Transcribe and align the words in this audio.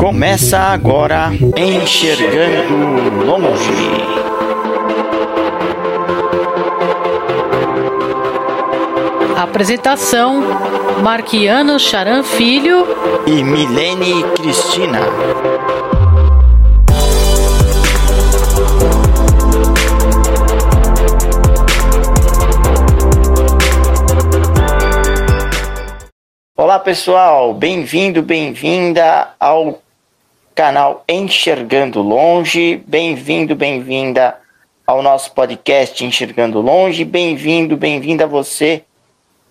Começa 0.00 0.58
agora 0.58 1.30
Enxergando 1.54 3.22
Longe. 3.22 3.70
Apresentação: 9.36 10.40
Marquiano 11.02 11.78
Charan 11.78 12.22
Filho 12.22 12.86
e 13.26 13.44
Milene 13.44 14.24
Cristina. 14.36 15.00
Olá 26.56 26.78
pessoal, 26.78 27.52
bem-vindo, 27.52 28.22
bem-vinda 28.22 29.34
ao 29.38 29.82
canal 30.60 31.04
Enxergando 31.08 32.02
Longe, 32.02 32.84
bem-vindo, 32.86 33.56
bem-vinda 33.56 34.36
ao 34.86 35.02
nosso 35.02 35.32
podcast 35.32 36.04
Enxergando 36.04 36.60
Longe, 36.60 37.02
bem-vindo, 37.02 37.78
bem-vinda 37.78 38.24
a 38.24 38.26
você 38.26 38.84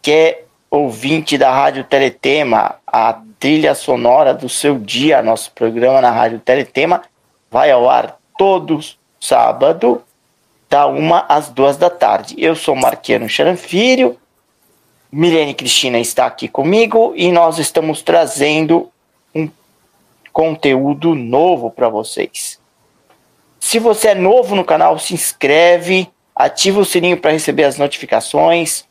que 0.03 0.12
é 0.12 0.44
ouvinte 0.70 1.36
da 1.36 1.52
Rádio 1.52 1.84
Teletema, 1.84 2.76
a 2.86 3.20
trilha 3.40 3.73
sonora 3.73 4.36
do 4.36 4.48
seu 4.48 4.77
dia, 4.77 5.23
nosso 5.23 5.52
programa 5.53 6.00
na 6.00 6.12
Rádio 6.12 6.38
Teletema 6.38 7.02
vai 7.50 7.72
ao 7.72 7.89
ar 7.89 8.20
todos 8.38 8.95
sábado, 9.20 10.03
da 10.70 10.86
uma 10.86 11.26
às 11.28 11.50
duas 11.50 11.76
da 11.76 11.89
tarde. 11.89 12.36
Eu 12.38 12.55
sou 12.55 12.76
Marquiano 12.76 13.28
Charanfilho, 13.28 14.16
Milene 15.12 15.55
Cristina 15.55 15.98
está 15.98 16.28
aqui 16.28 16.48
comigo 16.48 17.14
e 17.16 17.31
nós 17.31 17.58
estamos 17.58 18.03
trazendo 18.03 18.91
conteúdo 20.31 21.15
novo 21.15 21.69
para 21.71 21.89
vocês. 21.89 22.59
Se 23.59 23.79
você 23.79 24.09
é 24.09 24.15
novo 24.15 24.55
no 24.55 24.63
canal, 24.63 24.97
se 24.97 25.13
inscreve, 25.13 26.09
ativa 26.36 26.80
o 26.80 26.86
sininho 26.86 27.17
para 27.17 27.31
receber 27.31 27.66
as 27.66 27.77
notificações, 27.77 28.86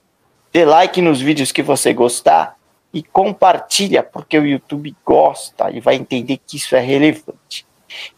dê 0.53 0.64
like 0.64 1.00
nos 1.00 1.20
vídeos 1.20 1.50
que 1.50 1.62
você 1.62 1.92
gostar 1.92 2.56
e 2.92 3.03
compartilha, 3.03 4.03
porque 4.03 4.39
o 4.39 4.47
YouTube 4.47 4.95
gosta 5.05 5.70
e 5.70 5.80
vai 5.80 5.95
entender 5.97 6.39
que 6.47 6.56
isso 6.56 6.77
é 6.77 6.80
relevante. 6.80 7.67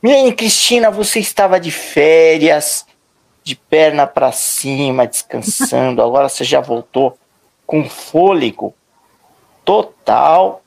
Milene 0.02 0.32
Cristina, 0.32 0.90
você 0.90 1.20
estava 1.20 1.60
de 1.60 1.70
férias, 1.70 2.86
de 3.42 3.54
perna 3.54 4.06
para 4.06 4.32
cima, 4.32 5.06
descansando, 5.06 6.02
agora 6.02 6.28
você 6.28 6.44
já 6.44 6.60
voltou 6.60 7.16
com 7.66 7.88
fôlego 7.88 8.74
total. 9.64 10.62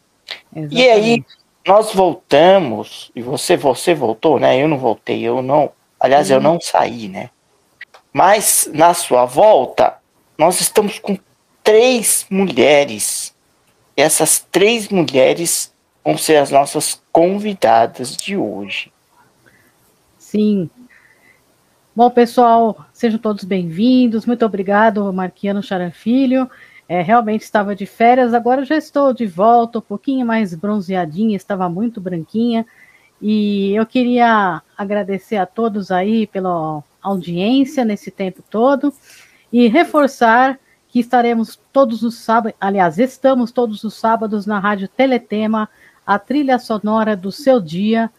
Exatamente. 0.55 0.75
E 0.75 0.89
aí 0.89 1.25
nós 1.65 1.93
voltamos, 1.93 3.11
e 3.15 3.21
você 3.21 3.55
você 3.55 3.93
voltou, 3.93 4.39
né? 4.39 4.61
Eu 4.61 4.67
não 4.67 4.77
voltei, 4.77 5.21
eu 5.21 5.41
não. 5.41 5.71
Aliás, 5.99 6.29
uhum. 6.29 6.35
eu 6.35 6.41
não 6.41 6.59
saí, 6.59 7.07
né? 7.07 7.29
Mas 8.11 8.69
na 8.73 8.93
sua 8.93 9.25
volta, 9.25 9.95
nós 10.37 10.59
estamos 10.59 10.99
com 10.99 11.17
três 11.63 12.25
mulheres. 12.29 13.33
E 13.95 14.01
essas 14.01 14.45
três 14.51 14.89
mulheres 14.89 15.73
vão 16.03 16.17
ser 16.17 16.37
as 16.37 16.51
nossas 16.51 17.01
convidadas 17.11 18.15
de 18.17 18.35
hoje. 18.35 18.91
Sim. 20.17 20.69
Bom, 21.95 22.09
pessoal, 22.09 22.85
sejam 22.91 23.19
todos 23.19 23.43
bem-vindos. 23.43 24.25
Muito 24.25 24.45
obrigado, 24.45 25.13
Marquiano 25.13 25.63
Charanfilho. 25.63 26.45
Filho. 26.45 26.72
É, 26.87 27.01
realmente 27.01 27.41
estava 27.41 27.75
de 27.75 27.85
férias, 27.85 28.33
agora 28.33 28.65
já 28.65 28.75
estou 28.75 29.13
de 29.13 29.25
volta, 29.25 29.79
um 29.79 29.81
pouquinho 29.81 30.25
mais 30.25 30.53
bronzeadinha, 30.53 31.35
estava 31.35 31.69
muito 31.69 32.01
branquinha. 32.01 32.65
E 33.21 33.73
eu 33.73 33.85
queria 33.85 34.61
agradecer 34.77 35.37
a 35.37 35.45
todos 35.45 35.91
aí 35.91 36.27
pela 36.27 36.83
audiência 37.01 37.85
nesse 37.85 38.11
tempo 38.11 38.43
todo 38.49 38.93
e 39.51 39.67
reforçar 39.67 40.59
que 40.89 40.99
estaremos 40.99 41.59
todos 41.71 42.03
os 42.03 42.15
sábados, 42.15 42.57
aliás, 42.59 42.99
estamos 42.99 43.51
todos 43.51 43.83
os 43.83 43.93
sábados 43.93 44.45
na 44.45 44.59
Rádio 44.59 44.87
Teletema, 44.87 45.69
a 46.05 46.19
trilha 46.19 46.59
sonora 46.59 47.15
do 47.15 47.31
seu 47.31 47.59
dia, 47.59 48.11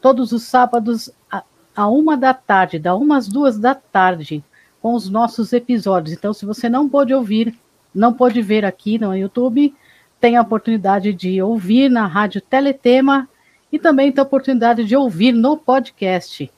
todos 0.00 0.32
os 0.32 0.42
sábados 0.42 1.10
a, 1.30 1.42
a 1.74 1.88
uma 1.88 2.16
da 2.16 2.34
tarde, 2.34 2.78
da 2.78 2.94
umas 2.94 3.28
duas 3.28 3.58
da 3.58 3.74
tarde, 3.74 4.44
com 4.82 4.94
os 4.94 5.08
nossos 5.08 5.52
episódios. 5.52 6.14
Então, 6.16 6.32
se 6.34 6.44
você 6.44 6.68
não 6.68 6.88
pôde 6.88 7.14
ouvir 7.14 7.56
não 7.94 8.12
pôde 8.12 8.42
ver 8.42 8.64
aqui 8.64 8.98
no 8.98 9.16
YouTube, 9.16 9.74
tem 10.20 10.36
a 10.36 10.42
oportunidade 10.42 11.12
de 11.12 11.40
ouvir 11.40 11.88
na 11.88 12.06
Rádio 12.06 12.40
Teletema 12.40 13.28
e 13.72 13.78
também 13.78 14.10
tem 14.10 14.22
a 14.22 14.26
oportunidade 14.26 14.84
de 14.84 14.96
ouvir 14.96 15.32
no 15.32 15.56
podcast. 15.56 16.50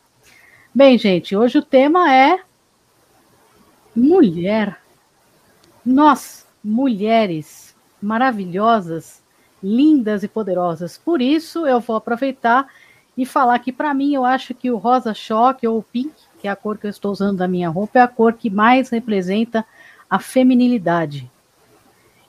Bem, 0.74 0.96
gente, 0.96 1.36
hoje 1.36 1.58
o 1.58 1.62
tema 1.62 2.12
é 2.14 2.40
mulher. 3.94 4.80
Nós, 5.84 6.46
mulheres 6.62 7.74
maravilhosas, 8.00 9.22
lindas 9.62 10.22
e 10.22 10.28
poderosas. 10.28 10.96
Por 10.96 11.20
isso, 11.20 11.66
eu 11.66 11.80
vou 11.80 11.96
aproveitar 11.96 12.68
e 13.16 13.26
falar 13.26 13.58
que, 13.58 13.72
para 13.72 13.92
mim, 13.92 14.14
eu 14.14 14.24
acho 14.24 14.54
que 14.54 14.70
o 14.70 14.76
rosa 14.76 15.12
choque 15.12 15.66
ou 15.66 15.78
o 15.78 15.82
pink, 15.82 16.14
que 16.40 16.48
é 16.48 16.50
a 16.50 16.56
cor 16.56 16.78
que 16.78 16.86
eu 16.86 16.90
estou 16.90 17.12
usando 17.12 17.38
da 17.38 17.48
minha 17.48 17.68
roupa, 17.68 17.98
é 17.98 18.02
a 18.02 18.08
cor 18.08 18.32
que 18.32 18.48
mais 18.48 18.88
representa 18.88 19.64
a 20.10 20.18
feminilidade. 20.18 21.30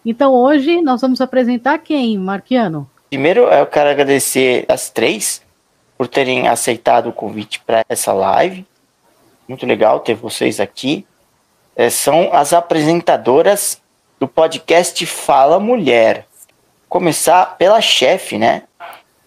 Então 0.05 0.33
hoje 0.33 0.81
nós 0.81 1.01
vamos 1.01 1.19
apresentar 1.19 1.79
quem, 1.79 2.17
Marquiano? 2.17 2.89
Primeiro 3.09 3.41
eu 3.41 3.65
quero 3.65 3.89
agradecer 3.89 4.65
as 4.69 4.89
três 4.89 5.41
por 5.97 6.07
terem 6.07 6.47
aceitado 6.47 7.09
o 7.09 7.13
convite 7.13 7.59
para 7.59 7.83
essa 7.89 8.13
live. 8.13 8.65
Muito 9.47 9.65
legal 9.65 9.99
ter 9.99 10.13
vocês 10.13 10.59
aqui. 10.59 11.05
É, 11.75 11.89
são 11.89 12.29
as 12.33 12.53
apresentadoras 12.53 13.81
do 14.19 14.27
podcast 14.27 15.05
Fala 15.05 15.59
Mulher. 15.59 16.25
Começar 16.87 17.57
pela 17.57 17.81
chefe, 17.81 18.37
né? 18.37 18.63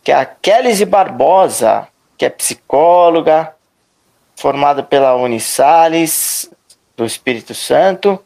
Que 0.02 0.12
é 0.12 0.14
a 0.14 0.24
Kelly 0.24 0.84
Barbosa, 0.84 1.88
que 2.16 2.24
é 2.24 2.30
psicóloga, 2.30 3.54
formada 4.36 4.82
pela 4.82 5.14
Unisales 5.16 6.50
do 6.96 7.04
Espírito 7.04 7.54
Santo 7.54 8.20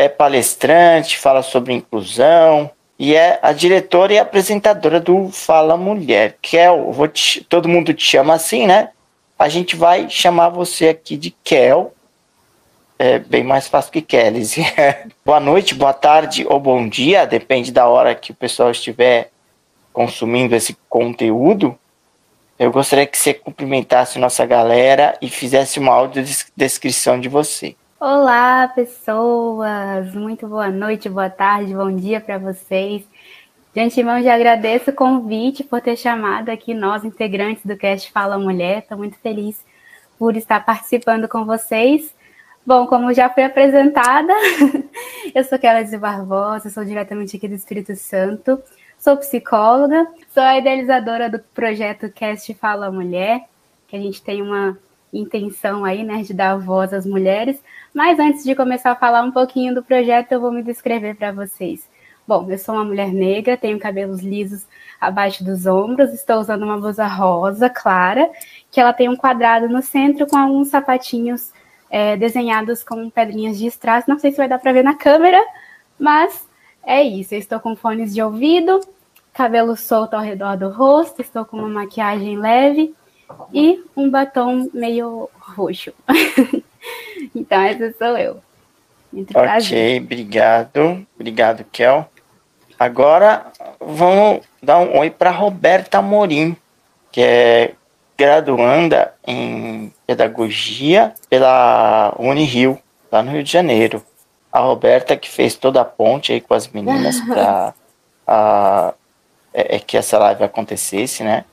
é 0.00 0.08
palestrante, 0.08 1.18
fala 1.18 1.42
sobre 1.42 1.74
inclusão 1.74 2.70
e 2.98 3.14
é 3.14 3.38
a 3.42 3.52
diretora 3.52 4.14
e 4.14 4.18
apresentadora 4.18 4.98
do 4.98 5.28
Fala 5.28 5.76
Mulher. 5.76 6.38
Kel, 6.40 6.90
vou 6.90 7.06
te, 7.06 7.44
todo 7.44 7.68
mundo 7.68 7.92
te 7.92 8.02
chama 8.02 8.32
assim, 8.32 8.66
né? 8.66 8.92
A 9.38 9.46
gente 9.50 9.76
vai 9.76 10.08
chamar 10.08 10.48
você 10.48 10.88
aqui 10.88 11.18
de 11.18 11.30
Kel. 11.44 11.92
É 12.98 13.18
bem 13.18 13.44
mais 13.44 13.68
fácil 13.68 13.92
que 13.92 14.00
Kelly. 14.00 14.42
boa 15.22 15.38
noite, 15.38 15.74
boa 15.74 15.92
tarde 15.92 16.46
ou 16.48 16.58
bom 16.58 16.88
dia, 16.88 17.26
depende 17.26 17.70
da 17.70 17.86
hora 17.86 18.14
que 18.14 18.32
o 18.32 18.34
pessoal 18.34 18.70
estiver 18.70 19.30
consumindo 19.92 20.56
esse 20.56 20.74
conteúdo. 20.88 21.78
Eu 22.58 22.72
gostaria 22.72 23.06
que 23.06 23.18
você 23.18 23.34
cumprimentasse 23.34 24.18
nossa 24.18 24.46
galera 24.46 25.18
e 25.20 25.28
fizesse 25.28 25.78
uma 25.78 25.92
audiodescrição 25.92 27.20
de 27.20 27.28
você. 27.28 27.76
Olá, 28.00 28.66
pessoas! 28.68 30.14
Muito 30.14 30.48
boa 30.48 30.70
noite, 30.70 31.06
boa 31.06 31.28
tarde, 31.28 31.74
bom 31.74 31.94
dia 31.94 32.18
para 32.18 32.38
vocês. 32.38 33.06
De 33.74 33.80
antemão, 33.82 34.22
já 34.22 34.34
agradeço 34.34 34.90
o 34.90 34.94
convite 34.94 35.62
por 35.62 35.82
ter 35.82 35.96
chamado 35.98 36.48
aqui 36.48 36.72
nós, 36.72 37.04
integrantes 37.04 37.66
do 37.66 37.76
Cast 37.76 38.10
Fala 38.10 38.38
Mulher. 38.38 38.78
Estou 38.78 38.96
muito 38.96 39.18
feliz 39.18 39.62
por 40.18 40.34
estar 40.34 40.64
participando 40.64 41.28
com 41.28 41.44
vocês. 41.44 42.14
Bom, 42.64 42.86
como 42.86 43.12
já 43.12 43.28
foi 43.28 43.44
apresentada, 43.44 44.32
eu 45.34 45.44
sou 45.44 45.58
Kelly 45.58 45.98
Barbosa, 45.98 46.70
sou 46.70 46.86
diretamente 46.86 47.36
aqui 47.36 47.46
do 47.46 47.54
Espírito 47.54 47.94
Santo, 47.96 48.62
sou 48.98 49.18
psicóloga, 49.18 50.06
sou 50.32 50.42
a 50.42 50.56
idealizadora 50.56 51.28
do 51.28 51.38
projeto 51.38 52.08
Cast 52.08 52.54
Fala 52.54 52.90
Mulher, 52.90 53.44
que 53.86 53.94
a 53.94 54.00
gente 54.00 54.22
tem 54.22 54.40
uma 54.40 54.78
intenção 55.12 55.84
aí, 55.84 56.02
né, 56.02 56.22
de 56.22 56.32
dar 56.32 56.56
voz 56.56 56.92
às 56.92 57.04
mulheres. 57.04 57.62
Mas 57.94 58.18
antes 58.18 58.44
de 58.44 58.54
começar 58.54 58.92
a 58.92 58.96
falar 58.96 59.22
um 59.22 59.32
pouquinho 59.32 59.74
do 59.74 59.82
projeto, 59.82 60.32
eu 60.32 60.40
vou 60.40 60.52
me 60.52 60.62
descrever 60.62 61.16
para 61.16 61.32
vocês. 61.32 61.88
Bom, 62.26 62.46
eu 62.48 62.58
sou 62.58 62.76
uma 62.76 62.84
mulher 62.84 63.12
negra, 63.12 63.56
tenho 63.56 63.78
cabelos 63.78 64.20
lisos 64.20 64.64
abaixo 65.00 65.42
dos 65.42 65.66
ombros, 65.66 66.12
estou 66.12 66.38
usando 66.38 66.62
uma 66.62 66.78
blusa 66.78 67.04
rosa 67.06 67.68
clara, 67.68 68.30
que 68.70 68.80
ela 68.80 68.92
tem 68.92 69.08
um 69.08 69.16
quadrado 69.16 69.68
no 69.68 69.82
centro 69.82 70.26
com 70.28 70.36
alguns 70.36 70.68
sapatinhos 70.68 71.52
é, 71.90 72.16
desenhados 72.16 72.84
com 72.84 73.10
pedrinhas 73.10 73.58
de 73.58 73.66
strass. 73.66 74.06
Não 74.06 74.18
sei 74.18 74.30
se 74.30 74.36
vai 74.36 74.48
dar 74.48 74.60
para 74.60 74.72
ver 74.72 74.84
na 74.84 74.94
câmera, 74.94 75.44
mas 75.98 76.48
é 76.84 77.02
isso. 77.02 77.34
Eu 77.34 77.40
estou 77.40 77.58
com 77.58 77.74
fones 77.74 78.14
de 78.14 78.22
ouvido, 78.22 78.80
cabelo 79.32 79.76
solto 79.76 80.14
ao 80.14 80.22
redor 80.22 80.56
do 80.56 80.70
rosto, 80.70 81.20
estou 81.20 81.44
com 81.44 81.56
uma 81.56 81.68
maquiagem 81.68 82.38
leve 82.38 82.94
e 83.52 83.82
um 83.96 84.08
batom 84.08 84.68
meio 84.72 85.28
roxo. 85.40 85.92
então, 87.34 87.62
essa 87.62 87.94
sou 87.98 88.16
eu. 88.18 88.40
Muito 89.12 89.30
ok, 89.30 89.42
prazer. 89.42 90.02
obrigado. 90.02 91.06
Obrigado, 91.14 91.64
Kel. 91.72 92.08
Agora, 92.78 93.46
vamos 93.80 94.40
dar 94.62 94.78
um 94.78 94.98
oi 94.98 95.10
para 95.10 95.30
Roberta 95.30 96.00
Morim. 96.00 96.56
que 97.12 97.20
é 97.20 97.74
graduanda 98.16 99.14
em 99.26 99.92
pedagogia 100.06 101.14
pela 101.28 102.14
Unirio, 102.18 102.78
lá 103.10 103.22
no 103.22 103.32
Rio 103.32 103.42
de 103.42 103.50
Janeiro. 103.50 104.04
A 104.52 104.60
Roberta 104.60 105.16
que 105.16 105.28
fez 105.28 105.54
toda 105.54 105.80
a 105.80 105.84
ponte 105.84 106.32
aí 106.32 106.40
com 106.40 106.54
as 106.54 106.68
meninas 106.68 107.20
para 107.24 108.94
é, 109.52 109.76
é, 109.76 109.78
que 109.78 109.96
essa 109.96 110.18
live 110.18 110.44
acontecesse, 110.44 111.22
né? 111.22 111.44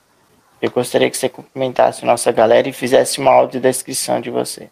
Eu 0.60 0.70
gostaria 0.70 1.08
que 1.08 1.16
você 1.16 1.28
cumprimentasse 1.28 2.04
a 2.04 2.06
nossa 2.06 2.30
galera 2.32 2.68
e 2.68 2.72
fizesse 2.72 3.18
uma 3.18 3.30
audiodescrição 3.30 4.20
de 4.20 4.30
você. 4.30 4.68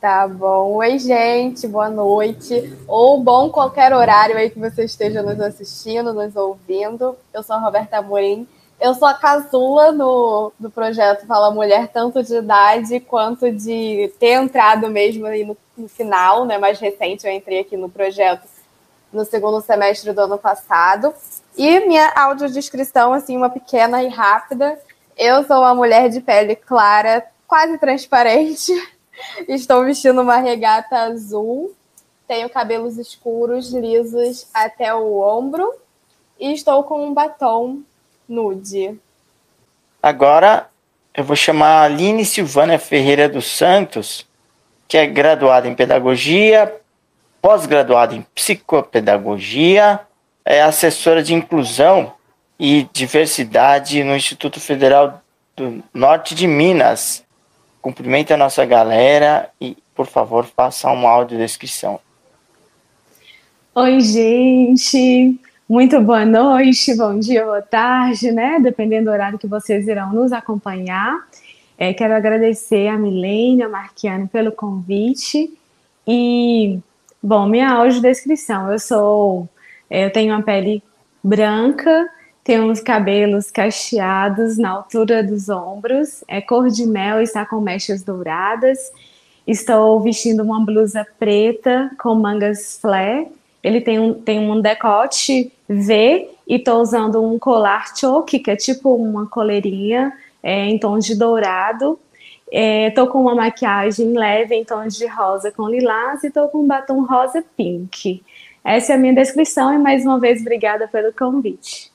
Tá 0.00 0.28
bom. 0.28 0.74
Oi, 0.74 0.98
gente, 0.98 1.66
boa 1.66 1.88
noite. 1.88 2.76
Ou 2.86 3.22
bom 3.22 3.48
qualquer 3.48 3.94
horário 3.94 4.36
aí 4.36 4.50
que 4.50 4.58
você 4.58 4.84
esteja 4.84 5.22
nos 5.22 5.40
assistindo, 5.40 6.12
nos 6.12 6.36
ouvindo. 6.36 7.16
Eu 7.32 7.42
sou 7.42 7.56
a 7.56 7.58
Roberta 7.58 7.96
Amorim. 7.96 8.46
Eu 8.78 8.94
sou 8.94 9.08
a 9.08 9.14
casula 9.14 9.92
no, 9.92 10.52
do 10.60 10.70
projeto 10.70 11.26
Fala 11.26 11.50
Mulher, 11.50 11.88
tanto 11.88 12.22
de 12.22 12.36
idade 12.36 13.00
quanto 13.00 13.50
de 13.50 14.12
ter 14.20 14.32
entrado 14.32 14.90
mesmo 14.90 15.24
aí 15.24 15.44
no, 15.46 15.56
no 15.76 15.88
final, 15.88 16.44
né? 16.44 16.58
Mais 16.58 16.78
recente, 16.78 17.26
eu 17.26 17.32
entrei 17.32 17.60
aqui 17.60 17.74
no 17.74 17.88
projeto 17.88 18.46
no 19.10 19.24
segundo 19.24 19.62
semestre 19.62 20.12
do 20.12 20.20
ano 20.20 20.36
passado. 20.36 21.14
E 21.56 21.80
minha 21.86 22.12
audiodescrição, 22.14 23.14
assim, 23.14 23.34
uma 23.34 23.48
pequena 23.48 24.02
e 24.02 24.08
rápida. 24.08 24.78
Eu 25.16 25.42
sou 25.44 25.56
uma 25.60 25.74
mulher 25.74 26.10
de 26.10 26.20
pele 26.20 26.54
clara, 26.54 27.26
quase 27.48 27.78
transparente. 27.78 28.72
Estou 29.48 29.84
vestindo 29.84 30.20
uma 30.20 30.36
regata 30.38 30.96
azul. 30.96 31.74
Tenho 32.26 32.48
cabelos 32.50 32.98
escuros, 32.98 33.72
lisos 33.72 34.48
até 34.52 34.94
o 34.94 35.20
ombro. 35.20 35.72
E 36.38 36.52
estou 36.52 36.84
com 36.84 37.06
um 37.06 37.14
batom 37.14 37.80
nude. 38.28 38.98
Agora 40.02 40.68
eu 41.14 41.24
vou 41.24 41.36
chamar 41.36 41.80
a 41.80 41.82
Aline 41.84 42.24
Silvana 42.24 42.78
Ferreira 42.78 43.28
dos 43.28 43.46
Santos, 43.46 44.26
que 44.86 44.98
é 44.98 45.06
graduada 45.06 45.66
em 45.66 45.74
pedagogia, 45.74 46.74
pós-graduada 47.40 48.14
em 48.14 48.22
psicopedagogia, 48.34 50.00
é 50.44 50.62
assessora 50.62 51.22
de 51.22 51.34
inclusão 51.34 52.12
e 52.58 52.88
diversidade 52.92 54.04
no 54.04 54.14
Instituto 54.14 54.60
Federal 54.60 55.22
do 55.56 55.82
Norte 55.92 56.34
de 56.34 56.46
Minas. 56.46 57.24
Cumprimente 57.86 58.32
a 58.32 58.36
nossa 58.36 58.64
galera 58.64 59.48
e, 59.60 59.76
por 59.94 60.08
favor, 60.08 60.44
faça 60.44 60.90
uma 60.90 61.08
audiodescrição. 61.08 62.00
Oi, 63.72 64.00
gente! 64.00 65.40
Muito 65.68 66.00
boa 66.00 66.24
noite, 66.24 66.96
bom 66.96 67.16
dia, 67.16 67.44
boa 67.44 67.62
tarde, 67.62 68.32
né? 68.32 68.58
Dependendo 68.60 69.04
do 69.04 69.12
horário 69.12 69.38
que 69.38 69.46
vocês 69.46 69.86
irão 69.86 70.12
nos 70.12 70.32
acompanhar. 70.32 71.28
É, 71.78 71.94
quero 71.94 72.12
agradecer 72.12 72.88
a 72.88 72.98
Milene, 72.98 73.62
a 73.62 73.68
Marquiane 73.68 74.26
pelo 74.26 74.50
convite. 74.50 75.56
E, 76.04 76.80
bom, 77.22 77.46
minha 77.46 77.70
audiodescrição. 77.70 78.72
Eu 78.72 78.80
sou. 78.80 79.48
É, 79.88 80.06
eu 80.06 80.12
tenho 80.12 80.34
uma 80.34 80.42
pele 80.42 80.82
branca, 81.22 82.10
tenho 82.46 82.70
uns 82.70 82.80
cabelos 82.80 83.50
cacheados 83.50 84.56
na 84.56 84.70
altura 84.70 85.22
dos 85.22 85.48
ombros, 85.48 86.24
é 86.28 86.40
cor 86.40 86.68
de 86.68 86.86
mel 86.86 87.20
e 87.20 87.24
está 87.24 87.44
com 87.44 87.60
mechas 87.60 88.02
douradas. 88.02 88.78
Estou 89.46 90.00
vestindo 90.00 90.42
uma 90.42 90.64
blusa 90.64 91.06
preta 91.18 91.90
com 91.98 92.14
mangas 92.14 92.78
flare 92.80 93.28
ele 93.66 93.80
tem 93.80 93.98
um, 93.98 94.14
tem 94.14 94.38
um 94.38 94.60
decote 94.60 95.52
V 95.68 96.30
e 96.46 96.56
tô 96.56 96.80
usando 96.80 97.20
um 97.20 97.36
colar 97.36 97.96
choke, 97.96 98.38
que 98.38 98.48
é 98.48 98.54
tipo 98.54 98.94
uma 98.94 99.26
coleirinha 99.26 100.12
é, 100.40 100.66
em 100.66 100.78
tons 100.78 101.04
de 101.04 101.16
dourado. 101.16 101.98
É, 102.52 102.90
tô 102.90 103.08
com 103.08 103.22
uma 103.22 103.34
maquiagem 103.34 104.16
leve 104.16 104.54
em 104.54 104.64
tons 104.64 104.94
de 104.94 105.08
rosa 105.08 105.50
com 105.50 105.68
lilás 105.68 106.22
e 106.22 106.30
tô 106.30 106.46
com 106.46 106.58
um 106.58 106.66
batom 106.68 107.04
rosa 107.04 107.44
pink. 107.56 108.22
Essa 108.62 108.92
é 108.92 108.94
a 108.94 108.98
minha 109.00 109.14
descrição 109.16 109.74
e 109.74 109.78
mais 109.78 110.04
uma 110.04 110.20
vez 110.20 110.40
obrigada 110.40 110.86
pelo 110.86 111.12
convite. 111.12 111.90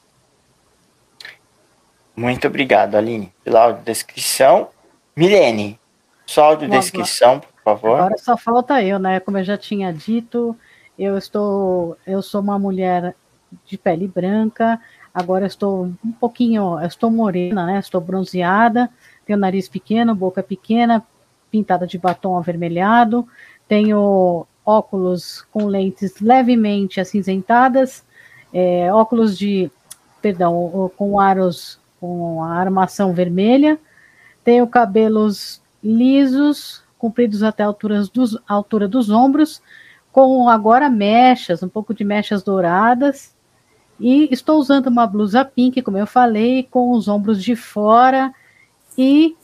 Muito 2.22 2.48
obrigado, 2.48 2.94
Aline, 2.94 3.34
pela 3.44 3.72
descrição. 3.72 4.68
Milene, 5.16 5.80
sua 6.24 6.46
audiodescrição, 6.46 7.40
por 7.40 7.50
favor. 7.64 7.96
Agora 8.00 8.18
só 8.20 8.38
falta 8.38 8.82
eu, 8.84 9.00
né? 9.00 9.20
Como 9.20 9.40
eu 9.40 9.44
já 9.44 9.58
tinha 9.58 9.92
dito, 9.92 10.56
eu 11.00 11.18
estou, 11.18 11.98
eu 12.06 12.22
sou 12.22 12.40
uma 12.40 12.60
mulher 12.60 13.16
de 13.66 13.76
pele 13.76 14.08
branca, 14.08 14.80
agora 15.12 15.48
estou 15.48 15.92
um 16.06 16.12
pouquinho, 16.12 16.80
estou 16.82 17.10
morena, 17.10 17.66
né? 17.66 17.80
Estou 17.80 18.00
bronzeada, 18.00 18.88
tenho 19.26 19.40
nariz 19.40 19.68
pequeno, 19.68 20.14
boca 20.14 20.44
pequena, 20.44 21.04
pintada 21.50 21.88
de 21.88 21.98
batom 21.98 22.38
avermelhado, 22.38 23.28
tenho 23.68 24.46
óculos 24.64 25.42
com 25.52 25.66
lentes 25.66 26.22
levemente 26.22 27.02
acinzentadas, 27.02 28.06
é, 28.54 28.94
óculos 28.94 29.36
de, 29.36 29.72
perdão, 30.22 30.92
com 30.96 31.20
aros 31.20 31.81
com 32.02 32.44
a 32.44 32.56
armação 32.56 33.14
vermelha, 33.14 33.80
tenho 34.44 34.66
cabelos 34.66 35.62
lisos, 35.84 36.84
compridos 36.98 37.44
até 37.44 37.62
a 37.62 37.68
altura 37.68 38.04
dos, 38.12 38.38
altura 38.48 38.88
dos 38.88 39.12
ombros, 39.12 39.62
com 40.12 40.50
agora 40.50 40.90
mechas, 40.90 41.62
um 41.62 41.70
pouco 41.70 41.94
de 41.94 42.04
mechas 42.04 42.42
douradas. 42.42 43.36
E 44.00 44.28
estou 44.32 44.60
usando 44.60 44.88
uma 44.88 45.06
blusa 45.06 45.46
pink, 45.46 45.80
como 45.84 45.98
eu 45.98 46.08
falei, 46.08 46.68
com 46.72 46.92
os 46.92 47.08
ombros 47.08 47.42
de 47.42 47.56
fora 47.56 48.34
e 48.98 49.36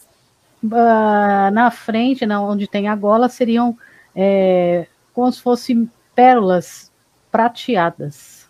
uh, 0.63 1.51
na 1.53 1.69
frente, 1.69 2.25
na, 2.25 2.41
onde 2.41 2.67
tem 2.67 2.87
a 2.87 2.95
gola, 2.95 3.29
seriam 3.29 3.77
é, 4.15 4.87
como 5.13 5.31
se 5.31 5.39
fossem 5.41 5.89
pérolas 6.15 6.91
prateadas. 7.31 8.49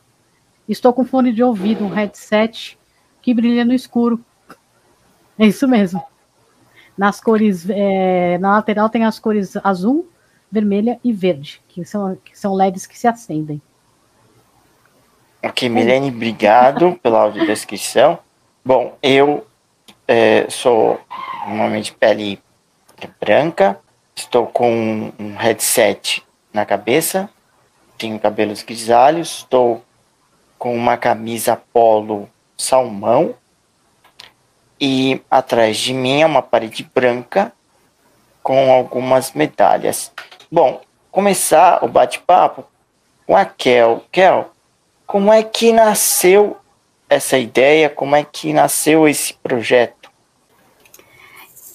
Estou 0.68 0.94
com 0.94 1.04
fone 1.04 1.34
de 1.34 1.44
ouvido, 1.44 1.84
um 1.84 1.90
headset 1.90 2.77
que 3.28 3.34
brilha 3.34 3.66
no 3.66 3.74
escuro. 3.74 4.24
É 5.38 5.46
isso 5.46 5.68
mesmo. 5.68 6.02
Nas 6.98 7.20
cores, 7.20 7.70
é, 7.70 8.38
na 8.38 8.52
lateral 8.52 8.88
tem 8.88 9.04
as 9.04 9.20
cores 9.20 9.58
azul, 9.66 10.10
vermelha 10.50 10.98
e 11.04 11.12
verde, 11.12 11.62
que 11.68 11.84
são, 11.84 12.16
que 12.24 12.40
são 12.40 12.54
LEDs 12.54 12.86
que 12.86 12.98
se 12.98 13.06
acendem. 13.06 13.62
Ok, 15.44 15.68
Milene, 15.68 16.08
obrigado 16.08 16.98
pela 17.04 17.24
audiodescrição. 17.24 18.18
Bom, 18.64 18.98
eu 19.04 19.46
é, 20.08 20.50
sou 20.50 20.98
normalmente 21.46 21.94
pele 21.94 22.42
branca, 23.20 23.78
estou 24.16 24.48
com 24.48 25.12
um 25.20 25.36
headset 25.36 26.24
na 26.54 26.66
cabeça, 26.66 27.30
tenho 27.98 28.18
cabelos 28.20 28.64
grisalhos, 28.64 29.40
estou 29.40 29.84
com 30.58 30.74
uma 30.74 30.96
camisa 30.96 31.62
polo 31.74 32.30
salmão 32.58 33.36
e 34.80 35.22
atrás 35.30 35.78
de 35.78 35.94
mim 35.94 36.22
é 36.22 36.26
uma 36.26 36.42
parede 36.42 36.90
branca 36.94 37.52
com 38.42 38.72
algumas 38.72 39.34
medalhas. 39.34 40.12
Bom, 40.52 40.82
começar 41.12 41.84
o 41.84 41.88
bate-papo 41.88 42.64
com 43.26 43.36
a 43.36 43.46
Kel. 43.46 44.04
Kel, 44.12 44.50
como 45.06 45.32
é 45.32 45.44
que 45.44 45.72
nasceu 45.72 46.58
essa 47.10 47.38
ideia? 47.38 47.90
Como 47.90 48.16
é 48.16 48.24
que 48.24 48.54
nasceu 48.54 49.08
esse 49.08 49.34
projeto? 49.34 50.10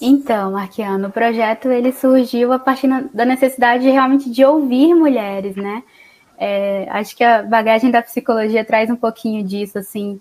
Então, 0.00 0.52
Marquiano, 0.52 1.08
o 1.08 1.12
projeto 1.12 1.70
ele 1.70 1.92
surgiu 1.92 2.52
a 2.52 2.58
partir 2.58 2.88
da 3.14 3.24
necessidade 3.24 3.88
realmente 3.88 4.28
de 4.28 4.44
ouvir 4.44 4.94
mulheres, 4.94 5.54
né? 5.54 5.82
É, 6.36 6.88
acho 6.90 7.16
que 7.16 7.22
a 7.22 7.42
bagagem 7.42 7.88
da 7.88 8.02
psicologia 8.02 8.64
traz 8.64 8.90
um 8.90 8.96
pouquinho 8.96 9.44
disso, 9.44 9.78
assim, 9.78 10.20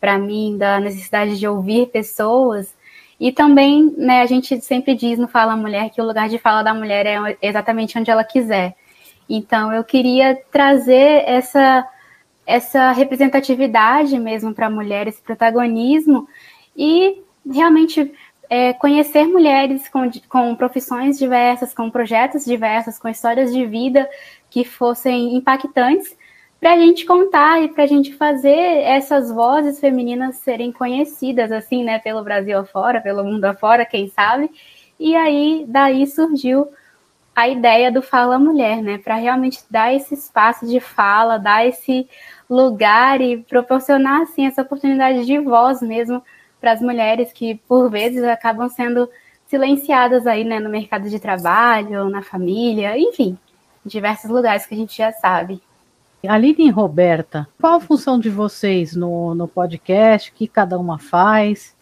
para 0.00 0.18
mim, 0.18 0.56
da 0.56 0.80
necessidade 0.80 1.38
de 1.38 1.46
ouvir 1.46 1.88
pessoas 1.88 2.74
e 3.20 3.32
também, 3.32 3.92
né, 3.96 4.22
a 4.22 4.26
gente 4.26 4.60
sempre 4.60 4.94
diz 4.94 5.18
no 5.18 5.26
Fala 5.26 5.56
Mulher 5.56 5.90
que 5.90 6.00
o 6.00 6.04
lugar 6.04 6.28
de 6.28 6.38
fala 6.38 6.62
da 6.62 6.72
mulher 6.72 7.04
é 7.04 7.36
exatamente 7.42 7.98
onde 7.98 8.10
ela 8.10 8.22
quiser. 8.22 8.76
Então, 9.28 9.72
eu 9.72 9.82
queria 9.82 10.40
trazer 10.52 11.24
essa, 11.26 11.86
essa 12.46 12.92
representatividade 12.92 14.18
mesmo 14.18 14.54
para 14.54 14.66
a 14.66 14.70
mulher, 14.70 15.08
esse 15.08 15.20
protagonismo, 15.20 16.28
e 16.76 17.20
realmente 17.44 18.12
é, 18.48 18.72
conhecer 18.72 19.26
mulheres 19.26 19.88
com, 19.88 20.08
com 20.28 20.54
profissões 20.54 21.18
diversas, 21.18 21.74
com 21.74 21.90
projetos 21.90 22.44
diversos, 22.44 22.98
com 22.98 23.08
histórias 23.08 23.52
de 23.52 23.66
vida 23.66 24.08
que 24.48 24.64
fossem 24.64 25.34
impactantes 25.34 26.16
para 26.60 26.72
a 26.72 26.76
gente 26.76 27.06
contar 27.06 27.62
e 27.62 27.68
para 27.68 27.84
a 27.84 27.86
gente 27.86 28.14
fazer 28.14 28.50
essas 28.50 29.30
vozes 29.30 29.78
femininas 29.78 30.36
serem 30.36 30.72
conhecidas, 30.72 31.52
assim, 31.52 31.84
né, 31.84 31.98
pelo 32.00 32.24
Brasil 32.24 32.58
afora, 32.58 33.00
pelo 33.00 33.24
mundo 33.24 33.44
afora, 33.44 33.86
quem 33.86 34.08
sabe. 34.08 34.50
E 34.98 35.14
aí, 35.14 35.64
daí 35.68 36.06
surgiu 36.06 36.68
a 37.34 37.48
ideia 37.48 37.92
do 37.92 38.02
Fala 38.02 38.38
Mulher, 38.38 38.82
né, 38.82 38.98
para 38.98 39.14
realmente 39.14 39.60
dar 39.70 39.94
esse 39.94 40.14
espaço 40.14 40.66
de 40.66 40.80
fala, 40.80 41.38
dar 41.38 41.64
esse 41.64 42.08
lugar 42.50 43.20
e 43.20 43.36
proporcionar, 43.36 44.22
assim, 44.22 44.46
essa 44.46 44.62
oportunidade 44.62 45.24
de 45.24 45.38
voz 45.38 45.80
mesmo 45.80 46.20
para 46.60 46.72
as 46.72 46.80
mulheres 46.80 47.32
que, 47.32 47.54
por 47.68 47.88
vezes, 47.88 48.24
acabam 48.24 48.68
sendo 48.68 49.08
silenciadas 49.46 50.26
aí, 50.26 50.42
né, 50.42 50.58
no 50.58 50.68
mercado 50.68 51.08
de 51.08 51.20
trabalho, 51.20 52.10
na 52.10 52.22
família, 52.22 52.98
enfim, 52.98 53.38
em 53.86 53.88
diversos 53.88 54.28
lugares 54.28 54.66
que 54.66 54.74
a 54.74 54.78
gente 54.78 54.96
já 54.96 55.12
sabe. 55.12 55.62
Aline 56.26 56.66
e 56.66 56.70
Roberta, 56.70 57.46
qual 57.60 57.74
a 57.74 57.80
função 57.80 58.18
de 58.18 58.28
vocês 58.28 58.96
no, 58.96 59.34
no 59.34 59.46
podcast? 59.46 60.30
O 60.30 60.34
que 60.34 60.48
cada 60.48 60.78
uma 60.78 60.98
faz? 60.98 61.76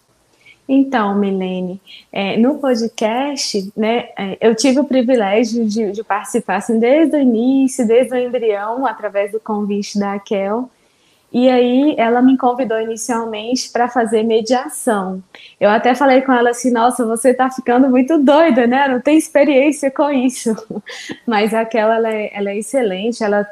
Então, 0.69 1.14
Milene, 1.14 1.81
é, 2.12 2.37
no 2.37 2.59
podcast, 2.59 3.73
né, 3.76 4.09
é, 4.19 4.37
eu 4.40 4.55
tive 4.55 4.81
o 4.81 4.85
privilégio 4.85 5.64
de, 5.64 5.93
de, 5.93 6.02
participar 6.02 6.57
assim, 6.57 6.78
desde 6.78 7.16
o 7.16 7.21
início, 7.21 7.87
desde 7.87 8.12
o 8.14 8.19
embrião, 8.19 8.85
através 8.85 9.31
do 9.31 9.38
convite 9.38 9.99
da 9.99 10.19
Kel. 10.19 10.69
E 11.33 11.49
aí 11.49 11.95
ela 11.99 12.21
me 12.21 12.37
convidou 12.37 12.81
inicialmente 12.81 13.71
para 13.71 13.88
fazer 13.88 14.23
mediação. 14.23 15.23
Eu 15.61 15.71
até 15.71 15.95
falei 15.95 16.23
com 16.23 16.33
ela 16.33 16.50
assim, 16.50 16.71
nossa, 16.71 17.05
você 17.07 17.31
está 17.31 17.50
ficando 17.50 17.88
muito 17.88 18.19
doida, 18.19 18.66
né? 18.66 18.88
Não 18.88 19.00
tem 19.00 19.16
experiência 19.16 19.90
com 19.90 20.11
isso. 20.11 20.55
Mas 21.26 21.52
aquela 21.55 21.97
ela 21.97 22.12
é, 22.12 22.31
ela 22.33 22.50
é 22.50 22.59
excelente, 22.59 23.23
ela 23.23 23.47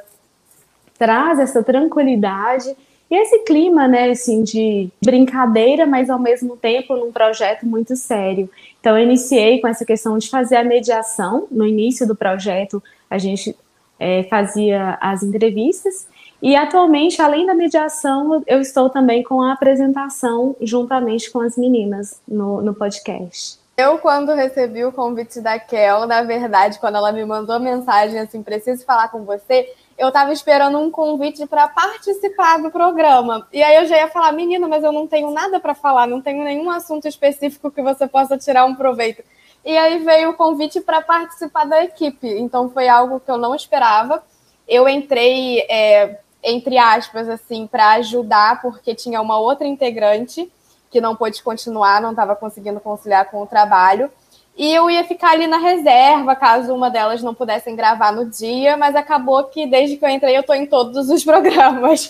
traz 0.98 1.38
essa 1.38 1.62
tranquilidade 1.62 2.74
e 3.10 3.16
esse 3.16 3.40
clima, 3.40 3.86
né, 3.86 4.10
assim, 4.10 4.42
de 4.42 4.88
brincadeira, 5.02 5.86
mas 5.86 6.08
ao 6.08 6.18
mesmo 6.18 6.56
tempo 6.56 6.96
num 6.96 7.12
projeto 7.12 7.66
muito 7.66 7.94
sério. 7.96 8.50
Então, 8.80 8.98
eu 8.98 9.04
iniciei 9.04 9.60
com 9.60 9.68
essa 9.68 9.84
questão 9.84 10.18
de 10.18 10.28
fazer 10.28 10.56
a 10.56 10.64
mediação. 10.64 11.46
No 11.50 11.66
início 11.66 12.06
do 12.06 12.16
projeto, 12.16 12.82
a 13.08 13.18
gente 13.18 13.56
é, 13.98 14.24
fazia 14.24 14.98
as 15.00 15.22
entrevistas. 15.22 16.06
E 16.42 16.56
atualmente, 16.56 17.22
além 17.22 17.46
da 17.46 17.54
mediação, 17.54 18.42
eu 18.46 18.60
estou 18.60 18.90
também 18.90 19.22
com 19.22 19.40
a 19.40 19.52
apresentação 19.52 20.56
juntamente 20.60 21.30
com 21.30 21.40
as 21.40 21.56
meninas 21.56 22.20
no, 22.26 22.60
no 22.60 22.74
podcast. 22.74 23.58
Eu, 23.76 23.98
quando 23.98 24.34
recebi 24.34 24.84
o 24.84 24.92
convite 24.92 25.40
da 25.40 25.58
Kel, 25.58 26.06
na 26.06 26.22
verdade, 26.22 26.78
quando 26.78 26.96
ela 26.96 27.10
me 27.10 27.24
mandou 27.24 27.58
mensagem 27.58 28.20
assim, 28.20 28.42
preciso 28.42 28.84
falar 28.84 29.08
com 29.08 29.24
você, 29.24 29.68
eu 29.96 30.08
estava 30.08 30.32
esperando 30.32 30.78
um 30.78 30.90
convite 30.90 31.46
para 31.46 31.68
participar 31.68 32.58
do 32.58 32.70
programa. 32.70 33.46
E 33.52 33.62
aí 33.62 33.76
eu 33.76 33.86
já 33.86 33.96
ia 33.96 34.08
falar, 34.08 34.32
menina, 34.32 34.66
mas 34.66 34.82
eu 34.82 34.92
não 34.92 35.06
tenho 35.06 35.30
nada 35.30 35.60
para 35.60 35.74
falar, 35.74 36.06
não 36.06 36.20
tenho 36.20 36.42
nenhum 36.42 36.70
assunto 36.70 37.06
específico 37.06 37.70
que 37.70 37.82
você 37.82 38.06
possa 38.06 38.36
tirar 38.36 38.64
um 38.64 38.74
proveito. 38.74 39.22
E 39.64 39.76
aí 39.76 39.98
veio 40.00 40.30
o 40.30 40.34
convite 40.34 40.80
para 40.80 41.00
participar 41.00 41.64
da 41.64 41.82
equipe. 41.84 42.28
Então 42.28 42.68
foi 42.68 42.88
algo 42.88 43.20
que 43.20 43.30
eu 43.30 43.38
não 43.38 43.54
esperava. 43.54 44.22
Eu 44.66 44.88
entrei, 44.88 45.60
é, 45.70 46.18
entre 46.42 46.76
aspas, 46.76 47.28
assim, 47.28 47.66
para 47.66 47.92
ajudar, 47.92 48.60
porque 48.60 48.94
tinha 48.94 49.20
uma 49.22 49.38
outra 49.38 49.66
integrante 49.66 50.50
que 50.90 51.00
não 51.00 51.16
pôde 51.16 51.42
continuar, 51.42 52.00
não 52.00 52.10
estava 52.10 52.36
conseguindo 52.36 52.78
conciliar 52.80 53.30
com 53.30 53.42
o 53.42 53.46
trabalho. 53.46 54.10
E 54.56 54.72
eu 54.72 54.88
ia 54.88 55.02
ficar 55.02 55.32
ali 55.32 55.48
na 55.48 55.58
reserva, 55.58 56.36
caso 56.36 56.72
uma 56.72 56.88
delas 56.88 57.20
não 57.22 57.34
pudessem 57.34 57.74
gravar 57.74 58.12
no 58.12 58.30
dia, 58.30 58.76
mas 58.76 58.94
acabou 58.94 59.44
que 59.44 59.66
desde 59.66 59.96
que 59.96 60.04
eu 60.04 60.08
entrei 60.08 60.36
eu 60.36 60.42
estou 60.42 60.54
em 60.54 60.64
todos 60.64 61.10
os 61.10 61.22
programas 61.24 62.08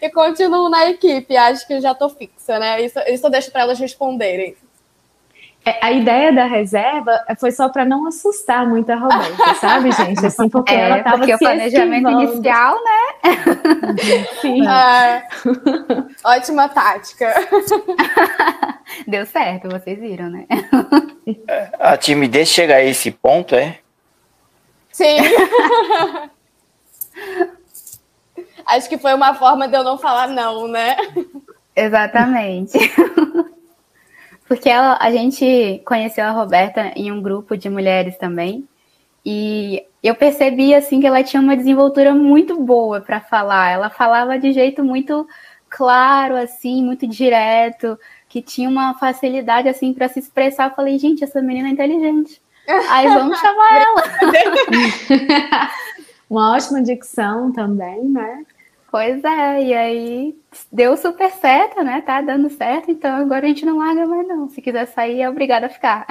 e 0.00 0.08
continuo 0.08 0.70
na 0.70 0.88
equipe. 0.88 1.36
Acho 1.36 1.66
que 1.66 1.80
já 1.80 1.92
estou 1.92 2.08
fixa, 2.08 2.58
né? 2.58 2.82
Isso, 2.82 2.98
isso 3.00 3.26
eu 3.26 3.30
deixo 3.30 3.50
para 3.52 3.62
elas 3.62 3.78
responderem. 3.78 4.56
É, 5.66 5.78
a 5.80 5.90
ideia 5.92 6.30
da 6.30 6.44
reserva 6.44 7.24
foi 7.38 7.50
só 7.50 7.70
para 7.70 7.86
não 7.86 8.06
assustar 8.06 8.68
muito 8.68 8.90
a 8.90 8.96
Roberta, 8.96 9.54
sabe, 9.58 9.90
gente? 9.92 10.26
Assim, 10.26 10.48
porque 10.48 10.74
é, 10.74 10.80
ela 10.80 10.98
estava 10.98 11.16
porque 11.18 11.34
o 11.34 11.38
planejamento 11.38 12.08
esquivando. 12.08 12.32
inicial, 12.34 12.78
né? 12.84 14.26
Sim. 14.42 14.68
É, 14.68 15.26
ótima 16.28 16.68
tática. 16.68 17.32
Deu 19.06 19.24
certo, 19.24 19.70
vocês 19.70 19.98
viram, 19.98 20.28
né? 20.28 20.46
A 21.78 21.96
timidez 21.96 22.48
chega 22.48 22.76
a 22.76 22.84
esse 22.84 23.10
ponto, 23.10 23.54
é? 23.54 23.78
Sim. 24.92 25.16
Acho 28.66 28.88
que 28.88 28.98
foi 28.98 29.14
uma 29.14 29.34
forma 29.34 29.66
de 29.66 29.76
eu 29.76 29.82
não 29.82 29.96
falar 29.96 30.28
não, 30.28 30.68
né? 30.68 30.96
Exatamente. 31.74 32.78
Porque 34.54 34.68
ela, 34.68 34.96
a 35.00 35.10
gente 35.10 35.82
conheceu 35.84 36.24
a 36.24 36.30
Roberta 36.30 36.92
em 36.94 37.10
um 37.10 37.20
grupo 37.20 37.56
de 37.56 37.68
mulheres 37.68 38.16
também. 38.16 38.68
E 39.26 39.84
eu 40.00 40.14
percebi 40.14 40.72
assim 40.72 41.00
que 41.00 41.06
ela 41.08 41.24
tinha 41.24 41.42
uma 41.42 41.56
desenvoltura 41.56 42.14
muito 42.14 42.60
boa 42.60 43.00
para 43.00 43.20
falar. 43.20 43.72
Ela 43.72 43.90
falava 43.90 44.38
de 44.38 44.52
jeito 44.52 44.84
muito 44.84 45.26
claro 45.68 46.36
assim, 46.36 46.84
muito 46.84 47.04
direto, 47.04 47.98
que 48.28 48.40
tinha 48.40 48.68
uma 48.68 48.94
facilidade 48.94 49.68
assim 49.68 49.92
para 49.92 50.08
se 50.08 50.20
expressar. 50.20 50.70
Eu 50.70 50.76
falei, 50.76 50.98
gente, 51.00 51.24
essa 51.24 51.42
menina 51.42 51.66
é 51.68 51.72
inteligente. 51.72 52.40
Aí 52.90 53.08
vamos 53.08 53.36
chamar 53.40 53.82
ela. 53.82 54.02
Uma 56.30 56.52
ótima 56.54 56.80
dicção 56.80 57.50
também, 57.50 58.04
né? 58.04 58.44
Pois 58.94 59.24
é, 59.24 59.64
e 59.64 59.74
aí 59.74 60.38
deu 60.70 60.96
super 60.96 61.28
certo, 61.28 61.82
né? 61.82 62.00
Tá 62.00 62.20
dando 62.20 62.48
certo, 62.48 62.92
então 62.92 63.16
agora 63.16 63.44
a 63.44 63.48
gente 63.48 63.66
não 63.66 63.78
larga 63.78 64.06
mais, 64.06 64.28
não. 64.28 64.48
Se 64.48 64.62
quiser 64.62 64.86
sair, 64.86 65.20
é 65.20 65.28
obrigada 65.28 65.66
a 65.66 65.68
ficar. 65.68 66.06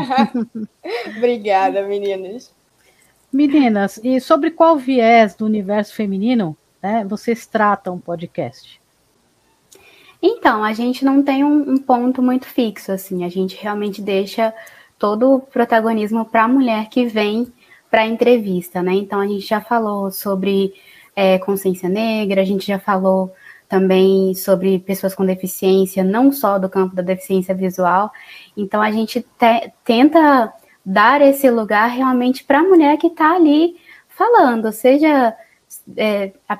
Obrigada, 1.14 1.86
meninas. 1.86 2.54
Meninas, 3.30 4.00
e 4.02 4.18
sobre 4.18 4.50
qual 4.50 4.78
viés 4.78 5.34
do 5.34 5.44
universo 5.44 5.94
feminino 5.94 6.56
né, 6.82 7.04
vocês 7.06 7.46
tratam 7.46 7.96
o 7.96 8.00
podcast? 8.00 8.80
Então, 10.22 10.64
a 10.64 10.72
gente 10.72 11.04
não 11.04 11.22
tem 11.22 11.44
um, 11.44 11.72
um 11.72 11.76
ponto 11.76 12.22
muito 12.22 12.46
fixo, 12.46 12.92
assim, 12.92 13.26
a 13.26 13.28
gente 13.28 13.60
realmente 13.60 14.00
deixa 14.00 14.54
todo 14.98 15.34
o 15.34 15.40
protagonismo 15.40 16.24
para 16.24 16.44
a 16.44 16.48
mulher 16.48 16.88
que 16.88 17.04
vem 17.04 17.52
para 17.90 18.00
a 18.00 18.06
entrevista, 18.06 18.82
né? 18.82 18.94
Então, 18.94 19.20
a 19.20 19.26
gente 19.26 19.46
já 19.46 19.60
falou 19.60 20.10
sobre 20.10 20.72
é, 21.14 21.38
consciência 21.38 21.88
negra, 21.88 22.42
a 22.42 22.44
gente 22.44 22.66
já 22.66 22.78
falou 22.78 23.32
também 23.68 24.34
sobre 24.34 24.78
pessoas 24.78 25.14
com 25.14 25.24
deficiência, 25.24 26.04
não 26.04 26.30
só 26.30 26.58
do 26.58 26.68
campo 26.68 26.94
da 26.94 27.02
deficiência 27.02 27.54
visual. 27.54 28.10
Então, 28.56 28.80
a 28.80 28.90
gente 28.90 29.20
te, 29.38 29.72
tenta 29.84 30.52
dar 30.84 31.20
esse 31.22 31.50
lugar 31.50 31.88
realmente 31.88 32.44
para 32.44 32.60
a 32.60 32.62
mulher 32.62 32.96
que 32.98 33.08
está 33.08 33.34
ali 33.34 33.76
falando, 34.08 34.70
seja. 34.72 35.34
É, 35.96 36.32
a, 36.48 36.56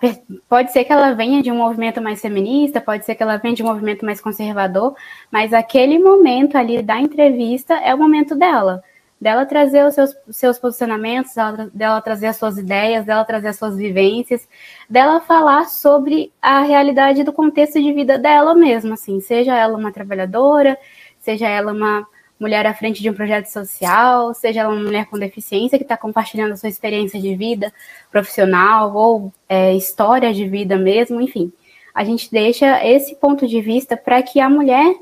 pode 0.49 0.73
ser 0.73 0.85
que 0.85 0.93
ela 0.93 1.13
venha 1.15 1.41
de 1.41 1.51
um 1.51 1.57
movimento 1.57 2.03
mais 2.03 2.21
feminista, 2.21 2.81
pode 2.81 3.05
ser 3.05 3.15
que 3.15 3.23
ela 3.23 3.37
venha 3.37 3.55
de 3.55 3.63
um 3.63 3.67
movimento 3.67 4.05
mais 4.05 4.21
conservador, 4.21 4.97
mas 5.31 5.53
aquele 5.53 5.99
momento 6.01 6.57
ali 6.57 6.83
da 6.83 6.99
entrevista 7.01 7.75
é 7.75 7.95
o 7.95 7.99
momento 7.99 8.35
dela 8.35 8.83
dela 9.21 9.47
trazer 9.47 9.85
os 9.85 9.95
seus, 9.95 10.17
seus 10.31 10.59
posicionamentos, 10.59 11.35
dela, 11.35 11.71
dela 11.73 12.01
trazer 12.01 12.27
as 12.27 12.37
suas 12.37 12.59
ideias, 12.59 13.05
dela 13.05 13.25
trazer 13.25 13.49
as 13.49 13.57
suas 13.57 13.77
vivências, 13.77 14.47
dela 14.89 15.21
falar 15.21 15.67
sobre 15.67 16.33
a 16.43 16.61
realidade 16.61 17.23
do 17.23 17.33
contexto 17.33 17.81
de 17.81 17.93
vida 17.93 18.19
dela 18.19 18.55
mesma, 18.55 18.95
assim, 18.95 19.21
seja 19.21 19.57
ela 19.57 19.79
uma 19.79 19.93
trabalhadora, 19.93 20.77
seja 21.21 21.49
ela 21.49 21.73
uma 21.73 22.07
mulher 22.39 22.67
à 22.67 22.75
frente 22.75 23.01
de 23.01 23.09
um 23.09 23.15
projeto 23.15 23.47
social, 23.47 24.35
seja 24.35 24.61
ela 24.61 24.71
uma 24.75 24.83
mulher 24.83 25.07
com 25.07 25.19
deficiência 25.19 25.79
que 25.79 25.85
está 25.85 25.97
compartilhando 25.97 26.53
a 26.53 26.57
sua 26.57 26.69
experiência 26.69 27.21
de 27.21 27.35
vida 27.35 27.73
profissional 28.11 28.95
ou 28.95 29.33
é, 29.49 29.75
história 29.75 30.33
de 30.35 30.47
vida 30.47 30.77
mesmo, 30.77 31.21
enfim. 31.21 31.53
A 31.95 32.05
gente 32.05 32.31
deixa 32.31 32.85
esse 32.85 33.15
ponto 33.15 33.47
de 33.47 33.61
vista 33.61 33.97
para 33.97 34.21
que 34.23 34.41
a 34.41 34.51
mulher 34.51 34.95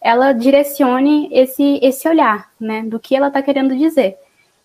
ela 0.00 0.32
direcione 0.32 1.28
esse, 1.30 1.78
esse 1.82 2.08
olhar, 2.08 2.50
né, 2.58 2.82
do 2.82 2.98
que 2.98 3.14
ela 3.14 3.28
está 3.28 3.42
querendo 3.42 3.76
dizer. 3.76 4.16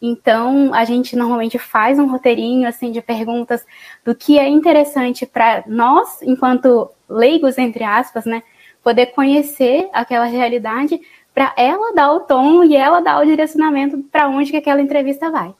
Então, 0.01 0.74
a 0.74 0.86
gente 0.86 1.15
normalmente 1.15 1.58
faz 1.58 1.98
um 1.98 2.08
roteirinho 2.08 2.68
assim 2.68 2.92
de 2.92 3.01
perguntas 3.01 3.65
do 4.04 4.13
que 4.13 4.38
é 4.38 4.48
interessante 4.48 5.25
para 5.25 5.63
nós, 5.68 6.22
enquanto 6.22 6.89
leigos 7.10 7.58
entre 7.58 7.84
aspas, 7.84 8.25
né, 8.25 8.44
poder 8.84 9.08
conhecer 9.08 9.89
aquela 9.92 10.25
realidade 10.25 11.00
para 11.34 11.54
ela 11.58 11.94
dar 11.94 12.13
o 12.13 12.22
tom 12.22 12.63
e 12.63 12.75
ela 12.75 13.01
dar 13.01 13.22
o 13.22 13.25
direcionamento 13.25 13.98
para 14.12 14.30
onde 14.30 14.51
que 14.51 14.58
aquela 14.58 14.82
entrevista 14.82 15.30
vai. 15.30 15.54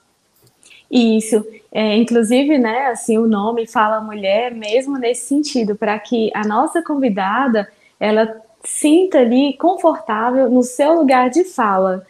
Isso, 0.89 1.46
é, 1.72 1.98
inclusive, 1.98 2.58
né, 2.58 2.88
assim, 2.88 3.17
o 3.17 3.27
nome 3.27 3.67
fala 3.67 4.00
mulher 4.00 4.53
mesmo 4.53 4.98
nesse 4.98 5.27
sentido, 5.27 5.75
para 5.75 5.98
que 6.00 6.32
a 6.34 6.48
nossa 6.48 6.82
convidada 6.82 7.67
ela 8.00 8.41
sinta 8.65 9.19
ali 9.19 9.53
confortável 9.53 10.50
no 10.50 10.63
seu 10.63 10.93
lugar 10.93 11.29
de 11.29 11.43
fala. 11.43 12.05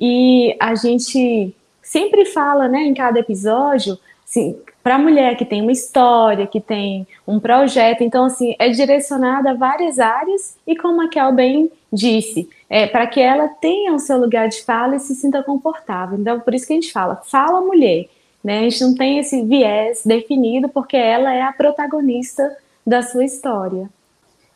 E 0.00 0.56
a 0.60 0.74
gente 0.74 1.54
sempre 1.82 2.24
fala, 2.24 2.68
né, 2.68 2.80
em 2.80 2.94
cada 2.94 3.18
episódio, 3.18 3.98
assim, 4.24 4.56
para 4.82 4.96
a 4.96 4.98
mulher 4.98 5.36
que 5.36 5.44
tem 5.44 5.60
uma 5.60 5.72
história, 5.72 6.46
que 6.46 6.60
tem 6.60 7.06
um 7.26 7.38
projeto, 7.38 8.02
então 8.02 8.24
assim, 8.24 8.54
é 8.58 8.68
direcionada 8.68 9.50
a 9.50 9.54
várias 9.54 9.98
áreas 9.98 10.56
e 10.66 10.76
como 10.76 11.02
a 11.02 11.08
Kel 11.08 11.32
bem 11.32 11.70
disse, 11.92 12.48
é 12.70 12.86
para 12.86 13.06
que 13.06 13.20
ela 13.20 13.48
tenha 13.48 13.92
o 13.92 13.98
seu 13.98 14.18
lugar 14.18 14.48
de 14.48 14.62
fala 14.62 14.96
e 14.96 15.00
se 15.00 15.14
sinta 15.14 15.42
confortável. 15.42 16.18
Então, 16.18 16.40
por 16.40 16.54
isso 16.54 16.66
que 16.66 16.72
a 16.72 16.76
gente 16.76 16.92
fala, 16.92 17.16
fala 17.16 17.60
mulher, 17.60 18.06
né? 18.44 18.60
A 18.60 18.62
gente 18.62 18.82
não 18.82 18.94
tem 18.94 19.18
esse 19.18 19.42
viés 19.42 20.02
definido 20.04 20.68
porque 20.68 20.96
ela 20.96 21.34
é 21.34 21.42
a 21.42 21.52
protagonista 21.52 22.56
da 22.86 23.02
sua 23.02 23.24
história. 23.24 23.90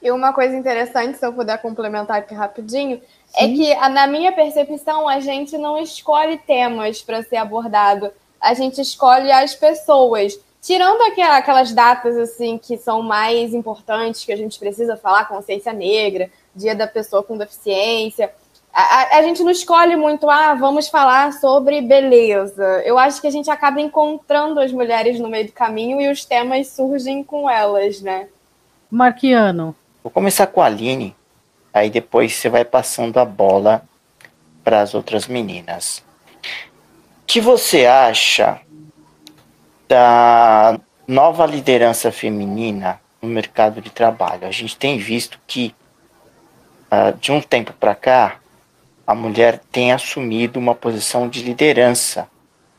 E 0.02 0.10
uma 0.10 0.32
coisa 0.32 0.56
interessante, 0.56 1.16
se 1.16 1.24
eu 1.24 1.32
puder 1.32 1.56
complementar 1.62 2.18
aqui 2.18 2.34
rapidinho, 2.34 3.00
é 3.36 3.46
Sim. 3.46 3.70
é 3.70 3.74
que, 3.76 3.88
na 3.90 4.06
minha 4.06 4.32
percepção, 4.32 5.08
a 5.08 5.20
gente 5.20 5.56
não 5.56 5.78
escolhe 5.78 6.38
temas 6.38 7.00
para 7.00 7.22
ser 7.22 7.36
abordado, 7.36 8.10
a 8.40 8.52
gente 8.52 8.80
escolhe 8.80 9.30
as 9.30 9.54
pessoas. 9.54 10.36
Tirando 10.60 11.00
aquelas 11.02 11.72
datas 11.72 12.16
assim 12.16 12.58
que 12.58 12.76
são 12.76 13.02
mais 13.02 13.54
importantes, 13.54 14.24
que 14.24 14.32
a 14.32 14.36
gente 14.36 14.58
precisa 14.58 14.96
falar, 14.96 15.28
consciência 15.28 15.72
negra, 15.72 16.30
dia 16.54 16.74
da 16.74 16.86
pessoa 16.86 17.22
com 17.22 17.38
deficiência, 17.38 18.32
a, 18.72 19.18
a, 19.18 19.22
gente 19.22 19.42
não 19.42 19.50
escolhe 19.50 19.96
muito, 19.96 20.30
ah, 20.30 20.54
vamos 20.54 20.88
falar 20.88 21.32
sobre 21.34 21.82
beleza. 21.82 22.82
Eu 22.84 22.98
acho 22.98 23.20
que 23.20 23.26
a 23.26 23.30
gente 23.30 23.50
acaba 23.50 23.80
encontrando 23.80 24.58
as 24.60 24.72
mulheres 24.72 25.20
no 25.20 25.28
meio 25.28 25.46
do 25.46 25.52
caminho 25.52 26.00
e 26.00 26.10
os 26.10 26.24
temas 26.24 26.68
surgem 26.68 27.22
com 27.22 27.50
elas, 27.50 28.00
né? 28.00 28.28
Marquiano. 28.90 29.76
Vou 30.02 30.10
começar 30.10 30.48
com 30.48 30.60
a 30.60 30.66
Aline, 30.66 31.14
aí 31.72 31.88
depois 31.88 32.34
você 32.34 32.48
vai 32.48 32.64
passando 32.64 33.18
a 33.18 33.24
bola 33.24 33.84
para 34.64 34.80
as 34.80 34.94
outras 34.94 35.28
meninas. 35.28 36.02
O 37.22 37.26
que 37.26 37.40
você 37.40 37.86
acha 37.86 38.60
da 39.86 40.76
nova 41.06 41.46
liderança 41.46 42.10
feminina 42.10 43.00
no 43.22 43.28
mercado 43.28 43.80
de 43.80 43.90
trabalho? 43.90 44.44
A 44.44 44.50
gente 44.50 44.76
tem 44.76 44.98
visto 44.98 45.38
que 45.46 45.72
uh, 46.90 47.16
de 47.18 47.30
um 47.30 47.40
tempo 47.40 47.72
para 47.72 47.94
cá 47.94 48.40
a 49.06 49.14
mulher 49.14 49.60
tem 49.70 49.92
assumido 49.92 50.58
uma 50.58 50.74
posição 50.74 51.28
de 51.28 51.44
liderança 51.44 52.28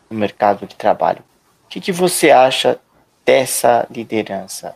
no 0.09 0.19
mercado 0.19 0.67
de 0.67 0.75
trabalho. 0.75 1.23
O 1.65 1.69
que, 1.69 1.79
que 1.79 1.91
você 1.93 2.31
acha 2.31 2.77
dessa 3.25 3.87
liderança? 3.89 4.75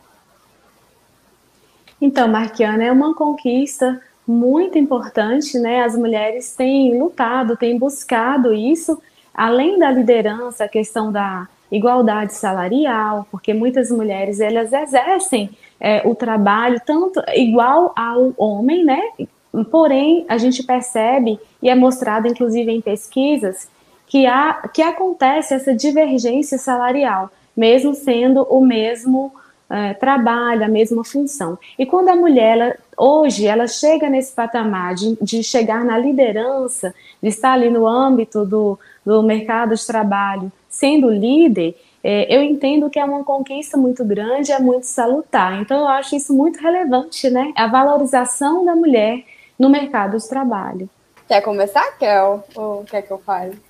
Então, 2.00 2.28
Marquiana, 2.28 2.84
é 2.84 2.92
uma 2.92 3.14
conquista 3.14 4.00
muito 4.26 4.78
importante, 4.78 5.58
né? 5.58 5.82
As 5.82 5.96
mulheres 5.96 6.54
têm 6.54 6.98
lutado, 6.98 7.56
têm 7.56 7.78
buscado 7.78 8.52
isso, 8.52 9.00
além 9.34 9.78
da 9.78 9.90
liderança, 9.90 10.64
a 10.64 10.68
questão 10.68 11.10
da 11.10 11.48
igualdade 11.70 12.34
salarial, 12.34 13.26
porque 13.30 13.52
muitas 13.52 13.90
mulheres 13.90 14.40
elas 14.40 14.72
exercem 14.72 15.50
é, 15.80 16.06
o 16.06 16.14
trabalho 16.14 16.80
tanto 16.84 17.22
igual 17.34 17.92
ao 17.96 18.32
homem, 18.36 18.84
né? 18.84 19.00
Porém, 19.70 20.24
a 20.28 20.38
gente 20.38 20.62
percebe, 20.62 21.38
e 21.62 21.68
é 21.68 21.74
mostrado 21.74 22.28
inclusive 22.28 22.70
em 22.70 22.80
pesquisas, 22.80 23.68
que, 24.06 24.26
há, 24.26 24.54
que 24.72 24.82
acontece 24.82 25.54
essa 25.54 25.74
divergência 25.74 26.58
salarial, 26.58 27.30
mesmo 27.56 27.94
sendo 27.94 28.42
o 28.42 28.60
mesmo 28.60 29.32
é, 29.70 29.94
trabalho, 29.94 30.64
a 30.64 30.68
mesma 30.68 31.04
função. 31.04 31.58
E 31.78 31.84
quando 31.84 32.08
a 32.08 32.16
mulher, 32.16 32.58
ela, 32.58 32.76
hoje, 32.96 33.46
ela 33.46 33.66
chega 33.66 34.08
nesse 34.08 34.32
patamar 34.32 34.94
de, 34.94 35.16
de 35.20 35.42
chegar 35.42 35.84
na 35.84 35.98
liderança, 35.98 36.94
de 37.22 37.28
estar 37.28 37.52
ali 37.52 37.68
no 37.68 37.86
âmbito 37.86 38.44
do, 38.44 38.78
do 39.04 39.22
mercado 39.22 39.74
de 39.74 39.86
trabalho, 39.86 40.50
sendo 40.68 41.10
líder, 41.10 41.76
é, 42.02 42.34
eu 42.34 42.42
entendo 42.42 42.88
que 42.88 42.98
é 42.98 43.04
uma 43.04 43.24
conquista 43.24 43.76
muito 43.76 44.04
grande, 44.04 44.52
é 44.52 44.58
muito 44.58 44.84
salutar. 44.84 45.60
Então, 45.60 45.80
eu 45.80 45.88
acho 45.88 46.14
isso 46.16 46.32
muito 46.32 46.60
relevante, 46.60 47.28
né? 47.28 47.52
A 47.56 47.66
valorização 47.66 48.64
da 48.64 48.74
mulher 48.74 49.24
no 49.58 49.68
mercado 49.68 50.16
de 50.16 50.28
trabalho. 50.28 50.88
Quer 51.26 51.42
começar, 51.42 51.98
Kel? 51.98 52.44
Ou 52.54 52.84
quer 52.84 53.02
que 53.02 53.10
eu 53.10 53.18
fale? 53.18 53.60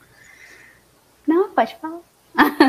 Não, 1.26 1.48
pode 1.50 1.74
falar. 1.76 2.00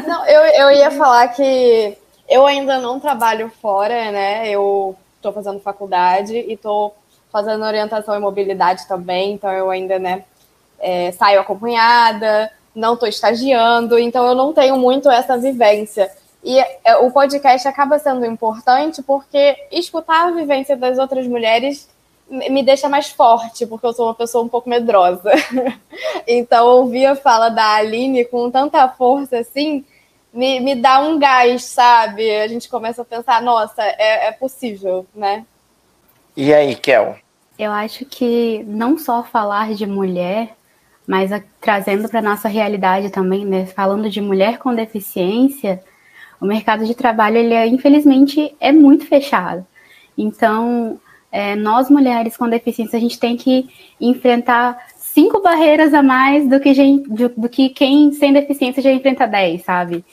Não, 0.07 0.25
eu, 0.25 0.41
eu 0.41 0.71
ia 0.71 0.89
falar 0.89 1.27
que 1.27 1.95
eu 2.29 2.45
ainda 2.45 2.79
não 2.79 2.99
trabalho 2.99 3.51
fora, 3.61 4.11
né? 4.11 4.49
Eu 4.49 4.95
estou 5.15 5.33
fazendo 5.33 5.59
faculdade 5.59 6.35
e 6.35 6.53
estou 6.53 6.95
fazendo 7.31 7.63
orientação 7.63 8.15
e 8.15 8.19
mobilidade 8.19 8.87
também, 8.87 9.33
então 9.33 9.51
eu 9.51 9.69
ainda, 9.69 9.99
né, 9.99 10.23
é, 10.79 11.11
saio 11.11 11.39
acompanhada, 11.39 12.51
não 12.73 12.93
estou 12.93 13.07
estagiando, 13.07 13.99
então 13.99 14.27
eu 14.27 14.35
não 14.35 14.53
tenho 14.53 14.77
muito 14.77 15.09
essa 15.09 15.37
vivência. 15.37 16.09
E 16.43 16.57
é, 16.83 16.95
o 16.97 17.11
podcast 17.11 17.67
acaba 17.67 17.99
sendo 17.99 18.25
importante 18.25 19.03
porque 19.03 19.55
escutar 19.71 20.27
a 20.27 20.31
vivência 20.31 20.75
das 20.75 20.97
outras 20.97 21.27
mulheres 21.27 21.89
me 22.29 22.63
deixa 22.63 22.87
mais 22.87 23.09
forte, 23.09 23.65
porque 23.65 23.85
eu 23.85 23.93
sou 23.93 24.05
uma 24.05 24.13
pessoa 24.15 24.43
um 24.43 24.47
pouco 24.47 24.69
medrosa. 24.69 25.31
então, 26.27 26.67
ouvir 26.67 27.07
a 27.07 27.15
fala 27.15 27.49
da 27.49 27.73
Aline 27.75 28.23
com 28.23 28.49
tanta 28.51 28.87
força 28.87 29.39
assim, 29.39 29.83
me, 30.33 30.59
me 30.59 30.75
dá 30.75 30.99
um 30.99 31.17
gás, 31.17 31.63
sabe? 31.63 32.29
A 32.37 32.47
gente 32.47 32.69
começa 32.69 33.01
a 33.01 33.05
pensar, 33.05 33.41
nossa, 33.41 33.81
é, 33.83 34.27
é 34.27 34.31
possível, 34.31 35.05
né? 35.13 35.45
E 36.35 36.53
aí, 36.53 36.75
Kel? 36.75 37.17
Eu 37.57 37.71
acho 37.71 38.05
que 38.05 38.63
não 38.67 38.97
só 38.97 39.23
falar 39.23 39.73
de 39.73 39.85
mulher, 39.85 40.55
mas 41.05 41.31
a, 41.31 41.41
trazendo 41.59 42.07
para 42.07 42.21
nossa 42.21 42.47
realidade 42.47 43.09
também, 43.09 43.45
né? 43.45 43.65
Falando 43.65 44.09
de 44.09 44.21
mulher 44.21 44.59
com 44.59 44.73
deficiência, 44.73 45.83
o 46.39 46.45
mercado 46.45 46.85
de 46.85 46.95
trabalho, 46.95 47.37
ele 47.37 47.53
é, 47.53 47.67
infelizmente, 47.67 48.55
é 48.59 48.71
muito 48.71 49.05
fechado. 49.05 49.65
Então, 50.17 50.99
é, 51.31 51.55
nós 51.55 51.89
mulheres 51.89 52.37
com 52.37 52.47
deficiência, 52.47 52.97
a 52.97 53.01
gente 53.01 53.19
tem 53.19 53.35
que 53.35 53.69
enfrentar 53.99 54.77
cinco 55.19 55.41
barreiras 55.41 55.93
a 55.93 56.01
mais 56.01 56.47
do 56.47 56.61
que, 56.61 56.73
gente, 56.73 57.09
do, 57.09 57.49
que 57.49 57.67
quem 57.67 58.09
sem 58.13 58.31
deficiência 58.31 58.81
já 58.81 58.89
enfrenta 58.89 59.27
dez, 59.27 59.63
sabe? 59.63 60.05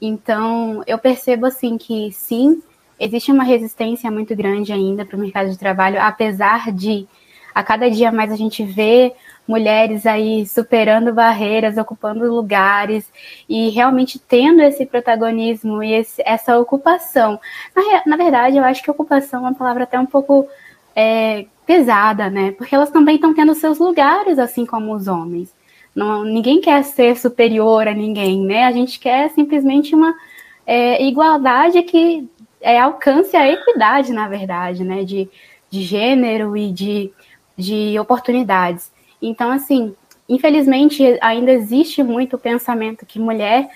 Então, 0.00 0.82
eu 0.86 0.98
percebo 0.98 1.46
assim 1.46 1.78
que 1.78 2.12
sim, 2.12 2.62
existe 2.98 3.32
uma 3.32 3.42
resistência 3.42 4.10
muito 4.10 4.36
grande 4.36 4.70
ainda 4.70 5.06
para 5.06 5.16
o 5.16 5.20
mercado 5.20 5.48
de 5.48 5.58
trabalho, 5.58 5.98
apesar 5.98 6.70
de 6.72 7.08
a 7.54 7.62
cada 7.62 7.90
dia 7.90 8.12
mais 8.12 8.30
a 8.30 8.36
gente 8.36 8.62
vê 8.62 9.14
mulheres 9.48 10.04
aí 10.04 10.46
superando 10.46 11.12
barreiras, 11.12 11.78
ocupando 11.78 12.30
lugares 12.30 13.10
e 13.48 13.70
realmente 13.70 14.18
tendo 14.18 14.60
esse 14.60 14.84
protagonismo 14.84 15.82
e 15.82 15.94
esse, 15.94 16.22
essa 16.24 16.58
ocupação. 16.58 17.40
Na, 17.74 18.02
na, 18.06 18.16
verdade, 18.16 18.58
eu 18.58 18.64
acho 18.64 18.82
que 18.82 18.90
ocupação 18.90 19.40
é 19.40 19.48
uma 19.48 19.54
palavra 19.54 19.84
até 19.84 19.98
um 19.98 20.06
pouco 20.06 20.46
é, 20.94 21.46
pesada, 21.70 22.28
né? 22.28 22.50
Porque 22.50 22.74
elas 22.74 22.90
também 22.90 23.14
estão 23.14 23.32
tendo 23.32 23.54
seus 23.54 23.78
lugares, 23.78 24.40
assim 24.40 24.66
como 24.66 24.92
os 24.92 25.06
homens. 25.06 25.54
Não, 25.94 26.24
ninguém 26.24 26.60
quer 26.60 26.82
ser 26.82 27.16
superior 27.16 27.86
a 27.86 27.94
ninguém, 27.94 28.44
né? 28.44 28.64
A 28.64 28.72
gente 28.72 28.98
quer 28.98 29.30
simplesmente 29.30 29.94
uma 29.94 30.12
é, 30.66 31.00
igualdade 31.04 31.80
que 31.84 32.28
é, 32.60 32.80
alcance 32.80 33.36
a 33.36 33.48
equidade, 33.48 34.12
na 34.12 34.26
verdade, 34.26 34.82
né? 34.82 35.04
De, 35.04 35.28
de 35.70 35.82
gênero 35.82 36.56
e 36.56 36.72
de, 36.72 37.12
de 37.56 37.96
oportunidades. 38.00 38.90
Então, 39.22 39.52
assim, 39.52 39.94
infelizmente 40.28 41.04
ainda 41.20 41.52
existe 41.52 42.02
muito 42.02 42.36
pensamento 42.36 43.06
que 43.06 43.20
mulher 43.20 43.70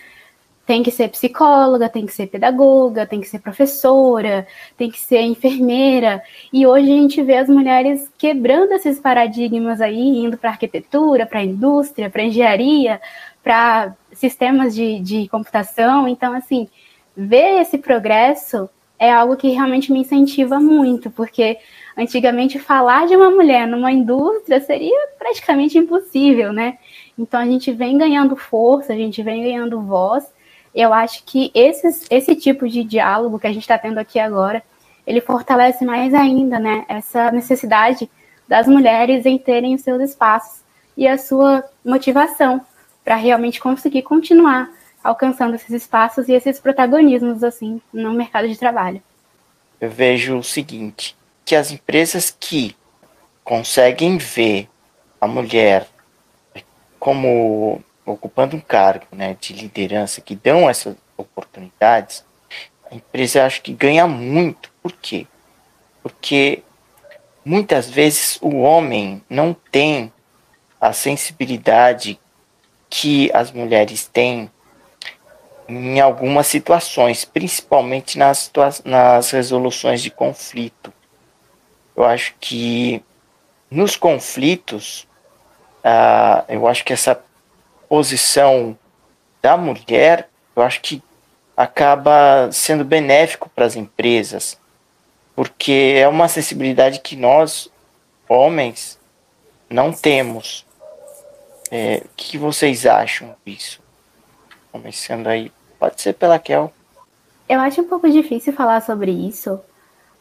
tem 0.66 0.82
que 0.82 0.90
ser 0.90 1.08
psicóloga, 1.08 1.88
tem 1.88 2.06
que 2.06 2.12
ser 2.12 2.26
pedagoga, 2.26 3.06
tem 3.06 3.20
que 3.20 3.28
ser 3.28 3.38
professora, 3.38 4.46
tem 4.76 4.90
que 4.90 4.98
ser 4.98 5.20
enfermeira. 5.20 6.22
E 6.52 6.66
hoje 6.66 6.90
a 6.90 6.96
gente 6.96 7.22
vê 7.22 7.36
as 7.36 7.48
mulheres 7.48 8.08
quebrando 8.16 8.72
esses 8.72 8.98
paradigmas 8.98 9.80
aí, 9.80 10.24
indo 10.24 10.38
para 10.38 10.50
arquitetura, 10.50 11.26
para 11.26 11.44
indústria, 11.44 12.08
para 12.08 12.22
engenharia, 12.22 13.00
para 13.42 13.94
sistemas 14.12 14.74
de, 14.74 15.00
de 15.00 15.28
computação. 15.28 16.08
Então, 16.08 16.32
assim, 16.32 16.68
ver 17.14 17.60
esse 17.60 17.76
progresso 17.76 18.68
é 18.98 19.12
algo 19.12 19.36
que 19.36 19.48
realmente 19.48 19.92
me 19.92 20.00
incentiva 20.00 20.58
muito, 20.58 21.10
porque 21.10 21.58
antigamente 21.96 22.58
falar 22.58 23.06
de 23.06 23.14
uma 23.14 23.30
mulher 23.30 23.66
numa 23.66 23.92
indústria 23.92 24.60
seria 24.60 25.08
praticamente 25.18 25.76
impossível, 25.76 26.52
né? 26.52 26.78
Então 27.18 27.38
a 27.38 27.44
gente 27.44 27.70
vem 27.70 27.98
ganhando 27.98 28.34
força, 28.34 28.92
a 28.92 28.96
gente 28.96 29.22
vem 29.22 29.42
ganhando 29.42 29.80
voz. 29.82 30.24
Eu 30.74 30.92
acho 30.92 31.22
que 31.24 31.50
esses, 31.54 32.04
esse 32.10 32.34
tipo 32.34 32.68
de 32.68 32.82
diálogo 32.82 33.38
que 33.38 33.46
a 33.46 33.52
gente 33.52 33.62
está 33.62 33.78
tendo 33.78 33.98
aqui 33.98 34.18
agora, 34.18 34.62
ele 35.06 35.20
fortalece 35.20 35.84
mais 35.84 36.12
ainda, 36.12 36.58
né? 36.58 36.84
Essa 36.88 37.30
necessidade 37.30 38.10
das 38.48 38.66
mulheres 38.66 39.24
em 39.24 39.38
terem 39.38 39.74
os 39.74 39.82
seus 39.82 40.02
espaços 40.02 40.62
e 40.96 41.06
a 41.06 41.16
sua 41.16 41.64
motivação 41.84 42.60
para 43.04 43.16
realmente 43.16 43.60
conseguir 43.60 44.02
continuar 44.02 44.70
alcançando 45.02 45.54
esses 45.54 45.70
espaços 45.70 46.28
e 46.28 46.32
esses 46.32 46.58
protagonismos 46.58 47.44
assim 47.44 47.80
no 47.92 48.12
mercado 48.14 48.48
de 48.48 48.58
trabalho. 48.58 49.02
Eu 49.78 49.90
vejo 49.90 50.38
o 50.38 50.42
seguinte, 50.42 51.14
que 51.44 51.54
as 51.54 51.70
empresas 51.70 52.34
que 52.40 52.74
conseguem 53.44 54.16
ver 54.16 54.68
a 55.20 55.26
mulher 55.26 55.86
como 56.98 57.82
ocupando 58.04 58.56
um 58.56 58.60
cargo 58.60 59.06
né, 59.12 59.36
de 59.40 59.52
liderança, 59.52 60.20
que 60.20 60.34
dão 60.34 60.68
essas 60.68 60.96
oportunidades, 61.16 62.24
a 62.90 62.94
empresa 62.94 63.44
acho 63.44 63.62
que 63.62 63.72
ganha 63.72 64.06
muito. 64.06 64.70
Por 64.82 64.92
quê? 64.92 65.26
Porque 66.02 66.62
muitas 67.44 67.88
vezes 67.88 68.38
o 68.42 68.58
homem 68.58 69.22
não 69.28 69.54
tem 69.54 70.12
a 70.80 70.92
sensibilidade 70.92 72.18
que 72.90 73.30
as 73.32 73.50
mulheres 73.50 74.06
têm 74.06 74.50
em 75.66 75.98
algumas 75.98 76.46
situações, 76.46 77.24
principalmente 77.24 78.18
nas, 78.18 78.52
nas 78.84 79.30
resoluções 79.30 80.02
de 80.02 80.10
conflito. 80.10 80.92
eu 81.96 82.04
acho 82.04 82.34
que 82.38 83.02
nos 83.70 83.96
conflitos, 83.96 85.08
uh, 85.82 86.44
eu 86.48 86.68
acho 86.68 86.84
que 86.84 86.92
essa 86.92 87.20
posição 87.88 88.76
da 89.42 89.56
mulher, 89.56 90.28
eu 90.56 90.62
acho 90.62 90.80
que 90.80 91.02
acaba 91.56 92.50
sendo 92.52 92.84
benéfico 92.84 93.48
para 93.48 93.64
as 93.64 93.76
empresas, 93.76 94.58
porque 95.34 95.94
é 95.96 96.08
uma 96.08 96.28
sensibilidade 96.28 97.00
que 97.00 97.16
nós, 97.16 97.70
homens, 98.28 98.98
não 99.68 99.92
temos. 99.92 100.64
É, 101.70 102.02
o 102.04 102.08
que 102.16 102.38
vocês 102.38 102.86
acham 102.86 103.34
disso? 103.44 103.80
Começando 104.70 105.26
aí, 105.26 105.52
pode 105.78 106.00
ser 106.00 106.14
pela 106.14 106.38
Kel. 106.38 106.72
Eu 107.48 107.60
acho 107.60 107.80
um 107.82 107.88
pouco 107.88 108.10
difícil 108.10 108.52
falar 108.52 108.80
sobre 108.80 109.10
isso, 109.10 109.60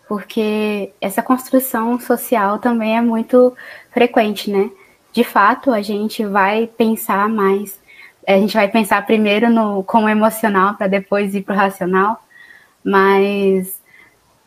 porque 0.08 0.92
essa 1.00 1.22
construção 1.22 2.00
social 2.00 2.60
também 2.60 2.98
é 2.98 3.02
muito 3.02 3.56
frequente, 3.92 4.52
né? 4.52 4.70
De 5.14 5.24
fato, 5.24 5.72
a 5.72 5.82
gente 5.82 6.26
vai 6.26 6.66
pensar 6.66 7.30
mais, 7.30 7.80
a 8.28 8.34
gente 8.34 8.56
vai 8.56 8.68
pensar 8.68 9.06
primeiro 9.06 9.50
no 9.50 9.84
como 9.84 10.10
emocional 10.10 10.74
para 10.74 10.88
depois 10.88 11.36
ir 11.36 11.44
para 11.44 11.54
o 11.54 11.58
racional, 11.58 12.20
mas 12.84 13.80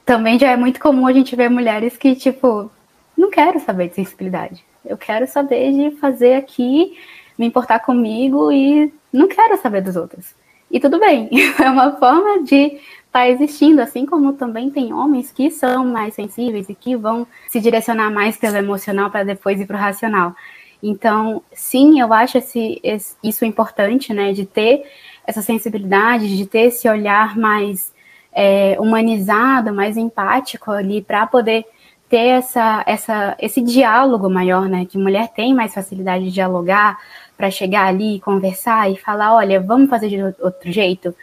também 0.05 0.38
já 0.38 0.50
é 0.50 0.57
muito 0.57 0.81
comum 0.81 1.07
a 1.07 1.12
gente 1.12 1.37
ver 1.37 1.48
mulheres 1.48 1.96
que, 1.96 2.16
tipo, 2.16 2.68
não 3.16 3.31
quero 3.31 3.61
saber 3.61 3.88
de 3.90 3.94
sensibilidade. 3.94 4.64
Eu 4.85 4.98
quero 4.98 5.26
saber 5.29 5.72
de 5.72 5.96
fazer 5.98 6.35
aqui, 6.35 6.98
me 7.38 7.46
importar 7.46 7.79
comigo 7.81 8.50
e 8.50 8.92
não 9.12 9.29
quero 9.29 9.57
saber 9.59 9.83
dos 9.83 9.94
outros. 9.94 10.35
E 10.68 10.81
tudo 10.81 10.98
bem, 10.98 11.31
é 11.62 11.70
uma 11.70 11.92
forma 11.92 12.42
de 12.42 12.81
está 13.16 13.29
existindo, 13.31 13.81
assim 13.81 14.05
como 14.05 14.35
também 14.35 14.68
tem 14.68 14.92
homens 14.92 15.33
que 15.33 15.50
são 15.50 15.87
mais 15.87 16.12
sensíveis 16.12 16.68
e 16.68 16.74
que 16.74 16.94
vão 16.94 17.26
se 17.48 17.61
direcionar 17.61 18.11
mais 18.12 18.37
pelo 18.37 18.57
emocional 18.57 19.11
para 19.11 19.24
depois 19.24 19.59
ir 19.59 19.66
para 19.66 19.76
o 19.76 19.81
racional. 19.81 20.35
Então, 20.82 21.42
sim, 21.52 22.00
eu 22.00 22.12
acho 22.12 22.38
esse, 22.38 22.80
esse, 22.82 23.16
isso 23.22 23.44
importante, 23.44 24.12
né, 24.12 24.32
de 24.32 24.44
ter 24.44 24.84
essa 25.26 25.42
sensibilidade, 25.42 26.36
de 26.36 26.46
ter 26.46 26.66
esse 26.66 26.88
olhar 26.88 27.36
mais 27.36 27.92
é, 28.32 28.76
humanizado, 28.78 29.74
mais 29.74 29.96
empático 29.96 30.70
ali, 30.70 31.02
para 31.02 31.26
poder 31.26 31.64
ter 32.08 32.28
essa, 32.28 32.84
essa, 32.86 33.36
esse 33.40 33.60
diálogo 33.60 34.30
maior, 34.30 34.68
né, 34.68 34.84
que 34.84 34.96
mulher 34.98 35.28
tem 35.28 35.54
mais 35.54 35.74
facilidade 35.74 36.24
de 36.24 36.30
dialogar, 36.30 36.98
para 37.36 37.50
chegar 37.50 37.86
ali, 37.86 38.20
conversar 38.20 38.90
e 38.90 38.96
falar, 38.96 39.34
olha, 39.34 39.60
vamos 39.60 39.90
fazer 39.90 40.08
de 40.08 40.22
outro 40.22 40.72
jeito, 40.72 41.14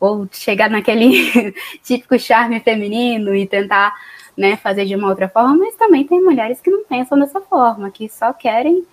ou 0.00 0.26
chegar 0.32 0.68
naquele 0.68 1.54
típico 1.84 2.18
charme 2.18 2.58
feminino 2.60 3.34
e 3.34 3.46
tentar 3.46 3.94
né, 4.36 4.56
fazer 4.56 4.86
de 4.86 4.96
uma 4.96 5.08
outra 5.08 5.28
forma, 5.28 5.56
mas 5.56 5.76
também 5.76 6.04
tem 6.04 6.20
mulheres 6.20 6.60
que 6.60 6.70
não 6.70 6.84
pensam 6.84 7.18
dessa 7.18 7.40
forma, 7.40 7.90
que 7.90 8.08
só 8.08 8.32
querem 8.32 8.84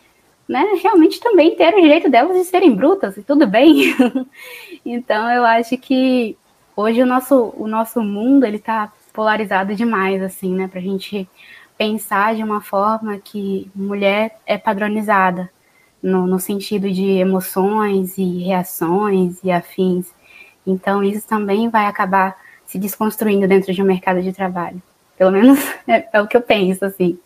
né, 0.47 0.79
realmente 0.81 1.19
também 1.19 1.55
ter 1.55 1.73
o 1.73 1.81
direito 1.81 2.09
delas 2.09 2.37
de 2.37 2.45
serem 2.45 2.73
brutas, 2.73 3.17
e 3.17 3.23
tudo 3.23 3.45
bem. 3.45 3.95
então 4.85 5.29
eu 5.29 5.43
acho 5.43 5.77
que 5.77 6.37
hoje 6.75 7.01
o 7.01 7.05
nosso, 7.05 7.53
o 7.57 7.67
nosso 7.67 8.01
mundo 8.01 8.45
ele 8.45 8.57
está 8.57 8.91
polarizado 9.13 9.75
demais, 9.75 10.21
assim, 10.21 10.53
né, 10.53 10.69
a 10.73 10.79
gente 10.79 11.27
pensar 11.77 12.35
de 12.35 12.43
uma 12.43 12.61
forma 12.61 13.17
que 13.17 13.69
mulher 13.75 14.39
é 14.45 14.57
padronizada, 14.57 15.49
no, 16.01 16.25
no 16.25 16.39
sentido 16.39 16.89
de 16.91 17.03
emoções 17.03 18.17
e 18.17 18.43
reações 18.43 19.39
e 19.43 19.51
afins. 19.51 20.07
Então, 20.65 21.03
isso 21.03 21.27
também 21.27 21.69
vai 21.69 21.85
acabar 21.85 22.37
se 22.65 22.77
desconstruindo 22.77 23.47
dentro 23.47 23.73
de 23.73 23.81
um 23.81 23.85
mercado 23.85 24.21
de 24.21 24.33
trabalho. 24.33 24.81
Pelo 25.17 25.31
menos 25.31 25.59
é, 25.87 26.07
é 26.13 26.21
o 26.21 26.27
que 26.27 26.37
eu 26.37 26.41
penso, 26.41 26.85
assim. 26.85 27.17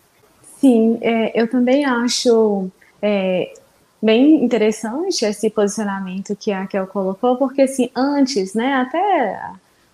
Sim, 0.59 0.99
é, 1.01 1.39
eu 1.39 1.49
também 1.49 1.85
acho 1.85 2.69
é, 3.01 3.53
bem 4.01 4.43
interessante 4.43 5.25
esse 5.25 5.49
posicionamento 5.49 6.35
que 6.35 6.51
a 6.51 6.65
Kel 6.67 6.87
colocou, 6.87 7.35
porque 7.35 7.63
assim, 7.63 7.89
antes, 7.95 8.53
né, 8.53 8.75
até 8.75 9.51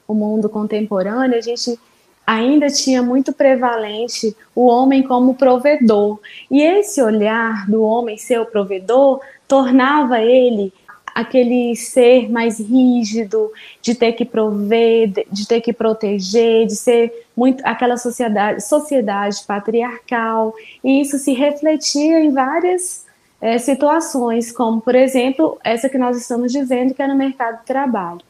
o 0.08 0.14
mundo 0.14 0.50
contemporâneo, 0.50 1.38
a 1.38 1.42
gente 1.42 1.80
ainda 2.26 2.68
tinha 2.68 3.02
muito 3.02 3.32
prevalente 3.32 4.36
o 4.54 4.68
homem 4.68 5.02
como 5.02 5.36
provedor. 5.36 6.20
E 6.52 6.62
esse 6.62 7.02
olhar 7.02 7.70
do 7.70 7.82
homem 7.82 8.18
ser 8.18 8.40
o 8.40 8.46
provedor 8.46 9.22
tornava 9.48 10.20
ele 10.20 10.74
aquele 11.18 11.76
ser 11.76 12.32
mais 12.32 12.60
rígido, 12.60 13.52
de 13.82 13.96
ter 13.96 14.12
que 14.12 14.24
prover, 14.24 15.26
de 15.32 15.48
ter 15.48 15.62
que 15.62 15.74
proteger, 15.74 16.68
de 16.68 16.76
ser 16.76 17.12
muito 17.36 17.66
aquela 17.66 17.98
sociedade, 17.98 18.62
sociedade 18.64 19.44
patriarcal, 19.48 20.54
e 20.84 21.02
isso 21.02 21.18
se 21.18 21.34
refletia 21.34 22.20
em 22.20 22.32
várias 22.32 23.04
é, 23.42 23.58
situações, 23.58 24.52
como 24.52 24.80
por 24.80 24.94
exemplo 24.94 25.58
essa 25.64 25.90
que 25.90 25.98
nós 25.98 26.16
estamos 26.16 26.52
dizendo 26.52 26.94
que 26.94 27.02
é 27.02 27.08
no 27.08 27.16
mercado 27.16 27.62
de 27.62 27.66
trabalho. 27.66 28.22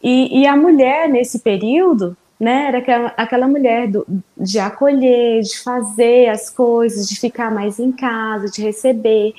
E, 0.00 0.42
e 0.42 0.46
a 0.46 0.56
mulher 0.56 1.08
nesse 1.08 1.40
período, 1.40 2.16
né, 2.38 2.66
era 2.68 2.78
aquela, 2.78 3.12
aquela 3.16 3.48
mulher 3.48 3.88
do, 3.88 4.06
de 4.36 4.60
acolher, 4.60 5.42
de 5.42 5.58
fazer 5.58 6.28
as 6.28 6.48
coisas, 6.48 7.08
de 7.08 7.18
ficar 7.18 7.50
mais 7.50 7.80
em 7.80 7.90
casa, 7.90 8.48
de 8.48 8.62
receber. 8.62 9.34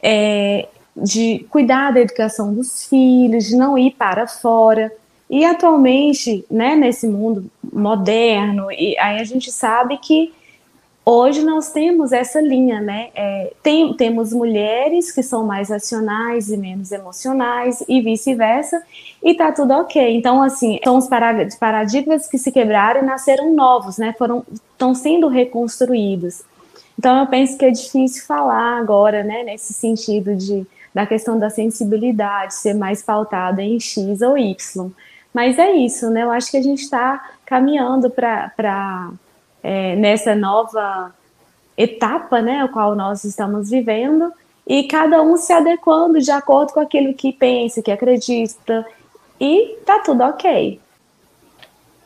É, 0.00 0.68
de 1.02 1.46
cuidar 1.50 1.92
da 1.92 2.00
educação 2.00 2.52
dos 2.52 2.86
filhos, 2.86 3.46
de 3.46 3.56
não 3.56 3.78
ir 3.78 3.92
para 3.92 4.26
fora. 4.26 4.92
E 5.28 5.44
atualmente, 5.44 6.44
né, 6.50 6.74
nesse 6.74 7.06
mundo 7.06 7.50
moderno, 7.72 8.70
e 8.72 8.98
aí 8.98 9.20
a 9.20 9.24
gente 9.24 9.52
sabe 9.52 9.96
que 9.98 10.32
hoje 11.04 11.42
nós 11.42 11.72
temos 11.72 12.12
essa 12.12 12.40
linha, 12.40 12.80
né? 12.80 13.10
É, 13.14 13.52
tem, 13.62 13.94
temos 13.94 14.32
mulheres 14.32 15.12
que 15.12 15.22
são 15.22 15.44
mais 15.44 15.70
racionais 15.70 16.50
e 16.50 16.56
menos 16.56 16.92
emocionais, 16.92 17.82
e 17.88 18.00
vice-versa, 18.00 18.82
e 19.22 19.34
tá 19.34 19.52
tudo 19.52 19.72
ok. 19.72 20.16
Então, 20.16 20.42
assim, 20.42 20.78
são 20.82 20.98
os 20.98 21.08
paradigmas 21.58 22.26
que 22.26 22.38
se 22.38 22.50
quebraram 22.50 23.02
e 23.02 23.06
nasceram 23.06 23.54
novos, 23.54 23.98
né? 23.98 24.14
Foram, 24.18 24.44
estão 24.52 24.94
sendo 24.94 25.28
reconstruídos. 25.28 26.42
Então, 26.98 27.18
eu 27.20 27.26
penso 27.28 27.56
que 27.56 27.64
é 27.64 27.70
difícil 27.70 28.24
falar 28.26 28.78
agora, 28.78 29.24
né, 29.24 29.42
nesse 29.42 29.72
sentido 29.72 30.36
de 30.36 30.66
da 30.94 31.06
questão 31.06 31.38
da 31.38 31.50
sensibilidade 31.50 32.54
ser 32.54 32.74
mais 32.74 33.02
pautada 33.02 33.62
em 33.62 33.78
X 33.78 34.20
ou 34.22 34.36
Y. 34.36 34.90
Mas 35.32 35.58
é 35.58 35.72
isso, 35.72 36.10
né? 36.10 36.24
Eu 36.24 36.30
acho 36.30 36.50
que 36.50 36.56
a 36.56 36.62
gente 36.62 36.82
está 36.82 37.30
caminhando 37.46 38.10
para 38.10 39.12
é, 39.62 39.94
nessa 39.96 40.34
nova 40.34 41.14
etapa, 41.76 42.42
né, 42.42 42.60
a 42.60 42.68
qual 42.68 42.94
nós 42.94 43.24
estamos 43.24 43.70
vivendo, 43.70 44.32
e 44.66 44.84
cada 44.84 45.22
um 45.22 45.36
se 45.36 45.52
adequando 45.52 46.20
de 46.20 46.30
acordo 46.30 46.72
com 46.72 46.80
aquilo 46.80 47.14
que 47.14 47.32
pensa, 47.32 47.82
que 47.82 47.90
acredita, 47.90 48.86
e 49.40 49.78
tá 49.86 50.00
tudo 50.00 50.22
ok. 50.22 50.78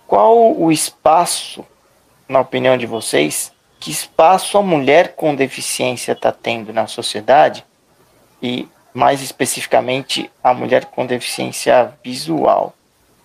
Qual 0.07 0.57
o 0.57 0.71
espaço, 0.71 1.65
na 2.29 2.41
opinião 2.41 2.77
de 2.77 2.87
vocês, 2.87 3.53
que 3.81 3.91
espaço 3.91 4.57
a 4.57 4.63
mulher 4.63 5.15
com 5.17 5.35
deficiência 5.35 6.13
está 6.13 6.31
tendo 6.31 6.73
na 6.73 6.87
sociedade 6.87 7.67
e 8.41 8.69
mais 8.95 9.21
especificamente 9.21 10.31
a 10.43 10.55
mulher 10.55 10.85
com 10.85 11.05
deficiência 11.05 11.93
visual. 12.03 12.73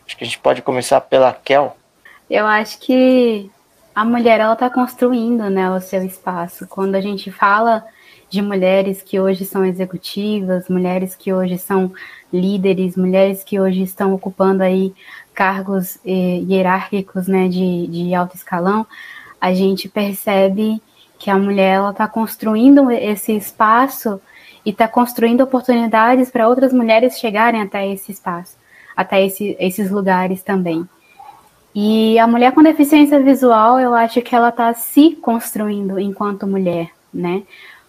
Acho 0.05 0.17
que 0.17 0.23
a 0.23 0.27
gente 0.27 0.39
pode 0.39 0.63
começar 0.63 0.99
pela 1.01 1.31
Kel. 1.31 1.77
Eu 2.27 2.47
acho 2.47 2.79
que 2.79 3.49
a 3.93 4.03
mulher 4.03 4.39
ela 4.39 4.53
está 4.53 4.69
construindo, 4.69 5.49
né, 5.49 5.69
o 5.69 5.79
seu 5.79 6.03
espaço. 6.03 6.65
Quando 6.67 6.95
a 6.95 7.01
gente 7.01 7.31
fala 7.31 7.85
de 8.29 8.41
mulheres 8.41 9.03
que 9.03 9.19
hoje 9.19 9.45
são 9.45 9.63
executivas, 9.63 10.67
mulheres 10.69 11.15
que 11.15 11.31
hoje 11.31 11.57
são 11.57 11.91
líderes, 12.33 12.95
mulheres 12.95 13.43
que 13.43 13.59
hoje 13.59 13.83
estão 13.83 14.13
ocupando 14.13 14.63
aí 14.63 14.93
cargos 15.33 15.97
eh, 16.05 16.41
hierárquicos, 16.47 17.27
né, 17.27 17.47
de, 17.47 17.87
de 17.87 18.13
alto 18.13 18.35
escalão, 18.35 18.85
a 19.39 19.53
gente 19.53 19.87
percebe 19.87 20.81
que 21.17 21.29
a 21.29 21.37
mulher 21.37 21.81
está 21.89 22.07
construindo 22.07 22.89
esse 22.91 23.35
espaço 23.35 24.21
e 24.69 24.71
está 24.71 24.87
construindo 24.87 25.41
oportunidades 25.41 26.29
para 26.29 26.47
outras 26.47 26.71
mulheres 26.71 27.17
chegarem 27.17 27.59
até 27.59 27.91
esse 27.91 28.11
espaço, 28.11 28.55
até 28.95 29.25
esse, 29.25 29.57
esses 29.59 29.89
lugares 29.89 30.43
também. 30.43 30.87
E 31.73 32.19
a 32.19 32.27
mulher 32.27 32.51
com 32.51 32.61
deficiência 32.61 33.19
visual, 33.19 33.79
eu 33.79 33.95
acho 33.95 34.21
que 34.21 34.35
ela 34.35 34.49
está 34.49 34.71
se 34.75 35.15
construindo 35.15 35.99
enquanto 35.99 36.45
mulher, 36.45 36.91
né? 37.11 37.41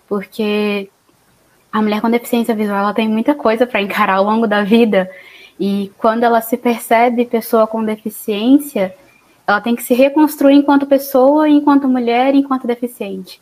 Porque 0.09 0.89
a 1.71 1.83
mulher 1.83 2.01
com 2.01 2.09
deficiência 2.09 2.55
visual 2.55 2.79
ela 2.79 2.95
tem 2.95 3.11
muita 3.11 3.35
coisa 3.35 3.67
para 3.67 3.83
encarar 3.83 4.15
ao 4.15 4.25
longo 4.25 4.47
da 4.47 4.65
vida 4.65 5.11
e 5.59 5.93
quando 5.99 6.25
ela 6.25 6.41
se 6.41 6.57
percebe 6.57 7.27
pessoa 7.27 7.67
com 7.67 7.85
deficiência, 7.85 8.97
ela 9.47 9.61
tem 9.61 9.77
que 9.77 9.83
se 9.83 9.93
reconstruir 9.93 10.55
enquanto 10.55 10.87
pessoa, 10.87 11.47
enquanto 11.47 11.87
mulher, 11.87 12.35
enquanto 12.35 12.67
deficiente. 12.67 13.39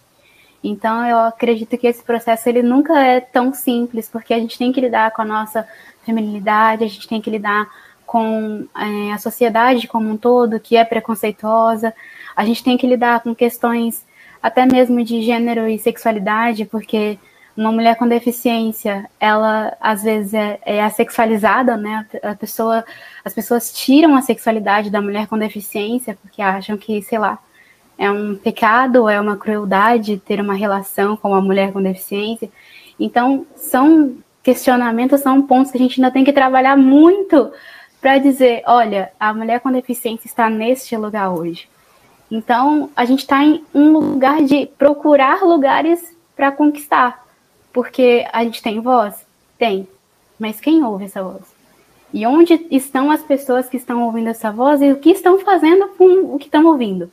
Então 0.63 1.07
eu 1.07 1.19
acredito 1.19 1.77
que 1.79 1.87
esse 1.87 2.03
processo 2.03 2.49
ele 2.49 2.63
nunca 2.63 2.99
é 3.01 3.21
tão 3.21 3.55
simples, 3.55 4.09
porque 4.09 4.35
a 4.35 4.39
gente 4.39 4.59
tem 4.59 4.73
que 4.73 4.81
lidar 4.81 5.13
com 5.13 5.23
a 5.23 5.25
nossa 5.25 5.67
feminilidade, 6.05 6.85
a 6.85 6.89
gente 6.89 7.07
tem 7.07 7.21
que 7.21 7.31
lidar 7.31 7.69
com 8.05 8.67
é, 8.77 9.13
a 9.13 9.19
sociedade 9.19 9.87
como 9.87 10.09
um 10.11 10.17
todo, 10.17 10.59
que 10.59 10.77
é 10.77 10.85
preconceituosa, 10.85 11.95
a 12.35 12.45
gente 12.45 12.65
tem 12.65 12.77
que 12.77 12.87
lidar 12.87 13.21
com 13.21 13.35
questões 13.35 14.05
até 14.43 14.65
mesmo 14.65 15.05
de 15.05 15.23
gênero 15.23 15.69
e 15.69 15.79
sexualidade, 15.79 16.65
porque 16.65 17.19
uma 17.57 17.73
mulher 17.73 17.97
com 17.97 18.07
deficiência, 18.07 19.11
ela 19.19 19.77
às 19.81 20.05
vezes 20.05 20.33
é, 20.33 20.61
é 20.65 20.83
assexualizada, 20.83 21.77
né? 21.77 22.07
A 22.23 22.35
pessoa, 22.35 22.85
as 23.25 23.35
pessoas 23.35 23.73
tiram 23.73 24.17
a 24.17 24.23
sexualidade 24.23 24.91
da 24.91 25.03
mulher 25.03 25.27
com 25.27 25.37
deficiência 25.37 26.17
porque 26.23 26.41
acham 26.41 26.77
que, 26.77 27.03
sei 27.03 27.19
lá, 27.19 27.39
é 27.99 28.11
um 28.11 28.37
pecado, 28.37 29.09
é 29.09 29.21
uma 29.21 29.37
crueldade 29.37 30.23
ter 30.25 30.41
uma 30.41 30.55
relação 30.55 31.17
com 31.17 31.31
uma 31.31 31.41
mulher 31.41 31.73
com 31.73 31.83
deficiência. 31.83 32.49
Então, 32.99 33.45
são 33.57 34.17
questionamentos, 34.43 35.21
são 35.21 35.43
pontos 35.43 35.73
que 35.73 35.77
a 35.77 35.81
gente 35.81 36.01
ainda 36.01 36.13
tem 36.13 36.25
que 36.25 36.33
trabalhar 36.33 36.77
muito 36.77 37.51
para 38.01 38.19
dizer, 38.19 38.63
olha, 38.67 39.11
a 39.19 39.35
mulher 39.35 39.59
com 39.61 39.73
deficiência 39.73 40.29
está 40.29 40.49
neste 40.49 40.97
lugar 40.97 41.31
hoje. 41.31 41.69
Então, 42.31 42.89
a 42.95 43.05
gente 43.05 43.21
está 43.21 43.43
em 43.43 43.65
um 43.75 43.93
lugar 43.99 44.43
de 44.43 44.67
procurar 44.79 45.43
lugares 45.43 46.17
para 46.37 46.53
conquistar. 46.53 47.27
Porque 47.73 48.27
a 48.33 48.45
gente 48.45 48.63
tem 48.63 48.81
voz? 48.81 49.27
Tem. 49.59 49.89
Mas 50.39 50.61
quem 50.61 50.85
ouve 50.85 51.07
essa 51.07 51.23
voz? 51.23 51.43
E 52.15 52.25
onde 52.27 52.67
estão 52.71 53.11
as 53.11 53.23
pessoas 53.23 53.69
que 53.69 53.77
estão 53.77 54.05
ouvindo 54.05 54.29
essa 54.29 54.53
voz 54.53 54.81
e 54.81 54.93
o 54.93 54.97
que 54.97 55.11
estão 55.11 55.41
fazendo 55.41 55.89
com 55.89 56.35
o 56.35 56.39
que 56.39 56.47
estão 56.47 56.65
ouvindo? 56.67 57.11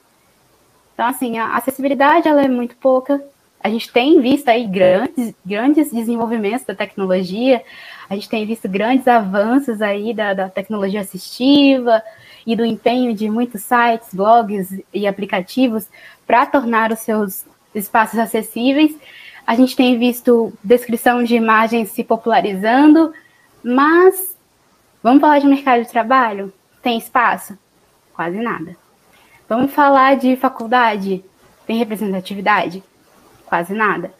Então, 0.96 1.06
assim, 1.06 1.38
a 1.38 1.56
acessibilidade 1.56 2.28
ela 2.28 2.44
é 2.44 2.48
muito 2.48 2.76
pouca. 2.78 3.24
A 3.64 3.70
gente 3.70 3.92
tem 3.94 4.20
visto 4.20 4.50
aí 4.50 4.66
grandes, 4.66 5.36
grandes 5.46 5.92
desenvolvimentos 5.92 6.66
da 6.66 6.74
tecnologia, 6.74 7.62
a 8.10 8.16
gente 8.16 8.30
tem 8.30 8.46
visto 8.46 8.68
grandes 8.68 9.08
avanços 9.08 9.82
aí 9.82 10.14
da, 10.14 10.34
da 10.34 10.50
tecnologia 10.50 11.02
assistiva, 11.02 12.02
e 12.46 12.56
do 12.56 12.64
empenho 12.64 13.14
de 13.14 13.30
muitos 13.30 13.64
sites, 13.64 14.14
blogs 14.14 14.80
e 14.94 15.08
aplicativos 15.08 15.88
para 16.28 16.46
tornar 16.46 16.92
os 16.92 17.00
seus 17.00 17.46
espaços 17.74 18.20
acessíveis. 18.20 18.96
A 19.48 19.56
gente 19.56 19.76
tem 19.76 19.98
visto 19.98 20.54
descrição 20.64 21.24
de 21.24 21.36
imagens 21.36 21.90
se 21.90 22.04
popularizando, 22.04 23.14
mas 23.64 24.38
vamos 25.02 25.22
falar 25.22 25.40
de 25.40 25.48
mercado 25.48 25.84
de 25.84 25.90
trabalho? 25.90 26.54
Tem 26.82 26.98
espaço? 26.98 27.58
Quase 28.14 28.38
nada. 28.40 28.78
Vamos 29.48 29.72
falar 29.72 30.16
de 30.16 30.36
faculdade? 30.36 31.24
Tem 31.66 31.78
representatividade? 31.78 32.84
Quase 33.46 33.74
nada. 33.74 34.14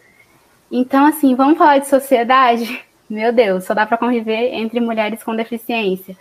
Então, 0.70 1.06
assim, 1.06 1.34
vamos 1.34 1.58
falar 1.58 1.78
de 1.78 1.88
sociedade? 1.88 2.84
Meu 3.08 3.32
Deus, 3.32 3.64
só 3.64 3.74
dá 3.74 3.86
para 3.86 3.96
conviver 3.96 4.52
entre 4.54 4.80
mulheres 4.80 5.22
com 5.22 5.34
deficiência 5.34 6.16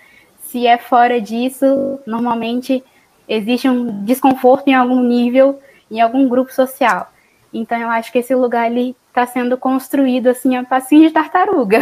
se 0.55 0.65
é 0.65 0.77
fora 0.77 1.19
disso, 1.19 1.99
normalmente 2.07 2.81
existe 3.27 3.67
um 3.67 4.05
desconforto 4.05 4.69
em 4.69 4.73
algum 4.73 5.01
nível, 5.01 5.59
em 5.91 5.99
algum 5.99 6.29
grupo 6.29 6.53
social. 6.53 7.11
Então 7.53 7.77
eu 7.77 7.89
acho 7.89 8.09
que 8.09 8.19
esse 8.19 8.33
lugar 8.33 8.71
ele 8.71 8.95
está 9.09 9.25
sendo 9.25 9.57
construído 9.57 10.27
assim 10.27 10.55
a 10.55 10.63
passinho 10.63 11.07
de 11.07 11.13
tartaruga. 11.13 11.79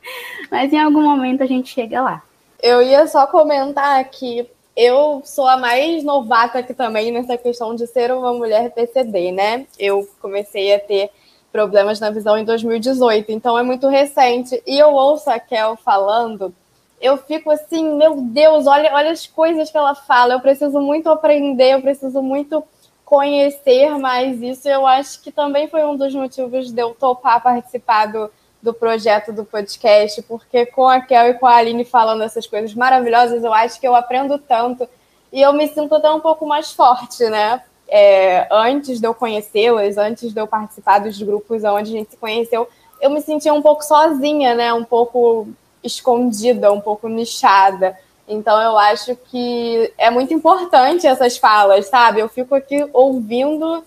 Mas 0.50 0.72
em 0.72 0.78
algum 0.78 1.02
momento 1.02 1.42
a 1.42 1.46
gente 1.46 1.68
chega 1.68 2.00
lá. 2.00 2.22
Eu 2.62 2.80
ia 2.80 3.06
só 3.06 3.26
comentar 3.26 4.02
que 4.04 4.48
eu 4.76 5.22
sou 5.24 5.46
a 5.48 5.56
mais 5.56 6.04
novata 6.04 6.58
aqui 6.58 6.74
também 6.74 7.10
nessa 7.10 7.36
questão 7.36 7.74
de 7.74 7.86
ser 7.86 8.12
uma 8.12 8.32
mulher 8.32 8.70
PCD, 8.72 9.32
né? 9.32 9.66
Eu 9.78 10.08
comecei 10.20 10.74
a 10.74 10.78
ter 10.78 11.10
problemas 11.50 11.98
na 11.98 12.10
visão 12.10 12.36
em 12.36 12.44
2018, 12.44 13.32
então 13.32 13.58
é 13.58 13.62
muito 13.62 13.88
recente. 13.88 14.62
E 14.66 14.78
eu 14.78 14.92
ouço 14.92 15.30
a 15.30 15.38
Kel 15.38 15.76
falando 15.76 16.54
eu 17.00 17.16
fico 17.18 17.50
assim, 17.50 17.96
meu 17.96 18.20
Deus, 18.20 18.66
olha, 18.66 18.92
olha 18.94 19.10
as 19.10 19.26
coisas 19.26 19.70
que 19.70 19.76
ela 19.76 19.94
fala. 19.94 20.34
Eu 20.34 20.40
preciso 20.40 20.80
muito 20.80 21.08
aprender, 21.08 21.74
eu 21.74 21.82
preciso 21.82 22.22
muito 22.22 22.64
conhecer 23.04 23.98
mais 23.98 24.40
isso. 24.42 24.68
Eu 24.68 24.86
acho 24.86 25.22
que 25.22 25.30
também 25.30 25.68
foi 25.68 25.84
um 25.84 25.96
dos 25.96 26.14
motivos 26.14 26.72
de 26.72 26.80
eu 26.80 26.94
topar 26.94 27.42
participar 27.42 28.06
do, 28.06 28.30
do 28.66 28.74
projeto 28.74 29.32
do 29.32 29.44
podcast, 29.44 30.20
porque 30.22 30.66
com 30.66 30.88
a 30.88 31.00
Kel 31.00 31.28
e 31.28 31.34
com 31.34 31.46
a 31.46 31.54
Aline 31.54 31.84
falando 31.84 32.24
essas 32.24 32.48
coisas 32.48 32.74
maravilhosas, 32.74 33.44
eu 33.44 33.54
acho 33.54 33.78
que 33.78 33.86
eu 33.86 33.94
aprendo 33.94 34.38
tanto 34.38 34.88
e 35.32 35.40
eu 35.40 35.52
me 35.52 35.68
sinto 35.68 35.94
até 35.94 36.10
um 36.10 36.18
pouco 36.18 36.44
mais 36.44 36.72
forte, 36.72 37.22
né? 37.30 37.62
É, 37.86 38.48
antes 38.50 38.98
de 38.98 39.06
eu 39.06 39.14
conhecê-las, 39.14 39.96
antes 39.96 40.32
de 40.32 40.40
eu 40.40 40.48
participar 40.48 40.98
dos 40.98 41.22
grupos 41.22 41.62
onde 41.62 41.94
a 41.94 41.98
gente 41.98 42.10
se 42.10 42.16
conheceu, 42.16 42.68
eu 43.00 43.08
me 43.08 43.20
sentia 43.20 43.54
um 43.54 43.62
pouco 43.62 43.84
sozinha, 43.84 44.52
né? 44.56 44.74
Um 44.74 44.84
pouco 44.84 45.46
escondida, 45.84 46.72
um 46.72 46.80
pouco 46.80 47.08
nichada. 47.08 47.96
Então 48.26 48.60
eu 48.60 48.76
acho 48.76 49.14
que 49.14 49.92
é 49.96 50.10
muito 50.10 50.34
importante 50.34 51.06
essas 51.06 51.36
falas, 51.36 51.86
sabe? 51.86 52.18
Eu 52.18 52.28
fico 52.28 52.52
aqui 52.56 52.84
ouvindo, 52.92 53.84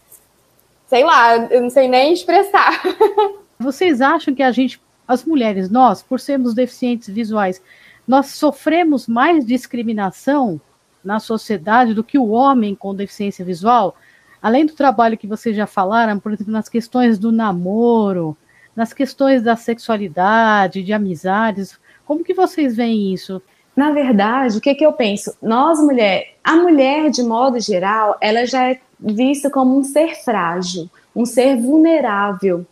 sei 0.88 1.04
lá, 1.04 1.36
eu 1.36 1.62
não 1.62 1.70
sei 1.70 1.90
nem 1.90 2.14
expressar. 2.14 2.82
Vocês 3.62 4.00
acham 4.00 4.34
que 4.34 4.42
a 4.42 4.54
gente, 4.54 4.82
as 5.06 5.26
mulheres, 5.26 5.70
nós, 5.70 6.02
por 6.02 6.18
sermos 6.18 6.54
deficientes 6.54 7.10
visuais, 7.10 7.62
nós 8.08 8.28
sofremos 8.28 9.06
mais 9.06 9.46
discriminação 9.46 10.62
na 11.04 11.20
sociedade 11.20 11.94
do 11.94 12.02
que 12.02 12.18
o 12.18 12.30
homem 12.30 12.74
com 12.74 12.96
deficiência 12.96 13.44
visual? 13.44 13.98
Além 14.42 14.66
do 14.66 14.72
trabalho 14.72 15.18
que 15.18 15.28
vocês 15.28 15.58
já 15.58 15.68
falaram, 15.68 16.18
por 16.22 16.32
exemplo, 16.32 16.54
nas 16.54 16.70
questões 16.70 17.20
do 17.20 17.34
namoro, 17.34 18.38
nas 18.74 18.94
questões 18.94 19.44
da 19.44 19.58
sexualidade, 19.58 20.82
de 20.82 20.94
amizades, 20.94 21.78
como 22.06 22.24
que 22.24 22.34
vocês 22.34 22.78
veem 22.78 23.14
isso? 23.14 23.42
Na 23.76 23.92
verdade, 23.92 24.58
o 24.58 24.62
que, 24.62 24.74
que 24.74 24.86
eu 24.86 24.94
penso? 24.94 25.36
Nós, 25.42 25.82
mulher, 25.82 26.38
a 26.42 26.56
mulher, 26.56 27.10
de 27.10 27.24
modo 27.24 27.60
geral, 27.60 28.18
ela 28.22 28.46
já 28.46 28.72
é 28.72 28.80
vista 28.98 29.50
como 29.50 29.78
um 29.78 29.84
ser 29.84 30.16
frágil, 30.24 30.90
um 31.14 31.26
ser 31.26 31.58
vulnerável. 31.58 32.66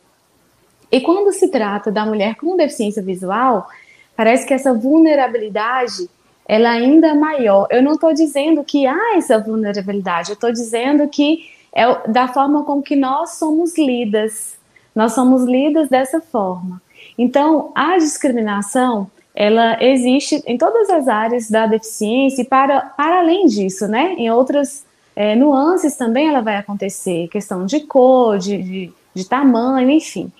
E 0.91 1.01
quando 1.01 1.31
se 1.31 1.49
trata 1.49 1.91
da 1.91 2.05
mulher 2.05 2.35
com 2.35 2.55
deficiência 2.55 3.01
visual, 3.01 3.67
parece 4.15 4.45
que 4.45 4.53
essa 4.53 4.73
vulnerabilidade 4.73 6.09
ela 6.47 6.69
ainda 6.69 7.07
é 7.07 7.13
maior. 7.13 7.67
Eu 7.69 7.83
não 7.83 7.93
estou 7.93 8.13
dizendo 8.13 8.63
que 8.63 8.87
há 8.87 9.17
essa 9.17 9.37
vulnerabilidade, 9.37 10.29
eu 10.29 10.35
estou 10.35 10.51
dizendo 10.51 11.07
que 11.09 11.49
é 11.73 12.09
da 12.09 12.27
forma 12.27 12.63
com 12.63 12.81
que 12.81 12.95
nós 12.95 13.31
somos 13.31 13.77
lidas. 13.77 14.57
Nós 14.95 15.13
somos 15.13 15.43
lidas 15.43 15.89
dessa 15.89 16.19
forma. 16.19 16.81
Então, 17.17 17.71
a 17.75 17.97
discriminação, 17.97 19.11
ela 19.35 19.77
existe 19.83 20.41
em 20.47 20.57
todas 20.57 20.89
as 20.89 21.07
áreas 21.07 21.49
da 21.51 21.67
deficiência 21.67 22.41
e 22.41 22.45
para, 22.45 22.81
para 22.81 23.19
além 23.19 23.45
disso, 23.45 23.87
né? 23.87 24.15
Em 24.17 24.31
outras 24.31 24.83
é, 25.15 25.35
nuances 25.35 25.95
também 25.95 26.27
ela 26.27 26.41
vai 26.41 26.55
acontecer, 26.57 27.27
questão 27.27 27.65
de 27.65 27.81
cor, 27.81 28.39
de, 28.39 28.57
de, 28.63 28.93
de 29.13 29.25
tamanho, 29.29 29.89
enfim. 29.91 30.31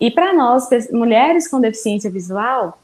E 0.00 0.10
para 0.10 0.32
nós, 0.32 0.68
mulheres 0.90 1.46
com 1.46 1.60
deficiência 1.60 2.10
visual, 2.10 2.80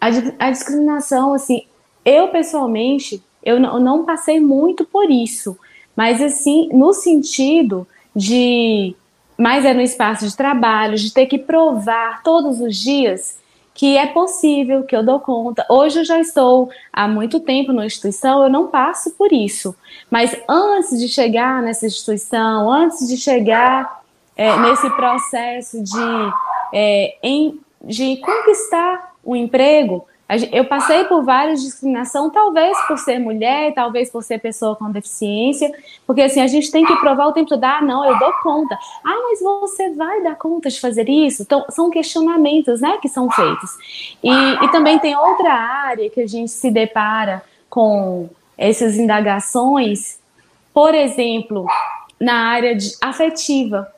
a, 0.00 0.06
a 0.38 0.50
discriminação, 0.50 1.34
assim, 1.34 1.64
eu 2.04 2.28
pessoalmente, 2.28 3.22
eu 3.42 3.58
não, 3.58 3.74
eu 3.74 3.80
não 3.80 4.04
passei 4.04 4.38
muito 4.40 4.84
por 4.84 5.10
isso, 5.10 5.58
mas 5.96 6.22
assim, 6.22 6.68
no 6.72 6.92
sentido 6.92 7.86
de, 8.14 8.94
mais 9.36 9.64
é 9.64 9.74
no 9.74 9.80
espaço 9.80 10.26
de 10.26 10.36
trabalho, 10.36 10.96
de 10.96 11.12
ter 11.12 11.26
que 11.26 11.38
provar 11.38 12.22
todos 12.22 12.60
os 12.60 12.76
dias 12.76 13.38
que 13.74 13.96
é 13.96 14.06
possível, 14.06 14.82
que 14.82 14.94
eu 14.94 15.02
dou 15.02 15.20
conta. 15.20 15.64
Hoje 15.68 16.00
eu 16.00 16.04
já 16.04 16.20
estou 16.20 16.70
há 16.92 17.08
muito 17.08 17.40
tempo 17.40 17.72
na 17.72 17.86
instituição, 17.86 18.42
eu 18.42 18.50
não 18.50 18.66
passo 18.66 19.12
por 19.12 19.32
isso. 19.32 19.74
Mas 20.10 20.36
antes 20.48 20.98
de 20.98 21.08
chegar 21.08 21.62
nessa 21.62 21.86
instituição, 21.86 22.70
antes 22.70 23.08
de 23.08 23.16
chegar 23.16 23.99
é, 24.36 24.56
nesse 24.60 24.88
processo 24.90 25.82
de, 25.82 26.32
é, 26.72 27.16
em, 27.22 27.60
de 27.82 28.16
conquistar 28.18 29.14
o 29.22 29.32
um 29.32 29.36
emprego, 29.36 30.06
eu 30.52 30.64
passei 30.64 31.04
por 31.04 31.24
várias 31.24 31.60
discriminação, 31.60 32.30
talvez 32.30 32.78
por 32.86 32.96
ser 32.98 33.18
mulher, 33.18 33.74
talvez 33.74 34.10
por 34.10 34.22
ser 34.22 34.38
pessoa 34.38 34.76
com 34.76 34.88
deficiência, 34.90 35.72
porque 36.06 36.22
assim, 36.22 36.40
a 36.40 36.46
gente 36.46 36.70
tem 36.70 36.84
que 36.84 36.94
provar 36.96 37.26
o 37.26 37.32
tempo 37.32 37.48
todo, 37.48 37.64
ah, 37.64 37.80
não, 37.82 38.04
eu 38.04 38.16
dou 38.16 38.32
conta. 38.34 38.78
Ah, 39.04 39.18
mas 39.24 39.40
você 39.42 39.90
vai 39.90 40.22
dar 40.22 40.36
conta 40.36 40.68
de 40.68 40.80
fazer 40.80 41.08
isso? 41.08 41.42
Então, 41.42 41.64
são 41.70 41.90
questionamentos, 41.90 42.80
né, 42.80 42.98
que 43.02 43.08
são 43.08 43.28
feitos. 43.28 44.16
E, 44.22 44.30
e 44.30 44.68
também 44.70 45.00
tem 45.00 45.16
outra 45.16 45.52
área 45.52 46.08
que 46.08 46.20
a 46.20 46.28
gente 46.28 46.52
se 46.52 46.70
depara 46.70 47.42
com 47.68 48.30
essas 48.56 48.96
indagações, 48.96 50.20
por 50.72 50.94
exemplo, 50.94 51.66
na 52.20 52.50
área 52.50 52.76
de 52.76 52.94
afetiva, 53.02 53.90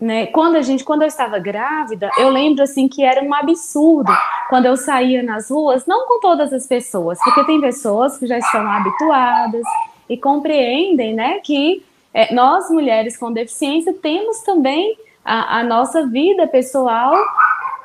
né? 0.00 0.26
Quando 0.26 0.56
a 0.56 0.62
gente, 0.62 0.84
quando 0.84 1.02
eu 1.02 1.08
estava 1.08 1.38
grávida, 1.38 2.10
eu 2.18 2.28
lembro 2.28 2.62
assim 2.62 2.86
que 2.86 3.02
era 3.02 3.22
um 3.22 3.32
absurdo 3.32 4.12
quando 4.48 4.66
eu 4.66 4.76
saía 4.76 5.22
nas 5.22 5.50
ruas, 5.50 5.86
não 5.86 6.06
com 6.06 6.20
todas 6.20 6.52
as 6.52 6.66
pessoas, 6.66 7.18
porque 7.24 7.44
tem 7.44 7.60
pessoas 7.60 8.18
que 8.18 8.26
já 8.26 8.38
estão 8.38 8.66
habituadas 8.70 9.62
e 10.08 10.16
compreendem, 10.16 11.14
né, 11.14 11.40
que 11.40 11.84
é, 12.12 12.32
nós 12.32 12.70
mulheres 12.70 13.16
com 13.16 13.32
deficiência 13.32 13.92
temos 13.92 14.40
também 14.40 14.96
a, 15.24 15.60
a 15.60 15.64
nossa 15.64 16.06
vida 16.06 16.46
pessoal 16.46 17.14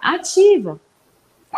ativa. 0.01 0.79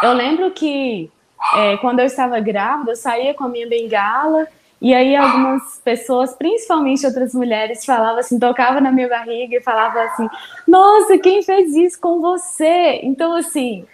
Eu 0.01 0.13
lembro 0.13 0.51
que 0.51 1.11
é, 1.55 1.77
quando 1.77 1.99
eu 1.99 2.05
estava 2.05 2.39
grávida, 2.39 2.91
eu 2.91 2.95
saía 2.95 3.33
com 3.33 3.43
a 3.43 3.49
minha 3.49 3.67
bengala 3.67 4.47
E 4.83 4.93
aí 4.93 5.15
algumas 5.15 5.79
pessoas, 5.79 6.35
principalmente 6.35 7.05
outras 7.05 7.33
mulheres, 7.33 7.85
falavam 7.85 8.19
assim, 8.19 8.37
tocava 8.37 8.81
na 8.81 8.91
minha 8.91 9.07
barriga 9.07 9.55
e 9.55 9.63
falava 9.63 10.01
assim: 10.01 10.27
"Nossa, 10.67 11.17
quem 11.17 11.41
fez 11.41 11.73
isso 11.73 12.01
com 12.01 12.19
você?". 12.19 12.99
Então 13.01 13.33
assim, 13.33 13.85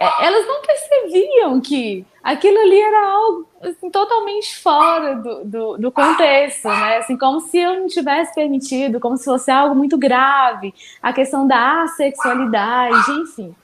é, 0.00 0.26
elas 0.26 0.46
não 0.46 0.62
percebiam 0.62 1.60
que 1.60 2.06
aquilo 2.24 2.58
ali 2.58 2.80
era 2.80 3.10
algo 3.10 3.46
assim, 3.60 3.90
totalmente 3.90 4.58
fora 4.62 5.16
do, 5.16 5.44
do, 5.44 5.76
do, 5.76 5.92
contexto, 5.92 6.66
né? 6.66 6.96
Assim, 6.96 7.18
como 7.18 7.40
se 7.40 7.58
eu 7.58 7.80
não 7.80 7.86
tivesse 7.86 8.34
permitido, 8.34 8.98
como 8.98 9.18
se 9.18 9.24
fosse 9.26 9.50
algo 9.50 9.74
muito 9.74 9.98
grave, 9.98 10.72
a 11.02 11.12
questão 11.12 11.46
da 11.46 11.82
assexualidade, 11.82 13.12
enfim. 13.20 13.54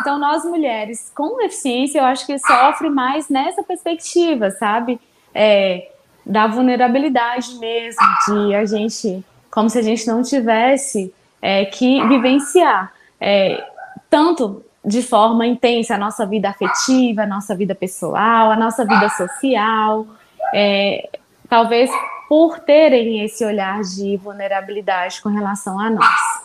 Então, 0.00 0.18
nós 0.18 0.44
mulheres 0.44 1.10
com 1.14 1.38
deficiência, 1.38 2.00
eu 2.00 2.04
acho 2.04 2.26
que 2.26 2.38
sofre 2.38 2.90
mais 2.90 3.30
nessa 3.30 3.62
perspectiva, 3.62 4.50
sabe? 4.50 5.00
É, 5.34 5.91
da 6.24 6.46
vulnerabilidade 6.46 7.54
mesmo, 7.58 8.02
de 8.26 8.54
a 8.54 8.64
gente, 8.64 9.24
como 9.50 9.68
se 9.68 9.78
a 9.78 9.82
gente 9.82 10.06
não 10.06 10.22
tivesse 10.22 11.12
é, 11.40 11.64
que 11.64 12.06
vivenciar 12.06 12.92
é, 13.20 13.64
tanto 14.10 14.64
de 14.84 15.02
forma 15.02 15.46
intensa 15.46 15.94
a 15.94 15.98
nossa 15.98 16.26
vida 16.26 16.48
afetiva, 16.48 17.22
a 17.22 17.26
nossa 17.26 17.54
vida 17.54 17.74
pessoal, 17.74 18.50
a 18.50 18.56
nossa 18.56 18.84
vida 18.84 19.08
social, 19.10 20.06
é, 20.52 21.08
talvez 21.48 21.88
por 22.28 22.58
terem 22.60 23.24
esse 23.24 23.44
olhar 23.44 23.80
de 23.82 24.16
vulnerabilidade 24.16 25.22
com 25.22 25.28
relação 25.28 25.78
a 25.78 25.88
nós. 25.88 26.42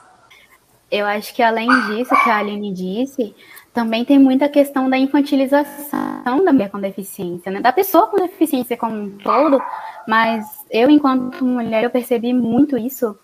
Eu 0.91 1.05
acho 1.05 1.33
que 1.33 1.41
além 1.41 1.67
disso 1.87 2.15
que 2.23 2.29
a 2.29 2.37
Aline 2.37 2.71
disse, 2.71 3.35
também 3.77 4.03
tem 4.03 4.17
muita 4.17 4.49
questão 4.49 4.89
da 4.89 4.97
infantilização 4.97 6.43
da 6.43 6.51
mulher 6.51 6.71
com 6.71 6.79
deficiência, 6.79 7.51
né? 7.51 7.61
da 7.61 7.71
pessoa 7.71 8.07
com 8.07 8.17
deficiência 8.17 8.75
como 8.75 8.95
um 8.95 9.17
todo, 9.19 9.61
mas 10.07 10.47
eu, 10.71 10.89
enquanto 10.89 11.45
mulher, 11.45 11.83
eu 11.83 11.91
percebi 11.91 12.33
muito 12.33 12.75
isso 12.75 13.15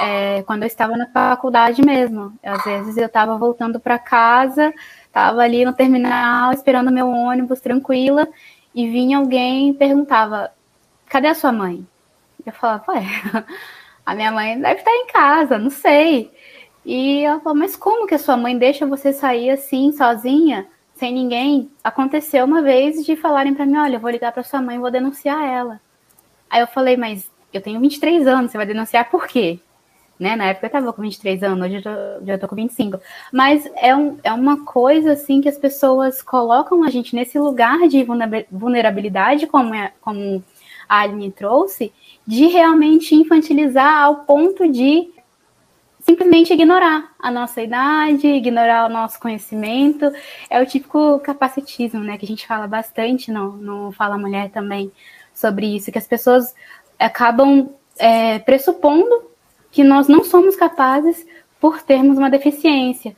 é, 0.00 0.42
quando 0.44 0.62
eu 0.62 0.66
estava 0.66 0.96
na 0.96 1.08
faculdade 1.08 1.84
mesmo. 1.84 2.32
Às 2.42 2.64
vezes 2.64 2.96
eu 2.96 3.04
estava 3.04 3.36
voltando 3.36 3.78
para 3.78 3.98
casa, 3.98 4.72
estava 5.04 5.42
ali 5.42 5.62
no 5.62 5.74
terminal 5.74 6.54
esperando 6.54 6.90
meu 6.90 7.06
ônibus 7.10 7.60
tranquila 7.60 8.26
e 8.74 8.88
vinha 8.88 9.18
alguém 9.18 9.68
e 9.68 9.74
perguntava: 9.74 10.50
cadê 11.04 11.28
a 11.28 11.34
sua 11.34 11.52
mãe? 11.52 11.86
Eu 12.46 12.52
falava: 12.54 12.92
ué, 12.92 13.04
a 14.06 14.14
minha 14.14 14.32
mãe 14.32 14.58
deve 14.58 14.80
estar 14.80 14.90
em 14.90 15.06
casa, 15.08 15.58
não 15.58 15.68
sei. 15.68 16.32
E 16.88 17.22
ela 17.22 17.38
falou: 17.38 17.58
mas 17.58 17.76
como 17.76 18.06
que 18.06 18.14
a 18.14 18.18
sua 18.18 18.34
mãe 18.34 18.56
deixa 18.56 18.86
você 18.86 19.12
sair 19.12 19.50
assim, 19.50 19.92
sozinha? 19.92 20.66
Sem 20.94 21.12
ninguém, 21.12 21.70
aconteceu 21.84 22.46
uma 22.46 22.62
vez 22.62 23.04
de 23.04 23.14
falarem 23.14 23.52
para 23.54 23.66
mim: 23.66 23.76
olha, 23.76 23.96
eu 23.96 24.00
vou 24.00 24.10
ligar 24.10 24.32
para 24.32 24.42
sua 24.42 24.62
mãe 24.62 24.76
e 24.76 24.80
vou 24.80 24.90
denunciar 24.90 25.44
ela. 25.44 25.78
Aí 26.48 26.62
eu 26.62 26.66
falei: 26.66 26.96
mas 26.96 27.30
eu 27.52 27.60
tenho 27.60 27.78
23 27.78 28.26
anos, 28.26 28.50
você 28.50 28.56
vai 28.56 28.66
denunciar 28.66 29.10
por 29.10 29.26
quê? 29.26 29.60
né? 30.18 30.34
Na 30.34 30.46
época 30.46 30.66
eu 30.66 30.68
estava 30.68 30.92
com 30.92 31.02
23 31.02 31.42
anos, 31.42 31.66
hoje 31.66 31.76
eu 31.76 31.82
tô, 31.82 32.26
já 32.26 32.38
tô 32.38 32.48
com 32.48 32.56
25. 32.56 32.98
Mas 33.32 33.70
é, 33.76 33.94
um, 33.94 34.18
é 34.24 34.32
uma 34.32 34.64
coisa, 34.64 35.12
assim, 35.12 35.40
que 35.40 35.48
as 35.48 35.56
pessoas 35.56 36.20
colocam 36.20 36.82
a 36.82 36.90
gente 36.90 37.14
nesse 37.14 37.38
lugar 37.38 37.86
de 37.86 38.04
vulnerabilidade, 38.50 39.46
como, 39.46 39.74
é, 39.74 39.92
como 40.00 40.42
a 40.88 41.00
Aline 41.02 41.30
trouxe, 41.30 41.92
de 42.26 42.46
realmente 42.46 43.14
infantilizar 43.14 44.02
ao 44.02 44.16
ponto 44.24 44.66
de 44.70 45.10
simplesmente 46.08 46.54
ignorar 46.54 47.12
a 47.18 47.30
nossa 47.30 47.60
idade, 47.60 48.26
ignorar 48.26 48.86
o 48.86 48.88
nosso 48.88 49.20
conhecimento. 49.20 50.10
É 50.48 50.58
o 50.60 50.64
típico 50.64 51.18
capacitismo, 51.18 52.00
né? 52.00 52.16
Que 52.16 52.24
a 52.24 52.28
gente 52.28 52.46
fala 52.46 52.66
bastante 52.66 53.30
no, 53.30 53.52
no 53.52 53.92
Fala 53.92 54.16
Mulher 54.16 54.48
também 54.50 54.90
sobre 55.34 55.66
isso, 55.76 55.92
que 55.92 55.98
as 55.98 56.06
pessoas 56.06 56.54
acabam 56.98 57.68
é, 57.98 58.38
pressupondo 58.38 59.28
que 59.70 59.84
nós 59.84 60.08
não 60.08 60.24
somos 60.24 60.56
capazes 60.56 61.26
por 61.60 61.82
termos 61.82 62.16
uma 62.16 62.30
deficiência. 62.30 63.14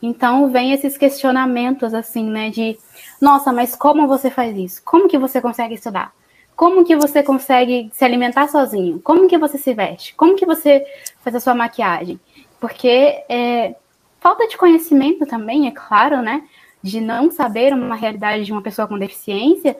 Então 0.00 0.50
vem 0.50 0.72
esses 0.72 0.96
questionamentos 0.96 1.92
assim, 1.92 2.24
né, 2.24 2.48
de 2.48 2.78
nossa, 3.20 3.52
mas 3.52 3.76
como 3.76 4.08
você 4.08 4.30
faz 4.30 4.56
isso? 4.56 4.82
Como 4.82 5.08
que 5.08 5.18
você 5.18 5.40
consegue 5.42 5.74
estudar? 5.74 6.12
Como 6.56 6.84
que 6.84 6.94
você 6.94 7.22
consegue 7.22 7.90
se 7.92 8.04
alimentar 8.04 8.48
sozinho? 8.48 9.00
Como 9.00 9.28
que 9.28 9.36
você 9.36 9.58
se 9.58 9.74
veste? 9.74 10.14
Como 10.14 10.36
que 10.36 10.46
você 10.46 10.84
faz 11.20 11.34
a 11.34 11.40
sua 11.40 11.54
maquiagem? 11.54 12.20
Porque 12.60 13.24
é, 13.28 13.74
falta 14.20 14.46
de 14.46 14.56
conhecimento 14.56 15.26
também, 15.26 15.66
é 15.66 15.70
claro, 15.70 16.22
né? 16.22 16.44
De 16.82 17.00
não 17.00 17.30
saber 17.30 17.72
uma 17.72 17.96
realidade 17.96 18.44
de 18.44 18.52
uma 18.52 18.62
pessoa 18.62 18.86
com 18.86 18.98
deficiência, 18.98 19.76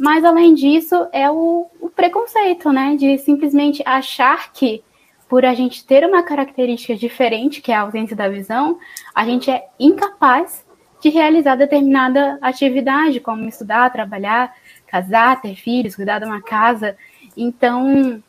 mas 0.00 0.24
além 0.24 0.54
disso 0.54 1.08
é 1.12 1.30
o, 1.30 1.66
o 1.80 1.88
preconceito, 1.88 2.72
né? 2.72 2.94
De 2.96 3.18
simplesmente 3.18 3.82
achar 3.86 4.52
que 4.52 4.84
por 5.28 5.44
a 5.44 5.54
gente 5.54 5.84
ter 5.84 6.04
uma 6.06 6.22
característica 6.22 6.96
diferente, 6.96 7.60
que 7.60 7.70
é 7.70 7.74
a 7.74 7.82
ausência 7.82 8.16
da 8.16 8.28
visão, 8.28 8.78
a 9.14 9.24
gente 9.24 9.50
é 9.50 9.66
incapaz 9.78 10.64
de 11.00 11.10
realizar 11.10 11.54
determinada 11.54 12.38
atividade, 12.40 13.20
como 13.20 13.48
estudar, 13.48 13.92
trabalhar, 13.92 14.54
casar, 14.88 15.40
ter 15.40 15.54
filhos, 15.54 15.96
cuidar 15.96 16.18
de 16.18 16.24
uma 16.24 16.42
casa. 16.42 16.96
Então, 17.36 18.22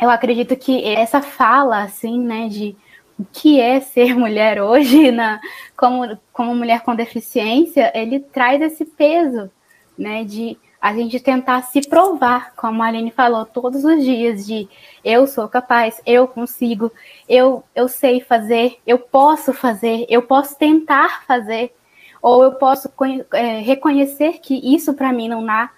eu 0.00 0.08
acredito 0.08 0.56
que 0.56 0.84
essa 0.84 1.20
fala, 1.20 1.82
assim, 1.82 2.18
né, 2.18 2.48
de 2.48 2.76
o 3.18 3.24
que 3.32 3.60
é 3.60 3.80
ser 3.80 4.14
mulher 4.16 4.62
hoje, 4.62 5.10
na, 5.10 5.40
como, 5.76 6.18
como 6.32 6.54
mulher 6.54 6.80
com 6.80 6.94
deficiência, 6.94 7.92
ele 7.94 8.20
traz 8.20 8.62
esse 8.62 8.84
peso, 8.84 9.50
né, 9.98 10.24
de 10.24 10.56
a 10.80 10.94
gente 10.94 11.20
tentar 11.20 11.62
se 11.64 11.86
provar, 11.86 12.54
como 12.56 12.82
a 12.82 12.86
Aline 12.86 13.10
falou, 13.10 13.44
todos 13.44 13.84
os 13.84 14.02
dias, 14.02 14.46
de 14.46 14.66
eu 15.04 15.26
sou 15.26 15.46
capaz, 15.46 16.00
eu 16.06 16.26
consigo, 16.26 16.90
eu, 17.28 17.62
eu 17.74 17.86
sei 17.86 18.20
fazer, 18.20 18.78
eu 18.86 18.98
posso 18.98 19.52
fazer, 19.52 20.06
eu 20.08 20.22
posso 20.22 20.56
tentar 20.56 21.22
fazer, 21.26 21.74
ou 22.22 22.42
eu 22.42 22.52
posso 22.52 22.90
é, 23.34 23.60
reconhecer 23.60 24.38
que 24.38 24.54
isso 24.74 24.94
para 24.94 25.12
mim 25.12 25.28
não 25.28 25.44
dá. 25.44 25.70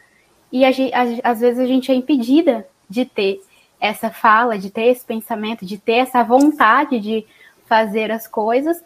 E 0.52 0.64
às 1.24 1.40
vezes 1.40 1.58
a 1.58 1.66
gente 1.66 1.90
é 1.90 1.94
impedida 1.94 2.68
de 2.88 3.06
ter 3.06 3.40
essa 3.80 4.10
fala, 4.10 4.58
de 4.58 4.70
ter 4.70 4.88
esse 4.88 5.04
pensamento, 5.04 5.64
de 5.64 5.78
ter 5.78 5.94
essa 5.94 6.22
vontade 6.22 7.00
de 7.00 7.26
fazer 7.66 8.12
as 8.12 8.28
coisas 8.28 8.84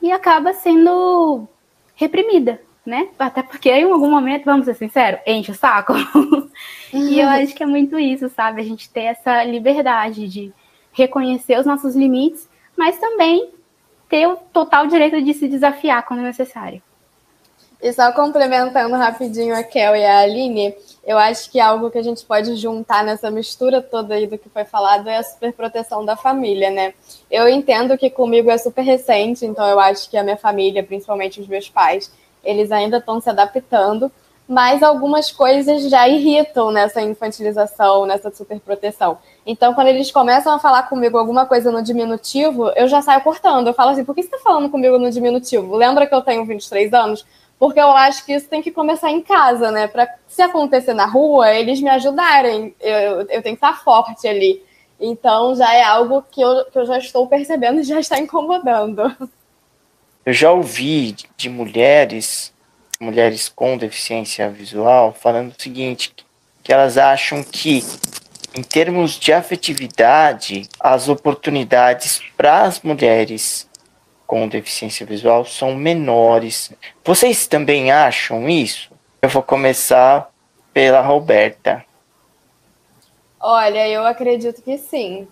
e 0.00 0.10
acaba 0.12 0.54
sendo 0.54 1.46
reprimida, 1.94 2.60
né? 2.86 3.08
Até 3.18 3.42
porque 3.42 3.70
em 3.70 3.90
algum 3.90 4.10
momento, 4.10 4.44
vamos 4.44 4.64
ser 4.64 4.74
sinceros, 4.74 5.20
enche 5.26 5.50
o 5.50 5.54
saco. 5.54 5.92
Uhum. 5.92 6.50
E 6.94 7.18
eu 7.18 7.26
uhum. 7.26 7.32
acho 7.32 7.54
que 7.54 7.62
é 7.62 7.66
muito 7.66 7.98
isso, 7.98 8.28
sabe? 8.28 8.60
A 8.60 8.64
gente 8.64 8.90
ter 8.90 9.04
essa 9.04 9.42
liberdade 9.44 10.28
de 10.28 10.52
reconhecer 10.92 11.58
os 11.58 11.64
nossos 11.64 11.96
limites, 11.96 12.46
mas 12.76 12.98
também 12.98 13.48
ter 14.10 14.26
o 14.26 14.36
total 14.36 14.86
direito 14.86 15.22
de 15.22 15.32
se 15.32 15.48
desafiar 15.48 16.04
quando 16.04 16.20
necessário. 16.20 16.82
E 17.82 17.92
só 17.92 18.12
complementando 18.12 18.94
rapidinho 18.94 19.56
a 19.56 19.64
Kel 19.64 19.96
e 19.96 20.04
a 20.04 20.20
Aline, 20.20 20.72
eu 21.04 21.18
acho 21.18 21.50
que 21.50 21.58
algo 21.58 21.90
que 21.90 21.98
a 21.98 22.02
gente 22.02 22.24
pode 22.24 22.54
juntar 22.54 23.02
nessa 23.02 23.28
mistura 23.28 23.82
toda 23.82 24.14
aí 24.14 24.24
do 24.28 24.38
que 24.38 24.48
foi 24.48 24.64
falado 24.64 25.08
é 25.08 25.16
a 25.16 25.22
superproteção 25.24 26.04
da 26.04 26.14
família, 26.14 26.70
né? 26.70 26.94
Eu 27.28 27.48
entendo 27.48 27.98
que 27.98 28.08
comigo 28.08 28.48
é 28.52 28.56
super 28.56 28.82
recente, 28.82 29.44
então 29.44 29.66
eu 29.66 29.80
acho 29.80 30.08
que 30.08 30.16
a 30.16 30.22
minha 30.22 30.36
família, 30.36 30.84
principalmente 30.84 31.40
os 31.40 31.48
meus 31.48 31.68
pais, 31.68 32.12
eles 32.44 32.70
ainda 32.70 32.98
estão 32.98 33.20
se 33.20 33.28
adaptando, 33.28 34.12
mas 34.46 34.80
algumas 34.80 35.32
coisas 35.32 35.88
já 35.88 36.08
irritam 36.08 36.70
nessa 36.70 37.00
infantilização, 37.00 38.06
nessa 38.06 38.30
superproteção. 38.30 39.18
Então, 39.44 39.74
quando 39.74 39.88
eles 39.88 40.10
começam 40.12 40.52
a 40.52 40.58
falar 40.58 40.84
comigo 40.84 41.18
alguma 41.18 41.46
coisa 41.46 41.72
no 41.72 41.82
diminutivo, 41.82 42.70
eu 42.76 42.86
já 42.86 43.02
saio 43.02 43.22
cortando. 43.22 43.66
Eu 43.68 43.74
falo 43.74 43.90
assim, 43.90 44.04
por 44.04 44.14
que 44.14 44.22
você 44.22 44.28
está 44.28 44.38
falando 44.38 44.70
comigo 44.70 44.98
no 44.98 45.10
diminutivo? 45.10 45.74
Lembra 45.74 46.06
que 46.06 46.14
eu 46.14 46.22
tenho 46.22 46.44
23 46.44 46.92
anos? 46.92 47.24
Porque 47.62 47.78
eu 47.78 47.92
acho 47.92 48.26
que 48.26 48.32
isso 48.32 48.48
tem 48.48 48.60
que 48.60 48.72
começar 48.72 49.08
em 49.08 49.22
casa, 49.22 49.70
né? 49.70 49.86
Para 49.86 50.12
se 50.26 50.42
acontecer 50.42 50.94
na 50.94 51.06
rua, 51.06 51.54
eles 51.54 51.80
me 51.80 51.88
ajudarem. 51.88 52.74
Eu, 52.80 53.20
eu 53.20 53.40
tenho 53.40 53.42
que 53.56 53.64
estar 53.64 53.84
forte 53.84 54.26
ali. 54.26 54.60
Então, 54.98 55.54
já 55.54 55.72
é 55.72 55.84
algo 55.84 56.24
que 56.28 56.40
eu, 56.40 56.64
que 56.64 56.76
eu 56.76 56.84
já 56.84 56.98
estou 56.98 57.28
percebendo 57.28 57.78
e 57.78 57.84
já 57.84 58.00
está 58.00 58.18
incomodando. 58.18 59.16
Eu 60.26 60.32
já 60.32 60.50
ouvi 60.50 61.14
de 61.36 61.48
mulheres, 61.48 62.52
mulheres 63.00 63.48
com 63.48 63.78
deficiência 63.78 64.50
visual, 64.50 65.12
falando 65.12 65.52
o 65.52 65.62
seguinte, 65.62 66.12
que 66.64 66.72
elas 66.72 66.98
acham 66.98 67.44
que 67.44 67.84
em 68.56 68.62
termos 68.64 69.12
de 69.12 69.32
afetividade, 69.32 70.68
as 70.80 71.08
oportunidades 71.08 72.20
para 72.36 72.62
as 72.62 72.80
mulheres 72.82 73.70
com 74.32 74.48
deficiência 74.48 75.04
visual 75.04 75.44
são 75.44 75.74
menores. 75.74 76.72
Vocês 77.04 77.46
também 77.46 77.92
acham 77.92 78.48
isso? 78.48 78.90
Eu 79.20 79.28
vou 79.28 79.42
começar 79.42 80.30
pela 80.72 81.02
Roberta. 81.02 81.84
Olha, 83.38 83.86
eu 83.86 84.06
acredito 84.06 84.62
que 84.62 84.78
sim. 84.78 85.28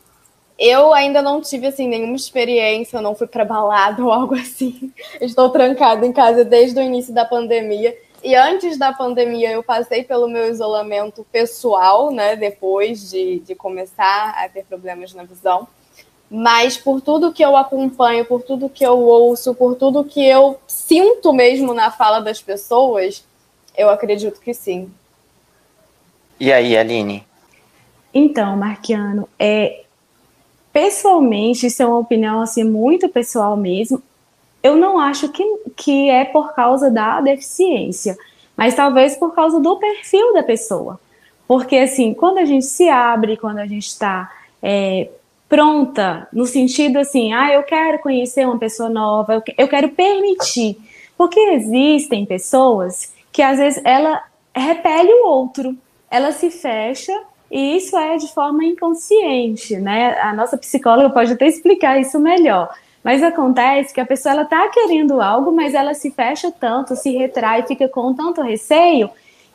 Eu 0.59 0.93
ainda 0.93 1.23
não 1.23 1.41
tive 1.41 1.69
assim 1.69 1.89
nenhuma 1.89 2.15
experiência, 2.15 2.99
eu 2.99 3.03
não 3.03 3.15
fui 3.15 3.27
para 3.27 3.43
balada 3.43 4.05
ou 4.05 4.13
algo 4.13 4.35
assim. 4.35 4.93
Estou 5.19 5.49
trancada 5.49 6.05
em 6.05 6.13
casa 6.13 6.45
desde 6.45 6.79
o 6.79 6.83
início 6.83 7.15
da 7.15 7.25
pandemia. 7.25 7.97
E 8.23 8.35
antes 8.35 8.77
da 8.77 8.93
pandemia, 8.93 9.51
eu 9.51 9.63
passei 9.63 10.05
pelo 10.05 10.29
meu 10.29 10.51
isolamento 10.51 11.27
pessoal, 11.33 12.11
né? 12.11 12.37
Depois 12.37 13.09
de, 13.11 13.39
de 13.39 13.55
começar 13.55 14.35
a 14.37 14.47
ter 14.47 14.67
problemas 14.67 15.15
na 15.15 15.25
visão. 15.25 15.67
Mas 16.31 16.77
por 16.77 17.01
tudo 17.01 17.33
que 17.33 17.45
eu 17.45 17.57
acompanho, 17.57 18.25
por 18.25 18.43
tudo 18.43 18.69
que 18.69 18.87
eu 18.87 18.99
ouço, 18.99 19.53
por 19.55 19.75
tudo 19.75 20.05
que 20.05 20.25
eu 20.25 20.61
sinto 20.69 21.33
mesmo 21.33 21.75
na 21.75 21.91
fala 21.91 22.21
das 22.21 22.41
pessoas, 22.41 23.25
eu 23.77 23.91
acredito 23.91 24.41
que 24.41 24.55
sim. 24.55 24.89
E 26.39 26.53
aí, 26.53 26.77
Aline? 26.77 27.27
Então, 28.15 28.57
Marquiano, 28.57 29.29
é, 29.39 29.83
pessoalmente, 30.73 31.67
isso 31.67 31.83
é 31.83 31.87
uma 31.87 31.99
opinião 31.99 32.41
assim 32.41 32.63
muito 32.63 33.09
pessoal 33.09 33.57
mesmo. 33.57 34.01
Eu 34.63 34.77
não 34.77 34.99
acho 34.99 35.29
que, 35.31 35.45
que 35.77 36.11
é 36.11 36.25
por 36.25 36.55
causa 36.55 36.91
da 36.91 37.21
deficiência, 37.21 38.17
mas 38.57 38.75
talvez 38.75 39.17
por 39.17 39.35
causa 39.35 39.59
do 39.59 39.77
perfil 39.79 40.33
da 40.33 40.43
pessoa. 40.43 41.01
Porque, 41.49 41.77
assim, 41.77 42.15
quando 42.15 42.39
a 42.39 42.45
gente 42.45 42.67
se 42.67 42.89
abre, 42.89 43.37
quando 43.37 43.59
a 43.59 43.67
gente 43.67 43.87
está 43.87 44.31
é, 44.63 45.09
pronta, 45.51 46.29
no 46.33 46.47
sentido 46.47 47.01
assim, 47.01 47.33
ah, 47.35 47.53
eu 47.53 47.65
quero 47.65 47.99
conhecer 47.99 48.47
uma 48.47 48.57
pessoa 48.57 48.89
nova, 48.89 49.35
eu, 49.35 49.43
eu 49.59 49.69
quero 49.69 49.89
permitir. 49.89 50.79
Porque 51.19 51.41
existem 51.41 52.25
pessoas 52.25 53.13
que, 53.33 53.43
às 53.43 53.59
vezes, 53.59 53.83
ela 53.85 54.23
repele 54.55 55.13
o 55.13 55.27
outro, 55.27 55.77
ela 56.09 56.31
se 56.31 56.51
fecha 56.51 57.13
e 57.51 57.77
isso 57.77 57.99
é 57.99 58.17
de 58.17 58.33
forma 58.33 58.65
inconsciente, 58.65 59.77
né? 59.77 60.17
A 60.21 60.33
nossa 60.33 60.57
psicóloga 60.57 61.11
pode 61.11 61.33
até 61.33 61.49
explicar 61.49 62.01
isso 62.01 62.21
melhor. 62.21 62.73
Mas 63.03 63.21
acontece 63.23 63.93
que 63.93 64.01
a 64.01 64.07
pessoa 64.07 64.35
ela 64.35 64.45
tá 64.45 64.69
querendo 64.69 65.21
algo, 65.21 65.51
mas 65.51 65.75
ela 65.75 65.95
se 65.95 66.13
fecha 66.13 66.53
tanto, 66.53 66.95
se 66.95 67.11
retrai, 67.11 67.67
fica 67.67 67.89
com 67.89 68.15
tanto 68.15 68.41
receio 68.41 69.11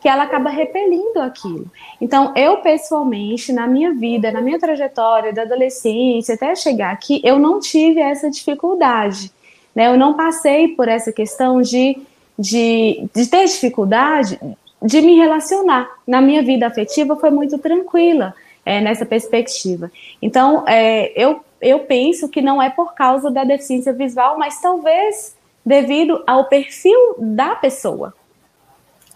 que 0.06 0.10
ela 0.10 0.22
acaba 0.22 0.52
repelindo 0.52 1.20
aquilo. 1.20 1.66
Então, 2.00 2.32
eu 2.36 2.58
pessoalmente, 2.58 3.52
na 3.52 3.66
minha 3.66 3.92
vida, 3.92 4.32
na 4.32 4.40
minha 4.40 4.60
trajetória 4.60 5.34
da 5.34 5.42
adolescência 5.42 6.36
até 6.36 6.54
chegar 6.54 6.92
aqui, 6.92 7.20
eu 7.24 7.40
não 7.40 7.60
tive 7.60 8.00
essa 8.00 8.30
dificuldade. 8.30 9.32
Né? 9.74 9.88
Eu 9.88 9.98
não 9.98 10.14
passei 10.14 10.68
por 10.68 10.88
essa 10.88 11.12
questão 11.12 11.60
de, 11.60 11.98
de, 12.38 13.10
de 13.16 13.26
ter 13.26 13.46
dificuldade 13.46 14.40
de 14.80 15.02
me 15.02 15.16
relacionar. 15.16 15.90
Na 16.08 16.22
minha 16.22 16.44
vida 16.44 16.68
afetiva 16.68 17.16
foi 17.16 17.32
muito 17.32 17.58
tranquila 17.58 18.36
é, 18.64 18.80
nessa 18.80 19.08
perspectiva. 19.08 19.92
Então, 20.22 20.66
é, 20.68 21.14
eu, 21.20 21.40
eu 21.60 21.80
penso 21.80 22.30
que 22.30 22.44
não 22.44 22.62
é 22.62 22.70
por 22.70 22.94
causa 22.94 23.32
da 23.32 23.44
deficiência 23.44 23.92
visual, 23.92 24.38
mas 24.38 24.62
talvez 24.62 25.36
devido 25.66 26.22
ao 26.28 26.46
perfil 26.46 27.16
da 27.18 27.56
pessoa. 27.56 28.14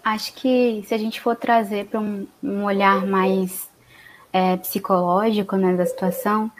Acho 0.03 0.33
que 0.33 0.83
se 0.87 0.93
a 0.93 0.97
gente 0.97 1.19
for 1.19 1.35
trazer 1.35 1.85
para 1.85 1.99
um, 1.99 2.25
um, 2.43 2.63
olhar 2.63 3.05
mais 3.05 3.69
é, 4.31 4.57
psicológico 4.57 5.55
né, 5.55 5.73
da 5.73 5.85
situação, 5.85 6.51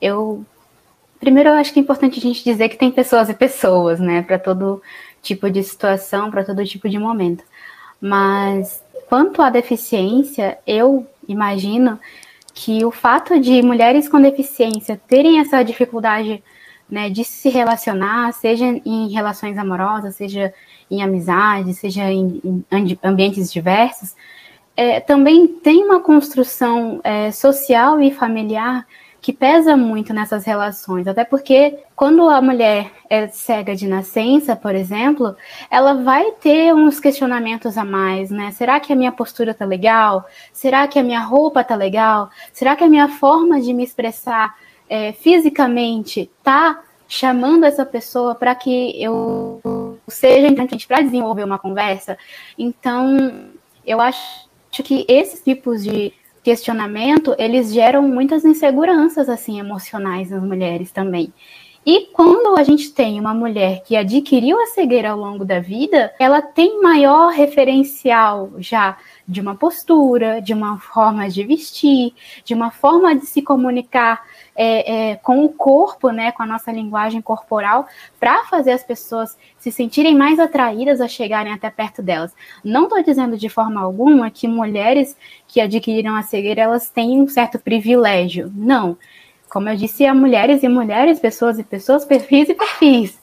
eu 0.00 0.44
primeiro 1.20 1.50
eu 1.50 1.54
acho 1.54 1.72
que 1.72 1.78
é 1.78 1.82
importante 1.82 2.18
a 2.18 2.22
gente 2.22 2.44
dizer 2.44 2.68
que 2.68 2.76
tem 2.76 2.90
pessoas 2.90 3.28
e 3.28 3.34
pessoas, 3.34 3.98
né, 4.00 4.22
para 4.22 4.38
todo 4.38 4.82
tipo 5.22 5.50
de 5.50 5.62
situação, 5.62 6.30
para 6.30 6.44
todo 6.44 6.64
tipo 6.64 6.88
de 6.88 6.98
momento. 6.98 7.44
Mas 8.00 8.82
quanto 9.08 9.42
à 9.42 9.50
deficiência, 9.50 10.58
eu 10.66 11.06
imagino 11.26 11.98
que 12.54 12.84
o 12.84 12.90
fato 12.90 13.38
de 13.38 13.62
mulheres 13.62 14.08
com 14.08 14.20
deficiência 14.20 15.00
terem 15.08 15.40
essa 15.40 15.62
dificuldade 15.62 16.42
né, 16.90 17.10
de 17.10 17.24
se 17.24 17.48
relacionar, 17.48 18.32
seja 18.32 18.64
em 18.84 19.08
relações 19.08 19.58
amorosas, 19.58 20.16
seja 20.16 20.52
em 20.90 21.02
amizade, 21.02 21.74
seja 21.74 22.10
em, 22.10 22.40
em 22.44 22.98
ambientes 23.02 23.52
diversos, 23.52 24.14
é, 24.76 25.00
também 25.00 25.46
tem 25.46 25.84
uma 25.84 26.00
construção 26.00 27.00
é, 27.02 27.32
social 27.32 28.00
e 28.00 28.12
familiar 28.12 28.86
que 29.20 29.32
pesa 29.32 29.76
muito 29.76 30.14
nessas 30.14 30.44
relações, 30.44 31.08
até 31.08 31.24
porque 31.24 31.78
quando 31.96 32.28
a 32.28 32.40
mulher 32.40 32.92
é 33.10 33.26
cega 33.26 33.74
de 33.74 33.88
nascença, 33.88 34.54
por 34.54 34.74
exemplo, 34.74 35.36
ela 35.70 35.94
vai 35.94 36.30
ter 36.32 36.72
uns 36.72 37.00
questionamentos 37.00 37.76
a 37.76 37.84
mais, 37.84 38.30
né? 38.30 38.52
Será 38.52 38.78
que 38.78 38.92
a 38.92 38.96
minha 38.96 39.10
postura 39.10 39.52
tá 39.52 39.64
legal? 39.64 40.24
Será 40.52 40.86
que 40.86 40.98
a 40.98 41.02
minha 41.02 41.20
roupa 41.20 41.64
tá 41.64 41.74
legal? 41.74 42.30
Será 42.52 42.76
que 42.76 42.84
a 42.84 42.88
minha 42.88 43.08
forma 43.08 43.60
de 43.60 43.74
me 43.74 43.82
expressar 43.82 44.54
é, 44.88 45.12
fisicamente 45.12 46.30
tá 46.42 46.80
chamando 47.08 47.64
essa 47.64 47.84
pessoa 47.84 48.34
para 48.34 48.54
que 48.54 49.02
eu 49.02 49.60
seja 50.08 50.48
importante 50.48 50.86
para 50.86 51.02
desenvolver 51.02 51.44
uma 51.44 51.58
conversa? 51.58 52.18
Então, 52.58 53.50
eu 53.86 54.00
acho 54.00 54.48
que 54.70 55.04
esses 55.08 55.42
tipos 55.42 55.82
de 55.82 56.12
questionamento, 56.42 57.34
eles 57.38 57.72
geram 57.72 58.02
muitas 58.02 58.44
inseguranças 58.44 59.28
assim 59.28 59.58
emocionais 59.58 60.30
nas 60.30 60.42
mulheres 60.42 60.90
também. 60.90 61.32
E 61.90 62.06
quando 62.12 62.58
a 62.58 62.62
gente 62.62 62.92
tem 62.92 63.18
uma 63.18 63.32
mulher 63.32 63.82
que 63.82 63.96
adquiriu 63.96 64.60
a 64.60 64.66
cegueira 64.66 65.10
ao 65.10 65.18
longo 65.18 65.42
da 65.42 65.58
vida, 65.58 66.12
ela 66.18 66.42
tem 66.42 66.82
maior 66.82 67.32
referencial 67.32 68.50
já 68.58 68.98
de 69.26 69.40
uma 69.40 69.54
postura, 69.54 70.42
de 70.42 70.52
uma 70.52 70.78
forma 70.78 71.30
de 71.30 71.44
vestir, 71.44 72.12
de 72.44 72.52
uma 72.52 72.70
forma 72.70 73.14
de 73.14 73.24
se 73.24 73.40
comunicar 73.40 74.22
é, 74.60 75.10
é, 75.12 75.16
com 75.16 75.44
o 75.44 75.48
corpo, 75.48 76.10
né, 76.10 76.32
com 76.32 76.42
a 76.42 76.46
nossa 76.46 76.72
linguagem 76.72 77.22
corporal, 77.22 77.86
para 78.18 78.42
fazer 78.46 78.72
as 78.72 78.82
pessoas 78.82 79.38
se 79.56 79.70
sentirem 79.70 80.16
mais 80.16 80.40
atraídas 80.40 81.00
a 81.00 81.06
chegarem 81.06 81.52
até 81.52 81.70
perto 81.70 82.02
delas. 82.02 82.34
Não 82.64 82.84
estou 82.84 83.00
dizendo 83.00 83.38
de 83.38 83.48
forma 83.48 83.80
alguma 83.80 84.32
que 84.32 84.48
mulheres 84.48 85.16
que 85.46 85.60
adquiriram 85.60 86.16
a 86.16 86.22
cegueira 86.22 86.62
elas 86.62 86.90
têm 86.90 87.22
um 87.22 87.28
certo 87.28 87.56
privilégio. 87.56 88.50
Não. 88.52 88.98
Como 89.48 89.68
eu 89.68 89.76
disse, 89.76 90.04
há 90.04 90.12
mulheres 90.12 90.64
e 90.64 90.68
mulheres, 90.68 91.20
pessoas 91.20 91.56
e 91.60 91.62
pessoas, 91.62 92.04
perfis 92.06 92.48
e 92.48 92.54
perfis. 92.54 93.20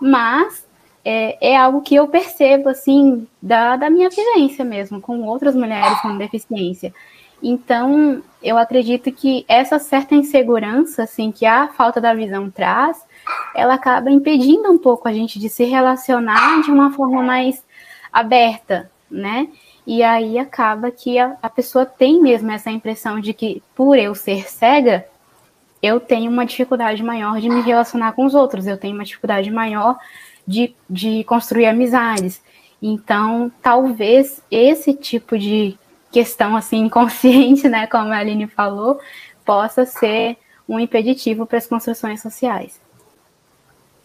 Mas 0.00 0.66
é, 1.04 1.52
é, 1.52 1.56
algo 1.56 1.82
que 1.82 1.94
eu 1.94 2.08
percebo, 2.08 2.70
assim, 2.70 3.26
da, 3.42 3.76
da 3.76 3.90
minha 3.90 4.08
vivência 4.08 4.64
mesmo, 4.64 5.02
com 5.02 5.20
outras 5.22 5.54
mulheres 5.54 6.00
com 6.00 6.16
deficiência. 6.16 6.94
Então, 7.42 8.22
eu 8.42 8.58
acredito 8.58 9.12
que 9.12 9.44
essa 9.48 9.78
certa 9.78 10.14
insegurança, 10.14 11.04
assim, 11.04 11.30
que 11.30 11.46
a 11.46 11.68
falta 11.68 12.00
da 12.00 12.14
visão 12.14 12.50
traz, 12.50 13.04
ela 13.54 13.74
acaba 13.74 14.10
impedindo 14.10 14.70
um 14.70 14.78
pouco 14.78 15.08
a 15.08 15.12
gente 15.12 15.38
de 15.38 15.48
se 15.48 15.64
relacionar 15.64 16.62
de 16.62 16.70
uma 16.70 16.92
forma 16.92 17.22
mais 17.22 17.64
aberta, 18.12 18.90
né? 19.10 19.48
E 19.86 20.02
aí 20.02 20.38
acaba 20.38 20.90
que 20.90 21.18
a, 21.18 21.36
a 21.42 21.48
pessoa 21.48 21.86
tem 21.86 22.20
mesmo 22.20 22.50
essa 22.50 22.70
impressão 22.70 23.20
de 23.20 23.32
que, 23.32 23.62
por 23.74 23.96
eu 23.96 24.14
ser 24.14 24.48
cega, 24.48 25.06
eu 25.82 26.00
tenho 26.00 26.30
uma 26.30 26.44
dificuldade 26.44 27.02
maior 27.02 27.40
de 27.40 27.48
me 27.48 27.60
relacionar 27.60 28.12
com 28.12 28.26
os 28.26 28.34
outros, 28.34 28.66
eu 28.66 28.76
tenho 28.76 28.94
uma 28.94 29.04
dificuldade 29.04 29.50
maior 29.50 29.96
de, 30.46 30.74
de 30.90 31.24
construir 31.24 31.66
amizades. 31.66 32.42
Então, 32.82 33.50
talvez 33.62 34.42
esse 34.50 34.94
tipo 34.94 35.38
de 35.38 35.78
questão 36.10 36.56
assim 36.56 36.78
inconsciente, 36.86 37.68
né, 37.68 37.86
como 37.86 38.12
a 38.12 38.18
Aline 38.18 38.46
falou, 38.46 39.00
possa 39.44 39.84
ser 39.84 40.36
um 40.68 40.78
impeditivo 40.78 41.46
para 41.46 41.58
as 41.58 41.66
construções 41.66 42.20
sociais. 42.20 42.80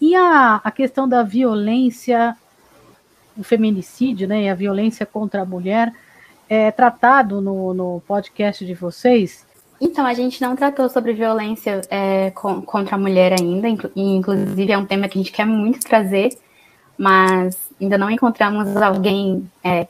E 0.00 0.14
a, 0.14 0.60
a 0.62 0.70
questão 0.70 1.08
da 1.08 1.22
violência, 1.22 2.36
o 3.36 3.42
feminicídio, 3.42 4.26
né, 4.26 4.44
e 4.44 4.48
a 4.48 4.54
violência 4.54 5.06
contra 5.06 5.42
a 5.42 5.44
mulher, 5.44 5.92
é 6.48 6.70
tratado 6.70 7.40
no, 7.40 7.72
no 7.74 8.02
podcast 8.06 8.64
de 8.64 8.74
vocês? 8.74 9.46
Então, 9.80 10.06
a 10.06 10.14
gente 10.14 10.40
não 10.40 10.54
tratou 10.54 10.88
sobre 10.88 11.12
violência 11.12 11.80
é, 11.90 12.30
com, 12.30 12.62
contra 12.62 12.96
a 12.96 12.98
mulher 12.98 13.34
ainda, 13.38 13.68
inclusive 13.94 14.72
é 14.72 14.78
um 14.78 14.86
tema 14.86 15.08
que 15.08 15.18
a 15.18 15.22
gente 15.22 15.32
quer 15.32 15.46
muito 15.46 15.80
trazer, 15.80 16.38
mas 16.96 17.56
ainda 17.80 17.98
não 17.98 18.10
encontramos 18.10 18.76
alguém 18.76 19.50
é, 19.62 19.86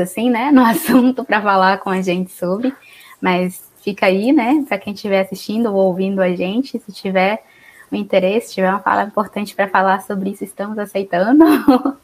assim, 0.00 0.30
né, 0.30 0.50
no 0.50 0.62
assunto 0.64 1.24
para 1.24 1.40
falar 1.40 1.78
com 1.78 1.90
a 1.90 2.00
gente 2.00 2.30
sobre. 2.32 2.74
Mas 3.20 3.62
fica 3.82 4.06
aí, 4.06 4.32
né, 4.32 4.64
para 4.68 4.78
quem 4.78 4.92
estiver 4.92 5.20
assistindo 5.20 5.72
ou 5.72 5.76
ouvindo 5.76 6.20
a 6.20 6.34
gente, 6.34 6.78
se 6.78 6.92
tiver 6.92 7.42
um 7.90 7.96
interesse, 7.96 8.48
se 8.48 8.54
tiver 8.54 8.70
uma 8.70 8.80
fala 8.80 9.04
importante 9.04 9.54
para 9.54 9.68
falar 9.68 10.02
sobre 10.02 10.30
isso, 10.30 10.44
estamos 10.44 10.78
aceitando. 10.78 11.44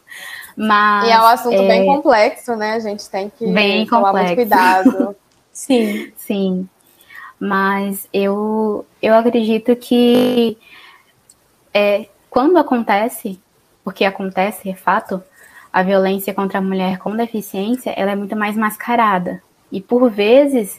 Mas, 0.56 1.08
e 1.08 1.12
é 1.12 1.20
um 1.20 1.26
assunto 1.26 1.54
é, 1.54 1.68
bem 1.68 1.86
complexo, 1.86 2.56
né? 2.56 2.72
A 2.72 2.80
gente 2.80 3.08
tem 3.08 3.30
que 3.30 3.46
bem 3.46 3.86
tomar 3.86 4.08
complexo. 4.08 4.34
muito 4.34 4.36
cuidado. 4.36 5.16
sim, 5.52 6.12
sim. 6.16 6.68
Mas 7.38 8.08
eu, 8.12 8.84
eu 9.00 9.14
acredito 9.14 9.76
que 9.76 10.58
é, 11.72 12.08
quando 12.28 12.56
acontece 12.58 13.40
porque 13.88 14.04
acontece, 14.04 14.68
é 14.68 14.74
fato, 14.74 15.22
a 15.72 15.82
violência 15.82 16.34
contra 16.34 16.58
a 16.58 16.62
mulher 16.62 16.98
com 16.98 17.16
deficiência, 17.16 17.88
ela 17.96 18.10
é 18.10 18.14
muito 18.14 18.36
mais 18.36 18.54
mascarada. 18.54 19.42
E 19.72 19.80
por 19.80 20.10
vezes, 20.10 20.78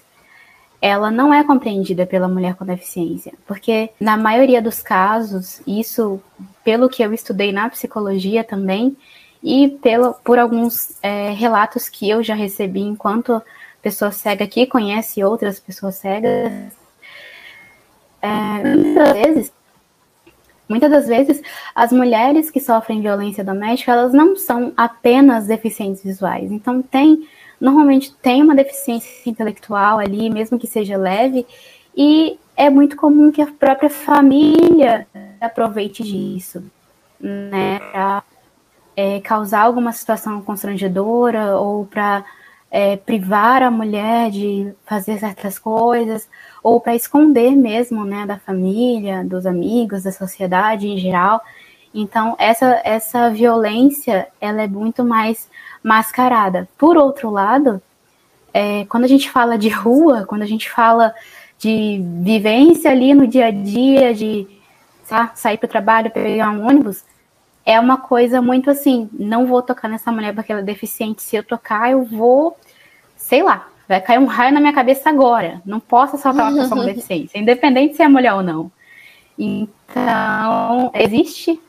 ela 0.79 1.09
não 1.09 1.33
é 1.33 1.43
compreendida 1.43 2.05
pela 2.05 2.27
mulher 2.27 2.53
com 2.53 2.63
deficiência, 2.63 3.33
porque 3.47 3.89
na 3.99 4.15
maioria 4.15 4.61
dos 4.61 4.83
casos, 4.83 5.59
isso, 5.65 6.21
pelo 6.63 6.87
que 6.87 7.01
eu 7.01 7.11
estudei 7.11 7.51
na 7.51 7.67
psicologia 7.67 8.43
também, 8.43 8.95
e 9.41 9.69
pelo, 9.81 10.13
por 10.23 10.37
alguns 10.37 10.95
é, 11.01 11.31
relatos 11.31 11.89
que 11.89 12.07
eu 12.07 12.21
já 12.21 12.35
recebi 12.35 12.81
enquanto 12.81 13.41
pessoa 13.81 14.11
cega 14.11 14.45
que 14.45 14.67
conhece 14.67 15.23
outras 15.23 15.59
pessoas 15.59 15.95
cegas, 15.95 16.53
é, 18.21 18.75
muitas 18.75 19.13
vezes, 19.13 19.58
muitas 20.69 20.91
das 20.91 21.07
vezes, 21.07 21.41
as 21.73 21.91
mulheres 21.91 22.51
que 22.51 22.59
sofrem 22.59 23.01
violência 23.01 23.43
doméstica, 23.43 23.91
elas 23.91 24.13
não 24.13 24.35
são 24.35 24.71
apenas 24.77 25.47
deficientes 25.47 26.03
visuais. 26.03 26.51
Então 26.51 26.81
tem, 26.81 27.27
normalmente 27.59 28.13
tem 28.21 28.43
uma 28.43 28.55
deficiência 28.55 29.09
intelectual 29.29 29.97
ali, 29.97 30.29
mesmo 30.29 30.59
que 30.59 30.67
seja 30.67 30.95
leve, 30.95 31.45
e 31.97 32.39
é 32.55 32.69
muito 32.69 32.95
comum 32.95 33.31
que 33.31 33.41
a 33.41 33.47
própria 33.47 33.89
família 33.89 35.07
aproveite 35.41 36.03
disso, 36.03 36.63
né, 37.19 37.79
para 37.91 38.23
é, 38.95 39.19
causar 39.21 39.61
alguma 39.61 39.91
situação 39.91 40.41
constrangedora 40.41 41.57
ou 41.57 41.85
para 41.85 42.23
é, 42.69 42.95
privar 42.97 43.63
a 43.63 43.71
mulher 43.71 44.29
de 44.29 44.71
fazer 44.85 45.17
certas 45.17 45.57
coisas 45.57 46.29
ou 46.63 46.79
para 46.79 46.95
esconder 46.95 47.55
mesmo, 47.55 48.05
né, 48.05 48.25
da 48.25 48.37
família, 48.37 49.23
dos 49.23 49.45
amigos, 49.45 50.03
da 50.03 50.11
sociedade 50.11 50.87
em 50.87 50.97
geral. 50.97 51.41
Então 51.93 52.35
essa 52.37 52.81
essa 52.83 53.29
violência 53.29 54.27
ela 54.39 54.61
é 54.61 54.67
muito 54.67 55.03
mais 55.03 55.49
mascarada. 55.83 56.67
Por 56.77 56.97
outro 56.97 57.29
lado, 57.29 57.81
é, 58.53 58.85
quando 58.85 59.05
a 59.05 59.07
gente 59.07 59.29
fala 59.29 59.57
de 59.57 59.69
rua, 59.69 60.25
quando 60.25 60.41
a 60.41 60.47
gente 60.47 60.69
fala 60.69 61.13
de 61.57 62.01
vivência 62.21 62.91
ali 62.91 63.13
no 63.13 63.27
dia 63.27 63.47
a 63.47 63.51
dia, 63.51 64.13
de 64.13 64.47
tá, 65.07 65.31
sair 65.35 65.57
para 65.57 65.67
o 65.67 65.69
trabalho, 65.69 66.11
pegar 66.11 66.49
um 66.51 66.67
ônibus, 66.67 67.03
é 67.65 67.79
uma 67.79 67.97
coisa 67.97 68.41
muito 68.41 68.69
assim, 68.69 69.09
não 69.13 69.45
vou 69.45 69.61
tocar 69.61 69.87
nessa 69.87 70.11
mulher 70.11 70.33
porque 70.33 70.51
ela 70.51 70.61
é 70.61 70.63
deficiente, 70.63 71.21
se 71.21 71.35
eu 71.35 71.43
tocar 71.43 71.91
eu 71.91 72.03
vou, 72.03 72.57
sei 73.17 73.43
lá, 73.43 73.68
vai 73.89 73.99
cair 73.99 74.19
um 74.19 74.25
raio 74.25 74.53
na 74.53 74.59
minha 74.59 74.71
cabeça 74.71 75.09
agora, 75.09 75.61
não 75.65 75.79
posso 75.79 76.15
assaltar 76.15 76.51
uma 76.51 76.61
pessoa 76.61 76.79
com 76.79 76.85
deficiência, 76.93 77.39
independente 77.39 77.95
se 77.95 78.03
é 78.03 78.07
mulher 78.07 78.33
ou 78.33 78.43
não. 78.43 78.71
Então, 79.37 80.91
existe, 80.93 81.59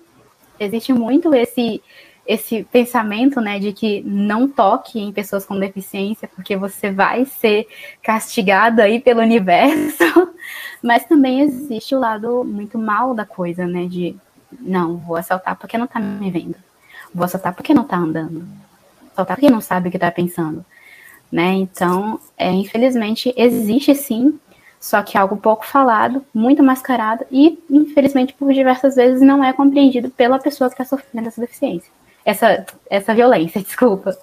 existe 0.59 0.93
muito 0.93 1.35
esse 1.35 1.83
esse 2.27 2.63
pensamento, 2.63 3.41
né, 3.41 3.59
de 3.59 3.73
que 3.73 4.03
não 4.03 4.47
toque 4.47 5.01
em 5.01 5.11
pessoas 5.11 5.45
com 5.45 5.59
deficiência, 5.59 6.29
porque 6.29 6.57
você 6.57 6.93
vai 6.93 7.25
ser 7.25 7.67
castigado 8.01 8.81
aí 8.81 9.01
pelo 9.01 9.21
universo, 9.21 10.05
mas 10.81 11.05
também 11.07 11.41
existe 11.41 11.93
o 11.93 11.99
lado 11.99 12.45
muito 12.45 12.79
mal 12.79 13.15
da 13.15 13.25
coisa, 13.25 13.67
né, 13.67 13.87
de 13.87 14.15
não, 14.61 14.99
vou 14.99 15.17
assaltar 15.17 15.57
porque 15.57 15.77
não 15.77 15.89
tá 15.89 15.99
me 15.99 16.31
vendo. 16.31 16.55
Vou 17.13 17.25
assaltar 17.25 17.53
porque 17.53 17.75
não 17.75 17.83
tá 17.83 17.97
andando. 17.97 18.47
Assaltar 19.13 19.37
porque 19.37 19.51
não 19.51 19.61
sabe 19.61 19.89
o 19.89 19.91
que 19.91 19.99
tá 19.99 20.11
pensando. 20.13 20.65
Né? 21.31 21.53
Então, 21.53 22.19
é, 22.37 22.51
infelizmente, 22.51 23.33
existe 23.37 23.95
sim, 23.95 24.39
só 24.81 25.03
que 25.03 25.17
é 25.17 25.21
algo 25.21 25.37
pouco 25.37 25.67
falado, 25.67 26.25
muito 26.35 26.63
mascarado 26.63 27.25
e, 27.31 27.59
infelizmente, 27.71 28.33
por 28.33 28.53
diversas 28.53 28.97
vezes 28.97 29.21
não 29.21 29.45
é 29.45 29.53
compreendido 29.53 30.11
pela 30.11 30.39
pessoa 30.39 30.69
que 30.69 30.75
está 30.75 30.85
sofrendo 30.85 31.29
essa 31.29 31.41
deficiência. 31.41 31.91
Essa, 32.25 32.67
essa 32.89 33.15
violência, 33.15 33.61
desculpa. 33.63 34.17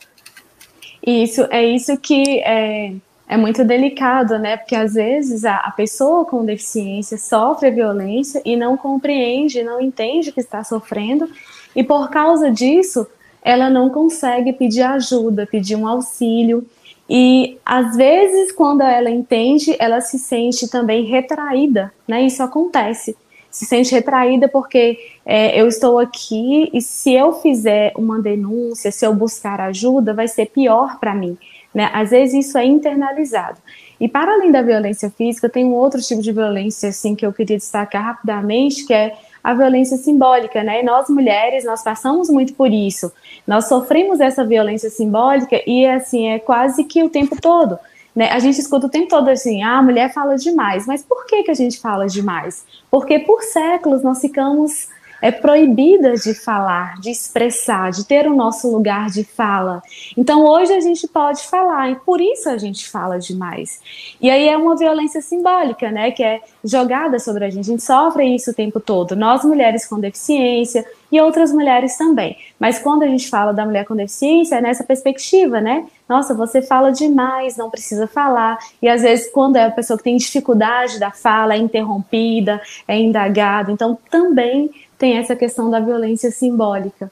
Isso, 1.05 1.47
é 1.51 1.63
isso 1.63 1.95
que 1.97 2.39
é, 2.39 2.93
é 3.29 3.37
muito 3.37 3.63
delicado, 3.63 4.39
né? 4.39 4.57
Porque 4.57 4.75
às 4.75 4.95
vezes 4.95 5.45
a, 5.45 5.57
a, 5.57 5.71
pessoa 5.71 6.25
com 6.25 6.43
deficiência 6.43 7.17
sofre 7.17 7.71
violência 7.71 8.41
e 8.43 8.55
não 8.55 8.75
compreende, 8.75 9.63
não 9.63 9.79
entende 9.79 10.31
que 10.31 10.39
está 10.39 10.63
sofrendo, 10.63 11.29
e 11.75 11.83
por 11.83 12.09
causa 12.09 12.51
disso 12.51 13.07
ela 13.43 13.69
não 13.69 13.89
consegue 13.89 14.51
pedir 14.51 14.81
ajuda, 14.81 15.47
pedir 15.47 15.75
um 15.75 15.87
auxílio. 15.87 16.65
E 17.09 17.57
às 17.65 17.95
vezes, 17.95 18.51
quando 18.51 18.81
ela 18.81 19.09
entende, 19.09 19.75
ela 19.79 20.01
se 20.01 20.19
sente 20.19 20.67
também 20.67 21.05
retraída, 21.05 21.93
né? 22.07 22.21
Isso 22.21 22.43
acontece. 22.43 23.15
Se 23.49 23.65
sente 23.65 23.93
retraída 23.93 24.47
porque 24.47 24.99
é, 25.25 25.59
eu 25.59 25.67
estou 25.67 25.97
aqui 25.99 26.69
e 26.73 26.81
se 26.81 27.13
eu 27.13 27.33
fizer 27.33 27.93
uma 27.97 28.19
denúncia, 28.19 28.91
se 28.91 29.05
eu 29.05 29.13
buscar 29.13 29.59
ajuda, 29.61 30.13
vai 30.13 30.27
ser 30.27 30.47
pior 30.47 30.99
para 30.99 31.15
mim. 31.15 31.37
Né? 31.73 31.89
Às 31.93 32.11
vezes 32.11 32.47
isso 32.47 32.57
é 32.57 32.65
internalizado. 32.65 33.57
E 33.99 34.07
para 34.07 34.33
além 34.33 34.51
da 34.51 34.61
violência 34.61 35.09
física, 35.09 35.49
tem 35.49 35.65
um 35.65 35.73
outro 35.73 36.01
tipo 36.01 36.21
de 36.21 36.31
violência 36.31 36.89
assim 36.89 37.15
que 37.15 37.25
eu 37.25 37.33
queria 37.33 37.57
destacar 37.57 38.03
rapidamente, 38.03 38.85
que 38.85 38.93
é 38.93 39.15
a 39.43 39.53
violência 39.53 39.97
simbólica, 39.97 40.63
né? 40.63 40.83
Nós 40.83 41.09
mulheres, 41.09 41.63
nós 41.63 41.83
passamos 41.83 42.29
muito 42.29 42.53
por 42.53 42.71
isso. 42.71 43.11
Nós 43.45 43.67
sofremos 43.67 44.19
essa 44.19 44.45
violência 44.45 44.89
simbólica 44.89 45.61
e 45.65 45.85
assim 45.85 46.29
é 46.29 46.39
quase 46.39 46.83
que 46.83 47.03
o 47.03 47.09
tempo 47.09 47.39
todo. 47.41 47.77
Né? 48.15 48.31
A 48.31 48.39
gente 48.39 48.59
escuta 48.59 48.87
o 48.87 48.89
tempo 48.89 49.07
todo 49.07 49.29
assim, 49.29 49.61
ah, 49.61 49.77
a 49.77 49.81
mulher 49.83 50.11
fala 50.11 50.35
demais. 50.37 50.87
Mas 50.87 51.03
por 51.03 51.25
que, 51.27 51.43
que 51.43 51.51
a 51.51 51.53
gente 51.53 51.79
fala 51.79 52.07
demais? 52.07 52.65
Porque 52.89 53.19
por 53.19 53.43
séculos 53.43 54.01
nós 54.01 54.19
ficamos 54.19 54.87
é 55.21 55.31
proibida 55.31 56.13
de 56.13 56.33
falar, 56.33 56.99
de 56.99 57.09
expressar, 57.09 57.91
de 57.91 58.05
ter 58.05 58.27
o 58.27 58.35
nosso 58.35 58.71
lugar 58.71 59.09
de 59.09 59.23
fala. 59.23 59.81
Então 60.15 60.45
hoje 60.45 60.73
a 60.73 60.79
gente 60.79 61.07
pode 61.07 61.43
falar 61.43 61.89
e 61.91 61.95
por 61.95 62.21
isso 62.21 62.49
a 62.49 62.57
gente 62.57 62.89
fala 62.89 63.19
demais. 63.19 63.81
E 64.21 64.29
aí 64.29 64.47
é 64.47 64.57
uma 64.57 64.75
violência 64.75 65.21
simbólica, 65.21 65.91
né, 65.91 66.11
que 66.11 66.23
é 66.23 66.41
jogada 66.63 67.19
sobre 67.19 67.45
a 67.45 67.49
gente. 67.49 67.67
A 67.67 67.71
gente 67.71 67.83
sofre 67.83 68.23
isso 68.35 68.51
o 68.51 68.53
tempo 68.53 68.79
todo. 68.79 69.15
Nós 69.15 69.43
mulheres 69.43 69.85
com 69.85 69.99
deficiência 69.99 70.85
e 71.11 71.19
outras 71.21 71.51
mulheres 71.51 71.97
também. 71.97 72.37
Mas 72.59 72.79
quando 72.79 73.03
a 73.03 73.07
gente 73.07 73.29
fala 73.29 73.53
da 73.53 73.65
mulher 73.65 73.85
com 73.85 73.95
deficiência 73.95 74.55
é 74.55 74.61
nessa 74.61 74.83
perspectiva, 74.83 75.61
né? 75.61 75.85
Nossa, 76.07 76.33
você 76.33 76.61
fala 76.61 76.91
demais, 76.91 77.57
não 77.57 77.69
precisa 77.69 78.07
falar. 78.07 78.57
E 78.81 78.87
às 78.87 79.01
vezes 79.01 79.29
quando 79.31 79.55
é 79.55 79.65
a 79.65 79.71
pessoa 79.71 79.97
que 79.97 80.03
tem 80.03 80.17
dificuldade 80.17 80.99
da 80.99 81.11
fala, 81.11 81.53
é 81.53 81.57
interrompida, 81.57 82.61
é 82.87 82.97
indagada. 82.97 83.71
Então 83.71 83.97
também 84.09 84.69
tem 84.97 85.17
essa 85.17 85.35
questão 85.35 85.69
da 85.69 85.79
violência 85.79 86.31
simbólica. 86.31 87.11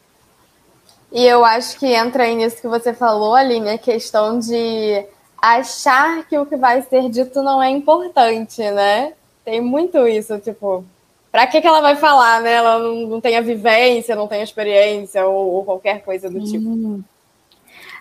E 1.11 1.25
eu 1.25 1.45
acho 1.45 1.79
que 1.79 1.87
entra 1.87 2.23
aí 2.23 2.35
nisso 2.35 2.59
que 2.59 2.67
você 2.67 2.93
falou, 2.93 3.35
Aline, 3.35 3.69
a 3.69 3.77
questão 3.77 4.39
de 4.39 5.05
achar 5.41 6.27
que 6.27 6.37
o 6.37 6.45
que 6.45 6.57
vai 6.57 6.81
ser 6.81 7.09
dito 7.09 7.41
não 7.41 7.61
é 7.61 7.69
importante, 7.69 8.61
né? 8.71 9.13
Tem 9.43 9.61
muito 9.61 10.07
isso, 10.07 10.37
tipo, 10.39 10.83
pra 11.31 11.45
que, 11.45 11.61
que 11.61 11.67
ela 11.67 11.81
vai 11.81 11.95
falar, 11.95 12.41
né? 12.41 12.53
Ela 12.53 12.79
não, 12.79 13.07
não 13.07 13.21
tem 13.21 13.37
a 13.37 13.41
vivência, 13.41 14.15
não 14.15 14.27
tem 14.27 14.41
a 14.41 14.43
experiência 14.43 15.25
ou, 15.25 15.53
ou 15.53 15.63
qualquer 15.63 16.03
coisa 16.03 16.29
do 16.29 16.43
tipo. 16.43 17.03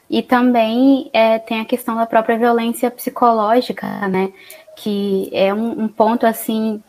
E 0.09 0.23
também 0.23 1.11
é, 1.13 1.39
tem 1.39 1.61
a 1.61 1.65
questão 1.65 1.97
da 1.97 2.07
própria 2.07 2.39
violência 2.39 2.91
psicológica, 2.91 4.09
né? 4.09 4.33
Que 4.77 5.29
é 5.33 5.53
um, 5.53 5.85
um 5.85 5.89
ponto 5.89 6.27
assim 6.27 6.83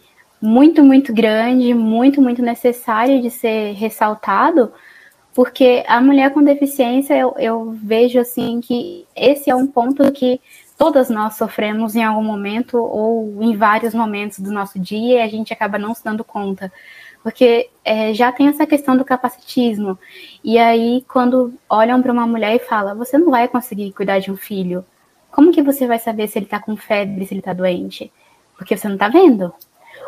muito, 0.46 0.84
muito 0.84 1.12
grande, 1.14 1.74
muito, 1.74 2.22
muito 2.22 2.42
necessário 2.42 3.22
de 3.22 3.32
ser 3.32 3.74
ressaltado, 3.74 4.72
porque 5.34 5.84
a 5.88 6.00
mulher 6.00 6.32
com 6.32 6.44
deficiência, 6.44 7.18
eu, 7.18 7.34
eu 7.38 7.72
vejo 7.72 8.20
assim 8.20 8.62
que 8.62 9.06
esse 9.16 9.50
é 9.50 9.56
um 9.56 9.68
ponto 9.68 10.10
que 10.12 10.40
todas 10.78 11.10
nós 11.10 11.36
sofremos 11.36 11.96
em 11.96 12.04
algum 12.04 12.24
momento 12.24 12.78
ou 12.78 13.42
em 13.42 13.56
vários 13.58 13.94
momentos 13.94 14.40
do 14.40 14.52
nosso 14.52 14.80
dia 14.80 15.20
e 15.20 15.22
a 15.22 15.28
gente 15.28 15.52
acaba 15.52 15.80
não 15.80 15.94
se 15.94 16.04
dando 16.04 16.24
conta. 16.24 16.72
Porque 17.24 17.70
é, 17.84 18.14
já 18.14 18.32
tem 18.32 18.48
essa 18.48 18.68
questão 18.68 18.96
do 18.96 19.04
capacitismo. 19.04 19.98
E 20.44 20.60
aí, 20.60 21.04
quando 21.08 21.56
olham 21.68 22.00
para 22.02 22.14
uma 22.14 22.28
mulher 22.28 22.56
e 22.56 22.60
falam, 22.60 22.96
você 22.96 23.18
não 23.18 23.32
vai 23.32 23.48
conseguir 23.48 23.92
cuidar 23.94 24.20
de 24.20 24.32
um 24.32 24.38
filho, 24.38 24.86
como 25.32 25.52
que 25.52 25.64
você 25.64 25.88
vai 25.88 25.98
saber 25.98 26.28
se 26.28 26.38
ele 26.38 26.46
está 26.46 26.60
com 26.60 26.78
febre, 26.78 27.26
se 27.26 27.34
ele 27.34 27.42
está 27.42 27.52
doente? 27.52 28.12
Porque 28.56 28.78
você 28.78 28.88
não 28.88 28.96
está 28.96 29.10
vendo. 29.10 29.52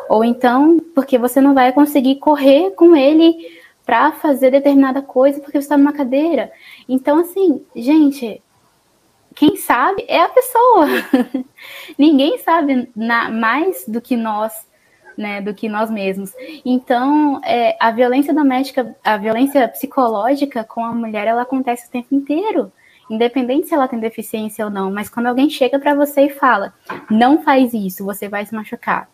Ou 0.08 0.24
então, 0.24 0.78
porque 0.94 1.18
você 1.18 1.40
não 1.40 1.54
vai 1.54 1.72
conseguir 1.72 2.16
correr 2.16 2.70
com 2.70 2.96
ele 2.96 3.36
para 3.84 4.12
fazer 4.12 4.50
determinada 4.50 5.00
coisa 5.00 5.40
porque 5.40 5.58
você 5.58 5.64
está 5.64 5.76
numa 5.76 5.92
cadeira. 5.92 6.50
Então, 6.88 7.20
assim, 7.20 7.64
gente, 7.74 8.42
quem 9.34 9.56
sabe 9.56 10.04
é 10.08 10.22
a 10.22 10.28
pessoa. 10.28 10.86
Ninguém 11.96 12.38
sabe 12.38 12.90
na, 12.94 13.30
mais 13.30 13.84
do 13.86 14.00
que 14.00 14.16
nós, 14.16 14.66
né, 15.16 15.40
do 15.40 15.54
que 15.54 15.68
nós 15.68 15.90
mesmos. 15.90 16.32
Então, 16.64 17.40
é, 17.44 17.76
a 17.78 17.90
violência 17.90 18.32
doméstica, 18.32 18.96
a 19.04 19.16
violência 19.16 19.68
psicológica 19.68 20.64
com 20.64 20.84
a 20.84 20.92
mulher, 20.92 21.26
ela 21.26 21.42
acontece 21.42 21.86
o 21.86 21.90
tempo 21.90 22.14
inteiro. 22.14 22.72
Independente 23.10 23.68
se 23.68 23.74
ela 23.74 23.88
tem 23.88 23.98
deficiência 23.98 24.64
ou 24.64 24.70
não, 24.70 24.90
mas 24.90 25.08
quando 25.08 25.28
alguém 25.28 25.48
chega 25.48 25.78
para 25.78 25.94
você 25.94 26.26
e 26.26 26.30
fala, 26.30 26.74
não 27.10 27.42
faz 27.42 27.72
isso, 27.72 28.04
você 28.04 28.28
vai 28.28 28.44
se 28.44 28.54
machucar 28.54 29.08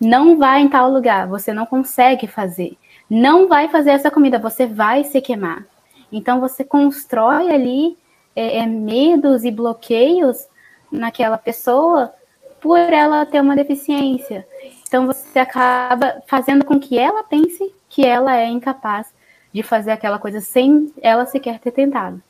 não 0.00 0.36
vai 0.36 0.60
em 0.60 0.68
tal 0.68 0.90
lugar, 0.90 1.26
você 1.26 1.52
não 1.52 1.66
consegue 1.66 2.26
fazer. 2.26 2.76
Não 3.08 3.48
vai 3.48 3.68
fazer 3.68 3.90
essa 3.90 4.10
comida, 4.10 4.38
você 4.38 4.66
vai 4.66 5.04
se 5.04 5.20
queimar. 5.20 5.64
Então 6.10 6.40
você 6.40 6.64
constrói 6.64 7.50
ali 7.50 7.96
é, 8.34 8.58
é, 8.58 8.66
medos 8.66 9.44
e 9.44 9.50
bloqueios 9.50 10.46
naquela 10.90 11.38
pessoa 11.38 12.12
por 12.60 12.78
ela 12.78 13.24
ter 13.24 13.40
uma 13.40 13.56
deficiência. 13.56 14.46
Então 14.86 15.06
você 15.06 15.38
acaba 15.38 16.22
fazendo 16.26 16.64
com 16.64 16.78
que 16.78 16.98
ela 16.98 17.24
pense 17.24 17.72
que 17.88 18.04
ela 18.04 18.36
é 18.36 18.46
incapaz 18.46 19.12
de 19.52 19.62
fazer 19.62 19.92
aquela 19.92 20.18
coisa 20.18 20.40
sem 20.40 20.92
ela 21.00 21.26
sequer 21.26 21.58
ter 21.58 21.70
tentado. 21.70 22.22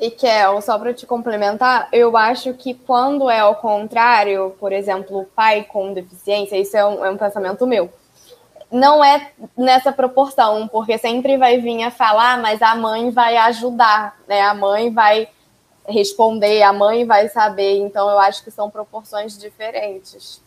E 0.00 0.10
Kel, 0.12 0.60
só 0.60 0.78
para 0.78 0.94
te 0.94 1.04
complementar, 1.06 1.88
eu 1.92 2.16
acho 2.16 2.54
que 2.54 2.72
quando 2.72 3.28
é 3.28 3.40
ao 3.40 3.56
contrário, 3.56 4.54
por 4.60 4.72
exemplo, 4.72 5.20
o 5.20 5.24
pai 5.24 5.64
com 5.64 5.92
deficiência, 5.92 6.56
isso 6.56 6.76
é 6.76 6.86
um, 6.86 7.04
é 7.04 7.10
um 7.10 7.16
pensamento 7.16 7.66
meu. 7.66 7.92
Não 8.70 9.02
é 9.02 9.32
nessa 9.56 9.90
proporção, 9.90 10.68
porque 10.68 10.96
sempre 10.98 11.36
vai 11.36 11.58
vir 11.58 11.82
a 11.82 11.90
falar, 11.90 12.38
mas 12.38 12.62
a 12.62 12.76
mãe 12.76 13.10
vai 13.10 13.36
ajudar, 13.38 14.16
né? 14.28 14.42
A 14.42 14.54
mãe 14.54 14.92
vai 14.92 15.28
responder, 15.88 16.62
a 16.62 16.72
mãe 16.72 17.04
vai 17.04 17.28
saber. 17.28 17.78
Então, 17.78 18.08
eu 18.08 18.20
acho 18.20 18.44
que 18.44 18.50
são 18.50 18.70
proporções 18.70 19.36
diferentes. 19.36 20.40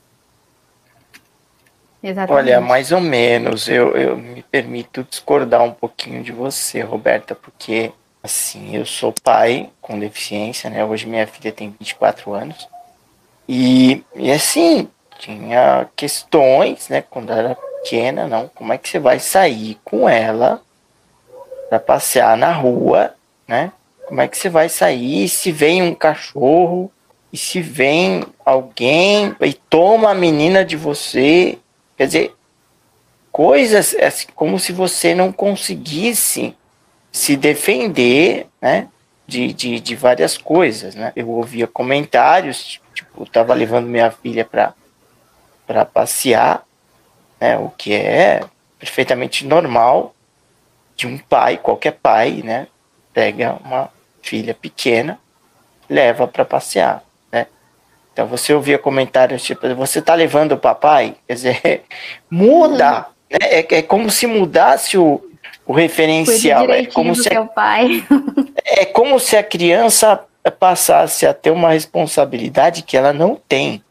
Exatamente. 2.01 2.45
Olha, 2.45 2.61
mais 2.61 2.91
ou 2.91 3.01
menos. 3.01 3.67
Eu, 3.67 3.97
eu 3.97 4.15
me 4.15 4.43
permito 4.43 5.03
discordar 5.03 5.61
um 5.61 5.71
pouquinho 5.71 6.23
de 6.23 6.31
você, 6.31 6.81
Roberta, 6.81 7.35
porque 7.35 7.91
Assim, 8.23 8.75
eu 8.75 8.85
sou 8.85 9.13
pai 9.23 9.69
com 9.81 9.97
deficiência, 9.97 10.69
né? 10.69 10.85
Hoje 10.85 11.07
minha 11.07 11.25
filha 11.25 11.51
tem 11.51 11.75
24 11.79 12.33
anos. 12.33 12.67
E, 13.49 14.03
e 14.15 14.31
assim, 14.31 14.87
tinha 15.17 15.87
questões, 15.95 16.87
né? 16.87 17.01
Quando 17.01 17.33
era 17.33 17.55
pequena, 17.55 18.27
não. 18.27 18.47
Como 18.47 18.71
é 18.71 18.77
que 18.77 18.87
você 18.87 18.99
vai 18.99 19.19
sair 19.19 19.79
com 19.83 20.07
ela 20.07 20.61
para 21.67 21.79
passear 21.79 22.37
na 22.37 22.51
rua, 22.53 23.15
né? 23.47 23.71
Como 24.05 24.21
é 24.21 24.27
que 24.27 24.37
você 24.37 24.49
vai 24.49 24.69
sair 24.69 25.27
se 25.27 25.51
vem 25.51 25.81
um 25.81 25.95
cachorro 25.95 26.91
e 27.33 27.37
se 27.37 27.59
vem 27.59 28.23
alguém 28.45 29.35
e 29.41 29.53
toma 29.53 30.11
a 30.11 30.15
menina 30.15 30.63
de 30.63 30.75
você? 30.75 31.57
Quer 31.97 32.05
dizer, 32.05 32.35
coisas 33.31 33.95
assim, 33.95 34.27
como 34.35 34.59
se 34.59 34.71
você 34.71 35.15
não 35.15 35.31
conseguisse 35.31 36.55
se 37.11 37.35
defender, 37.35 38.47
né? 38.61 38.87
De, 39.27 39.53
de, 39.53 39.79
de 39.79 39.95
várias 39.95 40.37
coisas, 40.37 40.95
né? 40.95 41.13
Eu 41.15 41.29
ouvia 41.29 41.67
comentários, 41.67 42.81
tipo, 42.93 43.21
eu 43.21 43.25
tava 43.25 43.53
levando 43.53 43.87
minha 43.87 44.11
filha 44.11 44.45
para 44.45 44.73
para 45.67 45.85
passear, 45.85 46.65
né? 47.39 47.57
O 47.57 47.69
que 47.69 47.93
é 47.93 48.41
perfeitamente 48.77 49.45
normal 49.45 50.13
de 50.95 51.07
um 51.07 51.17
pai, 51.17 51.57
qualquer 51.57 51.91
pai, 51.91 52.41
né? 52.43 52.67
Pega 53.13 53.57
uma 53.63 53.89
filha 54.21 54.53
pequena, 54.53 55.17
leva 55.89 56.27
para 56.27 56.43
passear, 56.43 57.03
né? 57.31 57.47
Então 58.11 58.27
você 58.27 58.53
ouvia 58.53 58.77
comentários 58.77 59.43
tipo, 59.43 59.73
você 59.75 60.01
tá 60.01 60.13
levando 60.13 60.53
o 60.53 60.57
papai? 60.57 61.15
Quer 61.27 61.33
dizer, 61.33 61.83
muda, 62.29 63.07
né? 63.29 63.37
É, 63.39 63.77
é 63.77 63.81
como 63.81 64.11
se 64.11 64.27
mudasse 64.27 64.97
o, 64.97 65.30
o 65.71 65.73
referencial. 65.73 66.69
É 66.69 66.85
como, 66.85 67.15
se 67.15 67.33
a, 67.33 67.45
pai. 67.45 68.05
é 68.65 68.83
como 68.83 69.17
se 69.21 69.37
a 69.37 69.43
criança 69.43 70.19
passasse 70.59 71.25
a 71.25 71.33
ter 71.33 71.49
uma 71.49 71.69
responsabilidade 71.69 72.81
que 72.81 72.97
ela 72.97 73.13
não 73.13 73.37
tem. 73.47 73.81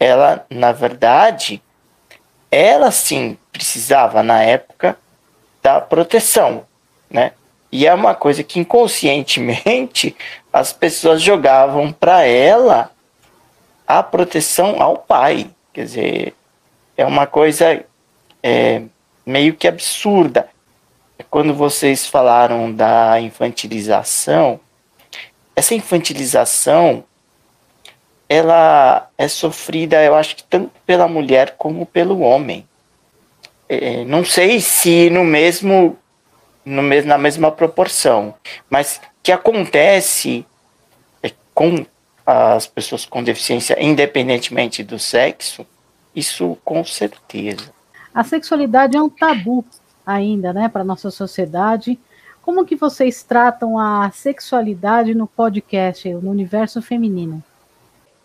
Ela, 0.00 0.46
na 0.48 0.72
verdade, 0.72 1.60
ela 2.50 2.90
sim 2.90 3.36
precisava, 3.52 4.22
na 4.22 4.42
época, 4.42 4.96
da 5.62 5.82
proteção, 5.82 6.64
né? 7.10 7.32
E 7.70 7.86
é 7.86 7.92
uma 7.92 8.14
coisa 8.14 8.42
que 8.42 8.58
inconscientemente 8.58 10.16
as 10.50 10.72
pessoas 10.72 11.20
jogavam 11.20 11.92
para 11.92 12.24
ela 12.24 12.90
a 13.86 14.02
proteção 14.02 14.80
ao 14.80 14.96
pai. 14.96 15.50
Quer 15.74 15.84
dizer, 15.84 16.34
é 16.96 17.04
uma 17.04 17.26
coisa 17.26 17.84
é, 18.42 18.80
meio 19.26 19.52
que 19.52 19.68
absurda 19.68 20.48
quando 21.30 21.54
vocês 21.54 22.06
falaram 22.06 22.72
da 22.72 23.20
infantilização, 23.20 24.60
essa 25.54 25.74
infantilização 25.74 27.04
ela 28.28 29.08
é 29.16 29.26
sofrida, 29.26 30.02
eu 30.04 30.14
acho 30.14 30.36
que 30.36 30.44
tanto 30.44 30.70
pela 30.84 31.08
mulher 31.08 31.54
como 31.56 31.86
pelo 31.86 32.20
homem. 32.20 32.68
É, 33.68 34.04
não 34.04 34.24
sei 34.24 34.60
se 34.60 35.08
no 35.10 35.24
mesmo, 35.24 35.96
no 36.64 36.82
mesmo, 36.82 37.08
na 37.08 37.18
mesma 37.18 37.50
proporção, 37.50 38.34
mas 38.68 39.00
que 39.22 39.32
acontece 39.32 40.46
é, 41.22 41.30
com 41.54 41.86
as 42.26 42.66
pessoas 42.66 43.06
com 43.06 43.22
deficiência, 43.22 43.76
independentemente 43.82 44.82
do 44.82 44.98
sexo, 44.98 45.66
isso 46.14 46.58
com 46.62 46.84
certeza. 46.84 47.72
A 48.14 48.22
sexualidade 48.24 48.96
é 48.96 49.02
um 49.02 49.08
tabu 49.08 49.64
ainda, 50.08 50.52
né, 50.52 50.68
para 50.68 50.82
nossa 50.82 51.10
sociedade. 51.10 51.98
Como 52.40 52.64
que 52.64 52.74
vocês 52.74 53.22
tratam 53.22 53.78
a 53.78 54.10
sexualidade 54.10 55.14
no 55.14 55.26
podcast, 55.26 56.08
no 56.14 56.30
universo 56.30 56.80
feminino? 56.80 57.44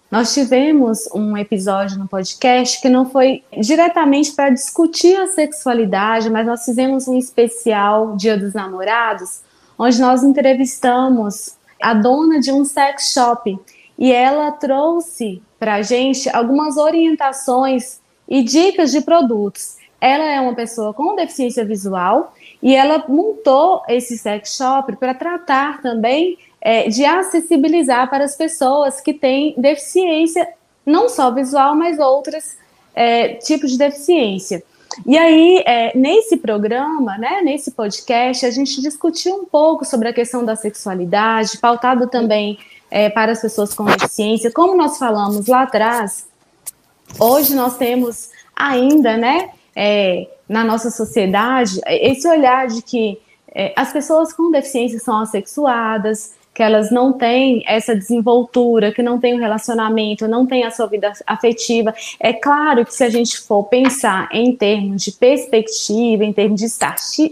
Nós 0.09 0.33
tivemos 0.33 1.09
um 1.13 1.35
episódio 1.35 1.97
no 1.97 2.07
podcast 2.07 2.79
que 2.79 2.87
não 2.87 3.09
foi 3.09 3.43
diretamente 3.59 4.31
para 4.31 4.51
discutir 4.51 5.17
a 5.17 5.27
sexualidade, 5.27 6.29
mas 6.29 6.45
nós 6.45 6.63
fizemos 6.63 7.07
um 7.07 7.17
especial 7.17 8.15
Dia 8.15 8.37
dos 8.37 8.53
Namorados, 8.53 9.41
onde 9.77 9.99
nós 9.99 10.23
entrevistamos 10.23 11.57
a 11.81 11.93
dona 11.93 12.39
de 12.39 12.51
um 12.51 12.63
sex 12.63 13.11
shop 13.11 13.59
e 13.97 14.11
ela 14.11 14.51
trouxe 14.51 15.41
para 15.59 15.75
a 15.75 15.81
gente 15.81 16.29
algumas 16.29 16.77
orientações 16.77 17.99
e 18.27 18.43
dicas 18.43 18.91
de 18.91 19.01
produtos. 19.01 19.77
Ela 20.03 20.25
é 20.25 20.41
uma 20.41 20.53
pessoa 20.53 20.93
com 20.93 21.15
deficiência 21.15 21.63
visual 21.63 22.33
e 22.61 22.75
ela 22.75 23.05
montou 23.07 23.81
esse 23.87 24.17
sex 24.17 24.57
shop 24.57 24.97
para 24.97 25.13
tratar 25.13 25.81
também 25.81 26.37
é, 26.59 26.89
de 26.89 27.05
acessibilizar 27.05 28.09
para 28.09 28.25
as 28.25 28.35
pessoas 28.35 28.99
que 28.99 29.13
têm 29.13 29.55
deficiência, 29.57 30.45
não 30.85 31.07
só 31.07 31.31
visual, 31.31 31.73
mas 31.73 31.99
outros 31.99 32.57
é, 32.93 33.35
tipos 33.35 33.71
de 33.71 33.77
deficiência. 33.77 34.61
E 35.07 35.17
aí, 35.17 35.63
é, 35.65 35.97
nesse 35.97 36.35
programa, 36.35 37.17
né, 37.17 37.41
nesse 37.41 37.71
podcast, 37.71 38.45
a 38.45 38.51
gente 38.51 38.81
discutiu 38.81 39.35
um 39.37 39.45
pouco 39.45 39.85
sobre 39.85 40.09
a 40.09 40.13
questão 40.13 40.43
da 40.43 40.57
sexualidade, 40.57 41.57
pautado 41.59 42.07
também 42.09 42.59
é, 42.91 43.09
para 43.09 43.31
as 43.31 43.39
pessoas 43.39 43.73
com 43.73 43.85
deficiência. 43.85 44.51
Como 44.51 44.75
nós 44.75 44.97
falamos 44.97 45.47
lá 45.47 45.61
atrás, 45.61 46.27
hoje 47.17 47.55
nós 47.55 47.77
temos 47.77 48.31
ainda, 48.53 49.15
né, 49.15 49.49
é, 49.75 50.27
na 50.47 50.63
nossa 50.63 50.89
sociedade, 50.89 51.79
esse 51.87 52.27
olhar 52.27 52.67
de 52.67 52.81
que 52.81 53.19
é, 53.53 53.73
as 53.75 53.91
pessoas 53.93 54.33
com 54.33 54.51
deficiência 54.51 54.99
são 54.99 55.19
assexuadas, 55.19 56.33
que 56.53 56.61
elas 56.61 56.91
não 56.91 57.13
têm 57.13 57.63
essa 57.67 57.95
desenvoltura, 57.95 58.91
que 58.91 59.01
não 59.01 59.19
têm 59.19 59.33
um 59.33 59.39
relacionamento, 59.39 60.27
não 60.27 60.45
têm 60.45 60.63
a 60.63 60.71
sua 60.71 60.85
vida 60.85 61.11
afetiva. 61.25 61.93
É 62.19 62.31
claro 62.31 62.85
que 62.85 62.93
se 62.93 63.03
a 63.03 63.09
gente 63.09 63.39
for 63.39 63.63
pensar 63.63 64.29
em 64.31 64.55
termos 64.55 65.03
de 65.03 65.11
perspectiva, 65.11 66.23
em 66.23 66.31
termos 66.31 66.59
de 66.59 66.67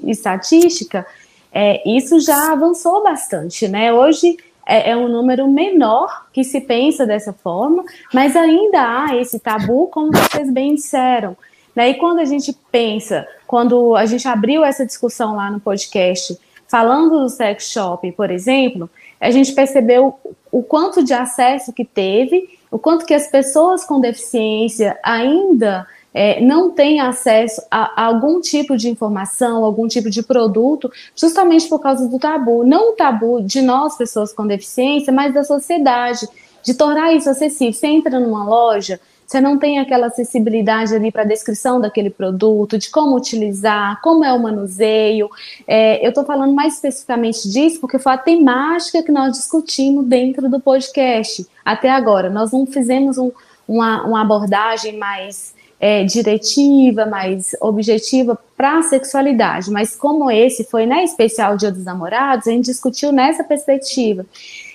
estatística, 0.10 1.06
é, 1.54 1.88
isso 1.88 2.20
já 2.20 2.52
avançou 2.52 3.04
bastante, 3.04 3.68
né? 3.68 3.94
Hoje 3.94 4.38
é, 4.66 4.92
é, 4.92 4.98
um 4.98 5.08
número 5.08 5.48
menor 5.48 6.28
que 6.34 6.44
se 6.44 6.62
pensa 6.62 7.06
dessa 7.06 7.34
forma, 7.34 7.84
mas 8.14 8.36
ainda 8.36 8.80
há 8.80 9.16
esse 9.18 9.40
tabu, 9.40 9.88
como 9.88 10.12
vocês 10.12 10.50
bem 10.52 10.76
disseram. 10.76 11.36
Né? 11.76 11.92
E 11.92 11.94
quando 11.96 12.20
a 12.20 12.26
gente 12.26 12.56
pensa, 12.72 13.28
quando 13.48 13.96
a 13.96 14.06
gente 14.06 14.28
abriu 14.28 14.64
essa 14.64 14.86
discussão 14.86 15.36
lá 15.36 15.50
no 15.50 15.60
podcast, 15.60 16.38
falando 16.68 17.20
do 17.20 17.30
sex 17.30 17.70
shop, 17.72 18.12
por 18.14 18.32
exemplo, 18.32 18.90
a 19.20 19.30
gente 19.30 19.54
percebeu 19.54 20.20
o 20.52 20.64
quanto 20.64 21.04
de 21.04 21.14
acesso 21.14 21.74
que 21.74 21.86
teve, 21.86 22.58
o 22.70 22.80
quanto 22.80 23.06
que 23.06 23.14
as 23.14 23.28
pessoas 23.28 23.84
com 23.84 24.00
deficiência 24.00 24.98
ainda 25.04 25.86
é, 26.14 26.42
não 26.42 26.72
têm 26.72 27.00
acesso 27.00 27.62
a, 27.70 28.02
a, 28.02 28.06
algum 28.06 28.42
tipo 28.42 28.76
de 28.76 28.90
informação, 28.90 29.64
algum 29.64 29.88
tipo 29.88 30.10
de 30.10 30.22
produto, 30.22 30.92
justamente 31.16 31.68
por 31.68 31.80
causa 31.80 32.08
do 32.08 32.20
tabu. 32.20 32.66
Não 32.66 32.92
o 32.92 32.96
tabu 32.96 33.42
de 33.42 33.62
nós, 33.62 33.98
pessoas 33.98 34.34
com 34.34 34.46
deficiência, 34.46 35.12
mas 35.14 35.34
da 35.34 35.44
sociedade, 35.44 36.28
de 36.64 36.74
tornar 36.74 37.14
isso 37.14 37.30
acessível. 37.30 37.74
Você 37.74 37.88
entra 37.88 38.20
numa 38.20 38.44
loja, 38.44 39.00
você 39.32 39.40
não 39.40 39.58
tem 39.58 39.80
aquela 39.80 40.08
acessibilidade 40.08 40.94
ali 40.94 41.10
para 41.10 41.22
a 41.22 41.26
descrição 41.26 41.80
daquele 41.80 42.10
produto, 42.10 42.78
de 42.78 42.90
como 42.90 43.16
utilizar, 43.16 44.02
como 44.02 44.26
é 44.26 44.34
o 44.34 44.40
manuseio. 44.42 45.30
É, 45.66 46.06
eu 46.06 46.10
estou 46.10 46.26
falando 46.26 46.54
mais 46.54 46.74
especificamente 46.74 47.50
disso 47.50 47.80
porque 47.80 47.98
foi 47.98 48.12
a 48.12 48.18
temática 48.18 49.02
que 49.02 49.10
nós 49.10 49.38
discutimos 49.38 50.06
dentro 50.06 50.50
do 50.50 50.60
podcast 50.60 51.48
até 51.64 51.90
agora. 51.90 52.30
Nós 52.30 52.52
não 52.52 52.66
fizemos 52.66 53.18
um, 53.18 53.32
uma, 53.66 54.06
uma 54.06 54.22
abordagem 54.22 54.98
mais 54.98 55.56
é, 55.80 56.04
diretiva, 56.04 57.06
mais 57.06 57.56
objetiva 57.62 58.38
para 58.58 58.80
a 58.80 58.84
sexualidade, 58.84 59.72
mas 59.72 59.96
como 59.96 60.30
esse 60.30 60.66
foi 60.66 60.86
né, 60.86 61.06
especial 61.06 61.56
Dia 61.56 61.72
dos 61.72 61.86
Namorados, 61.86 62.50
a 62.50 62.52
gente 62.52 62.66
discutiu 62.66 63.14
nessa 63.14 63.46
perspectiva. 63.46 64.26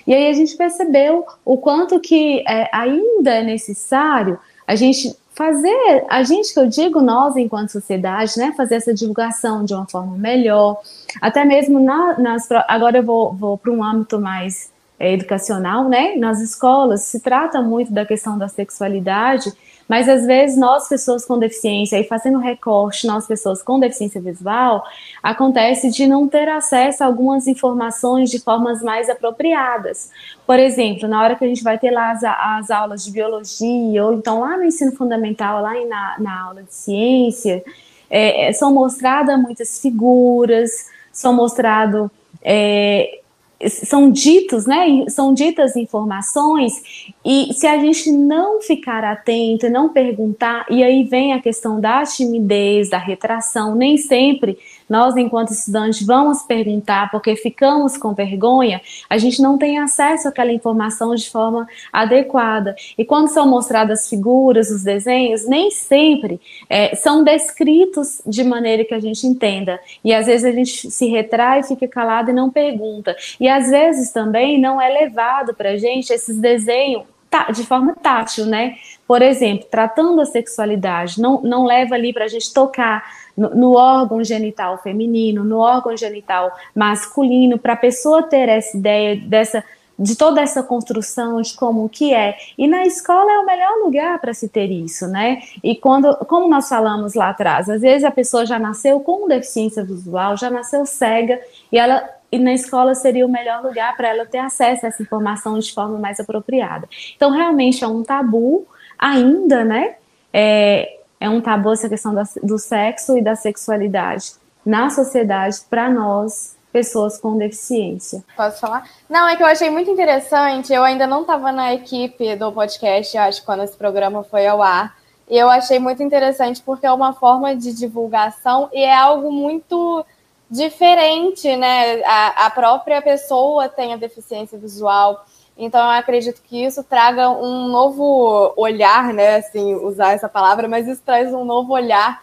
E 0.07 0.15
aí 0.15 0.29
a 0.29 0.33
gente 0.33 0.57
percebeu 0.57 1.27
o 1.45 1.57
quanto 1.59 1.99
que 1.99 2.45
é, 2.47 2.69
ainda 2.73 3.31
é 3.31 3.43
necessário 3.43 4.39
a 4.67 4.75
gente 4.75 5.17
fazer, 5.37 6.05
a 6.09 6.23
gente 6.23 6.53
que 6.53 6.59
eu 6.59 6.67
digo, 6.67 7.01
nós 7.03 7.37
enquanto 7.37 7.69
sociedade, 7.71 8.39
né, 8.39 8.55
fazer 8.57 8.77
essa 8.77 8.95
divulgação 8.95 9.65
de 9.65 9.75
uma 9.75 9.87
forma 9.87 10.17
melhor, 10.17 10.81
até 11.21 11.45
mesmo 11.45 11.79
na, 11.79 12.19
nas, 12.19 12.49
agora 12.67 12.99
eu 12.99 13.03
vou, 13.03 13.35
vou 13.35 13.59
para 13.59 13.71
um 13.71 13.85
âmbito 13.85 14.19
mais 14.19 14.73
é, 14.99 15.13
educacional, 15.13 15.91
né, 15.91 16.17
nas 16.17 16.41
escolas 16.41 17.03
se 17.03 17.21
trata 17.21 17.61
muito 17.61 17.93
da 17.93 18.07
questão 18.07 18.39
da 18.39 18.49
sexualidade, 18.49 19.53
mas 19.89 20.09
às 20.09 20.27
vezes 20.27 20.57
nós, 20.57 20.89
pessoas 20.89 21.25
com 21.25 21.39
deficiência, 21.39 21.99
e 21.99 22.05
fazendo 22.05 22.39
recorte, 22.39 23.07
nós, 23.07 23.27
pessoas 23.27 23.63
com 23.63 23.79
deficiência 23.79 24.21
visual, 24.21 24.85
acontece 25.23 25.91
de 25.91 26.07
não 26.07 26.27
ter 26.27 26.49
acesso 26.49 27.05
a 27.05 27.07
algumas 27.07 27.47
informações 27.47 28.31
de 28.31 28.41
formas 28.41 28.83
mais 28.83 29.09
apropriadas. 29.09 30.11
Por 30.47 30.59
exemplo, 30.59 31.09
na 31.09 31.23
hora 31.23 31.37
que 31.37 31.45
a 31.45 31.49
gente 31.49 31.63
vai 31.63 31.79
ter 31.79 31.91
lá 31.91 32.11
as, 32.11 32.25
as 32.25 32.71
aulas 32.71 33.05
de 33.05 33.13
biologia, 33.13 34.05
ou 34.05 34.15
então 34.15 34.41
lá 34.41 34.57
no 34.57 34.65
ensino 34.65 34.93
fundamental, 34.93 35.63
lá 35.63 35.73
na, 35.87 36.17
na 36.19 36.43
aula 36.43 36.63
de 36.63 36.75
ciência, 36.75 37.65
é, 38.11 38.49
é 38.49 38.53
são 38.53 38.73
mostradas 38.73 39.41
muitas 39.41 39.81
figuras, 39.81 40.87
são 41.13 41.33
mostrados. 41.33 42.11
É, 42.43 43.21
são 43.69 44.11
ditos, 44.11 44.67
né? 44.67 45.05
São 45.09 45.33
ditas 45.33 45.77
informações 45.77 47.15
e 47.25 47.53
se 47.55 47.67
a 47.67 47.79
gente 47.79 48.11
não 48.13 48.61
ficar 48.61 49.03
atento, 49.03 49.71
não 49.71 49.89
perguntar, 49.89 50.67
e 50.71 50.83
aí 50.85 51.05
vem 51.05 51.33
a 51.33 51.41
questão 51.41 51.81
da 51.81 52.03
timidez, 52.05 52.91
da 52.91 52.99
retração, 52.99 53.75
nem 53.75 53.97
sempre 53.97 54.59
nós, 54.89 55.17
enquanto 55.17 55.53
estudantes, 55.53 56.07
vamos 56.07 56.43
perguntar 56.43 57.11
porque 57.11 57.35
ficamos 57.37 57.97
com 57.97 58.15
vergonha, 58.15 58.81
a 59.09 59.19
gente 59.19 59.43
não 59.43 59.59
tem 59.59 59.79
acesso 59.79 60.29
àquela 60.29 60.53
informação 60.53 61.15
de 61.15 61.29
forma 61.29 61.67
adequada. 61.93 62.75
E 62.97 63.05
quando 63.05 63.29
são 63.29 63.49
mostradas 63.49 64.09
figuras, 64.09 64.71
os 64.71 64.83
desenhos, 64.83 65.47
nem 65.47 65.71
sempre 65.71 66.41
é, 66.69 66.95
são 66.95 67.25
descritos 67.25 68.21
de 68.27 68.45
maneira 68.45 68.85
que 68.85 68.95
a 68.95 69.01
gente 69.01 69.27
entenda. 69.27 69.81
E 70.05 70.15
às 70.15 70.27
vezes 70.27 70.45
a 70.45 70.53
gente 70.53 70.91
se 70.91 71.07
retrai, 71.07 71.63
fica 71.63 71.89
calado 71.89 72.31
e 72.31 72.35
não 72.35 72.51
pergunta. 72.51 73.17
E 73.41 73.49
às 73.49 73.71
vezes 73.71 74.13
também 74.13 74.61
não 74.61 74.81
é 74.81 74.89
levado 74.89 75.55
para 75.55 75.71
a 75.71 75.77
gente 75.77 76.13
esses 76.13 76.37
desenhos 76.37 77.05
de 77.53 77.65
forma 77.65 77.95
tátil, 77.95 78.47
né? 78.47 78.77
Por 79.07 79.21
exemplo, 79.21 79.67
tratando 79.71 80.21
a 80.21 80.25
sexualidade, 80.25 81.21
não, 81.21 81.43
não 81.43 81.65
leva 81.65 81.95
ali 81.95 82.13
para 82.13 82.25
a 82.25 82.29
gente 82.29 82.53
tocar 82.53 83.05
no, 83.37 83.77
órgão 83.77 84.25
genital 84.25 84.79
feminino, 84.79 85.45
no 85.45 85.59
órgão 85.59 85.97
genital 85.97 86.51
masculino, 86.75 87.59
para 87.59 87.75
a 87.75 87.77
pessoa 87.77 88.23
ter 88.23 88.49
essa 88.49 88.77
ideia 88.77 89.17
dessa 89.17 89.63
de 89.99 90.15
toda 90.15 90.43
essa 90.43 90.63
construção 90.63 91.41
de 91.41 91.55
como 91.55 91.89
que 91.89 92.13
é. 92.13 92.37
E 92.59 92.69
na 92.69 92.85
escola 92.85 93.33
é 93.33 93.39
o 93.39 93.47
melhor 93.47 93.79
lugar 93.83 94.21
para 94.21 94.35
se 94.35 94.49
ter 94.49 94.71
isso, 94.71 95.07
né? 95.09 95.41
E 95.63 95.75
quando, 95.75 96.15
como 96.27 96.49
nós 96.49 96.69
falamos 96.69 97.15
lá 97.15 97.31
atrás, 97.31 97.69
às 97.69 97.81
vezes 97.81 98.05
a 98.05 98.11
pessoa 98.11 98.45
já 98.45 98.59
nasceu 98.59 99.01
com 99.01 99.27
deficiência 99.27 99.83
visual, 99.83 100.37
já 100.37 100.51
nasceu 100.51 100.85
cega, 100.85 101.41
e 101.73 101.79
ela 101.79 102.11
e 102.31 102.39
na 102.39 102.53
escola 102.53 102.95
seria 102.95 103.25
o 103.25 103.29
melhor 103.29 103.63
lugar 103.63 103.97
para 103.97 104.09
ela 104.09 104.27
ter 104.27 104.39
acesso 104.39 104.85
a 104.85 104.89
essa 104.89 105.03
informação 105.03 105.59
de 105.59 105.73
forma 105.73 105.97
mais 105.97 106.19
apropriada. 106.19 106.89
Então, 107.15 107.31
realmente 107.31 107.85
é 107.85 107.87
um 107.87 108.03
tabu 108.03 108.67
ainda, 108.99 109.65
né? 109.65 109.95
É, 110.33 110.96
é 111.21 111.29
um 111.29 111.41
tabu 111.41 111.73
essa 111.73 111.89
questão 111.89 112.15
da, 112.15 112.25
do 112.43 112.59
sexo 112.59 113.17
e 113.17 113.23
da 113.23 113.35
sexualidade 113.35 114.35
na 114.67 114.91
sociedade 114.91 115.61
para 115.71 115.89
nós, 115.89 116.57
pessoas 116.73 117.19
com 117.19 117.39
deficiência. 117.39 118.25
Posso 118.37 118.61
falar? 118.61 118.91
Não, 119.09 119.29
é 119.29 119.37
que 119.37 119.43
eu 119.43 119.47
achei 119.47 119.71
muito 119.71 119.89
interessante. 119.89 120.73
Eu 120.73 120.83
ainda 120.83 121.07
não 121.07 121.21
estava 121.21 121.53
na 121.53 121.73
equipe 121.73 122.35
do 122.35 122.51
podcast, 122.51 123.17
acho, 123.17 123.45
quando 123.45 123.63
esse 123.63 123.77
programa 123.77 124.25
foi 124.25 124.45
ao 124.45 124.61
ar. 124.61 124.97
E 125.31 125.39
eu 125.39 125.49
achei 125.49 125.79
muito 125.79 126.03
interessante 126.03 126.61
porque 126.63 126.85
é 126.85 126.93
uma 126.93 127.13
forma 127.13 127.55
de 127.55 127.73
divulgação 127.73 128.69
e 128.73 128.83
é 128.83 128.95
algo 128.95 129.31
muito 129.31 130.05
diferente, 130.51 131.57
né? 131.57 132.03
A, 132.05 132.47
a 132.47 132.51
própria 132.51 133.01
pessoa 133.01 133.69
tem 133.69 133.93
a 133.93 133.97
deficiência 133.97 134.59
visual 134.59 135.25
então, 135.57 135.81
eu 135.81 135.91
acredito 135.91 136.43
que 136.43 136.65
isso 136.65 136.85
traga 136.85 137.31
um 137.31 137.69
novo 137.69 138.53
olhar, 138.57 139.15
né? 139.15 139.37
Assim, 139.37 139.75
usar 139.75 140.13
essa 140.13 140.29
palavra, 140.29 140.69
mas 140.69 140.87
isso 140.87 141.03
traz 141.05 141.33
um 141.33 141.45
novo 141.45 141.73
olhar 141.73 142.23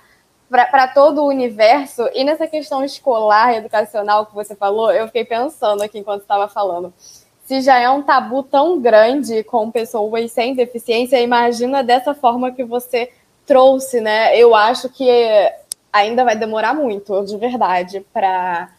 para 0.49 0.87
todo 0.87 1.23
o 1.23 1.27
universo. 1.27 2.07
E 2.13 2.23
nessa 2.23 2.45
questão 2.45 2.83
escolar, 2.83 3.55
educacional 3.55 4.27
que 4.27 4.35
você 4.35 4.55
falou, 4.55 4.91
eu 4.91 5.07
fiquei 5.07 5.25
pensando 5.25 5.81
aqui 5.81 5.97
enquanto 5.97 6.21
estava 6.21 6.47
falando. 6.47 6.93
Se 7.43 7.59
já 7.61 7.79
é 7.79 7.89
um 7.89 8.03
tabu 8.03 8.43
tão 8.43 8.79
grande 8.79 9.43
com 9.43 9.71
pessoas 9.71 10.31
sem 10.31 10.53
deficiência, 10.53 11.19
imagina 11.19 11.83
dessa 11.83 12.13
forma 12.13 12.51
que 12.51 12.63
você 12.63 13.11
trouxe, 13.47 13.99
né? 13.99 14.37
Eu 14.37 14.53
acho 14.53 14.89
que 14.89 15.09
ainda 15.91 16.23
vai 16.23 16.35
demorar 16.35 16.73
muito, 16.75 17.25
de 17.25 17.35
verdade, 17.35 18.05
para 18.13 18.69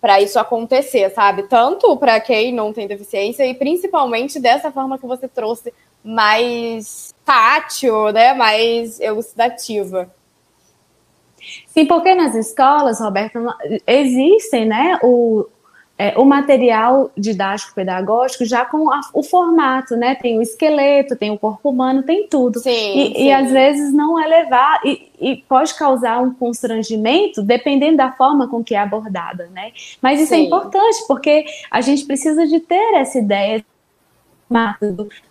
para 0.00 0.20
isso 0.20 0.38
acontecer, 0.38 1.10
sabe? 1.10 1.44
Tanto 1.44 1.96
para 1.96 2.20
quem 2.20 2.52
não 2.52 2.72
tem 2.72 2.86
deficiência 2.86 3.44
e 3.44 3.54
principalmente 3.54 4.38
dessa 4.38 4.70
forma 4.70 4.98
que 4.98 5.06
você 5.06 5.26
trouxe 5.26 5.72
mais 6.04 7.14
tátil, 7.24 8.12
né? 8.12 8.32
Mais 8.34 9.00
elucidativa. 9.00 10.10
Sim, 11.66 11.86
porque 11.86 12.14
nas 12.14 12.34
escolas, 12.34 13.00
Roberto, 13.00 13.38
existem, 13.86 14.66
né, 14.66 14.98
o, 15.02 15.46
é, 15.98 16.16
o 16.16 16.24
material 16.24 17.10
didático 17.16 17.74
pedagógico 17.74 18.44
já 18.44 18.64
com 18.64 18.88
a, 18.88 19.00
o 19.12 19.20
formato, 19.20 19.96
né? 19.96 20.14
Tem 20.14 20.38
o 20.38 20.42
esqueleto, 20.42 21.16
tem 21.16 21.32
o 21.32 21.38
corpo 21.38 21.70
humano, 21.70 22.04
tem 22.04 22.28
tudo. 22.28 22.60
Sim, 22.60 22.70
e, 22.70 23.14
sim. 23.14 23.24
e 23.24 23.32
às 23.32 23.50
vezes 23.50 23.92
não 23.92 24.16
é 24.16 24.26
levar 24.28 24.80
e, 24.84 25.10
e, 25.20 25.36
pode 25.48 25.74
causar 25.74 26.20
um 26.20 26.32
constrangimento 26.32 27.42
dependendo 27.42 27.96
da 27.96 28.12
forma 28.12 28.46
com 28.46 28.62
que 28.62 28.76
é 28.76 28.78
abordada, 28.78 29.50
né? 29.52 29.72
Mas 30.00 30.20
isso 30.20 30.32
é 30.32 30.36
sim. 30.36 30.44
é 30.44 30.46
importante 30.46 31.04
porque 31.08 31.44
a 31.68 31.80
gente 31.80 32.04
precisa 32.04 32.46
de 32.46 32.60
ter 32.60 32.94
essa 32.94 33.18
ideia 33.18 33.64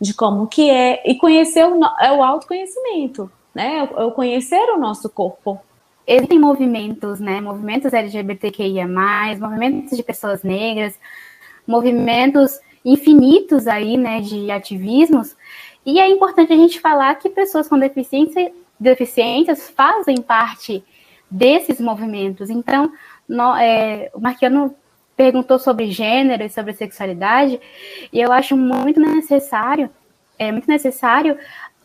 de 0.02 0.14
como 0.14 0.48
que 0.48 0.70
é 0.70 1.02
e 1.10 1.16
conhecer 1.16 1.66
o, 1.66 1.80
é 2.02 2.12
o 2.12 2.22
autoconhecimento, 2.22 3.32
né? 3.56 3.90
É 3.96 4.04
o 4.04 4.12
conhecer 4.12 4.70
o 4.70 4.78
nosso 4.78 5.10
corpo 5.10 5.62
existem 6.08 6.40
movimentos, 6.40 7.20
né? 7.20 7.42
Movimentos 7.42 7.94
LGBTQIA, 7.94 8.88
movimentos 9.38 9.96
de 9.96 10.02
pessoas 10.02 10.42
negras, 10.42 10.98
movimentos 11.68 12.60
infinitos 12.86 13.68
aí, 13.68 13.98
né, 13.98 14.22
de 14.22 14.50
ativismos. 14.50 15.36
E 15.86 16.00
é 16.00 16.10
importante 16.10 16.54
a 16.54 16.56
gente 16.56 16.80
falar 16.80 17.14
que 17.16 17.30
pessoas 17.30 17.68
com 17.68 17.78
deficiência, 17.78 18.52
deficiências 18.80 19.70
fazem 19.70 20.22
parte 20.22 20.84
desses 21.30 21.82
movimentos. 21.82 22.50
Então, 22.50 22.92
no, 23.28 23.56
é, 23.58 24.10
o 24.14 24.22
Marquiano 24.22 24.74
perguntou 25.18 25.60
sobre 25.60 25.92
gênero 25.92 26.44
e 26.44 26.50
sobre 26.50 26.74
sexualidade, 26.74 27.60
e 28.14 28.22
eu 28.22 28.32
acho 28.32 28.56
muito 28.56 29.00
necessário, 29.00 29.90
é 30.38 30.52
muito 30.52 30.68
necessário 30.68 31.38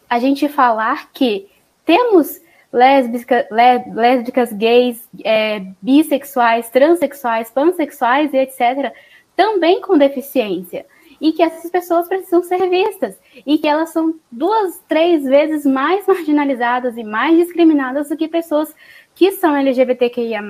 a 0.09 0.19
gente 0.19 0.49
falar 0.49 1.11
que 1.13 1.49
temos 1.85 2.42
lésbica, 2.73 3.47
lésbicas, 3.51 4.53
gays, 4.53 5.07
é, 5.25 5.61
bissexuais, 5.81 6.71
transexuais, 6.71 7.51
pansexuais 7.51 8.33
e 8.33 8.39
etc., 8.39 8.93
também 9.37 9.81
com 9.81 9.99
deficiência. 9.99 10.87
E 11.21 11.33
que 11.33 11.43
essas 11.43 11.71
pessoas 11.71 12.09
precisam 12.09 12.43
ser 12.43 12.69
vistas. 12.69 13.17
E 13.47 13.57
que 13.59 13.69
elas 13.69 13.91
são 13.91 14.15
duas, 14.31 14.83
três 14.89 15.23
vezes 15.23 15.65
mais 15.65 16.05
marginalizadas 16.07 16.97
e 16.97 17.05
mais 17.05 17.37
discriminadas 17.37 18.09
do 18.09 18.17
que 18.17 18.27
pessoas 18.27 18.75
que 19.15 19.31
são 19.33 19.55
LGBTQIA, 19.55 20.41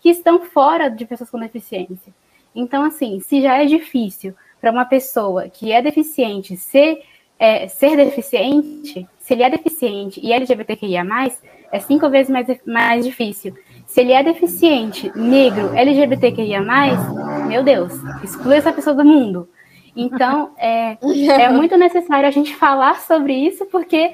que 0.00 0.10
estão 0.10 0.40
fora 0.40 0.90
de 0.90 1.06
pessoas 1.06 1.30
com 1.30 1.38
deficiência. 1.38 2.12
Então, 2.54 2.84
assim, 2.84 3.20
se 3.20 3.40
já 3.40 3.62
é 3.62 3.64
difícil 3.64 4.34
para 4.60 4.70
uma 4.70 4.84
pessoa 4.84 5.48
que 5.48 5.72
é 5.72 5.80
deficiente 5.80 6.56
ser 6.56 7.02
é, 7.38 7.66
ser 7.66 7.96
deficiente, 7.96 9.04
se 9.22 9.34
ele 9.34 9.44
é 9.44 9.50
deficiente 9.50 10.20
e 10.22 10.32
LGBTQIA+, 10.32 11.04
é 11.70 11.78
cinco 11.78 12.10
vezes 12.10 12.30
mais, 12.30 12.46
mais 12.66 13.04
difícil. 13.04 13.54
Se 13.86 14.00
ele 14.00 14.12
é 14.12 14.22
deficiente, 14.22 15.10
negro, 15.16 15.74
LGBTQIA+, 15.76 16.60
meu 17.46 17.62
Deus, 17.62 17.92
exclui 18.22 18.56
essa 18.56 18.72
pessoa 18.72 18.96
do 18.96 19.04
mundo. 19.04 19.48
Então, 19.94 20.50
é, 20.58 20.98
é 21.40 21.48
muito 21.50 21.76
necessário 21.76 22.26
a 22.26 22.32
gente 22.32 22.54
falar 22.56 23.00
sobre 23.00 23.32
isso, 23.32 23.64
porque 23.66 24.12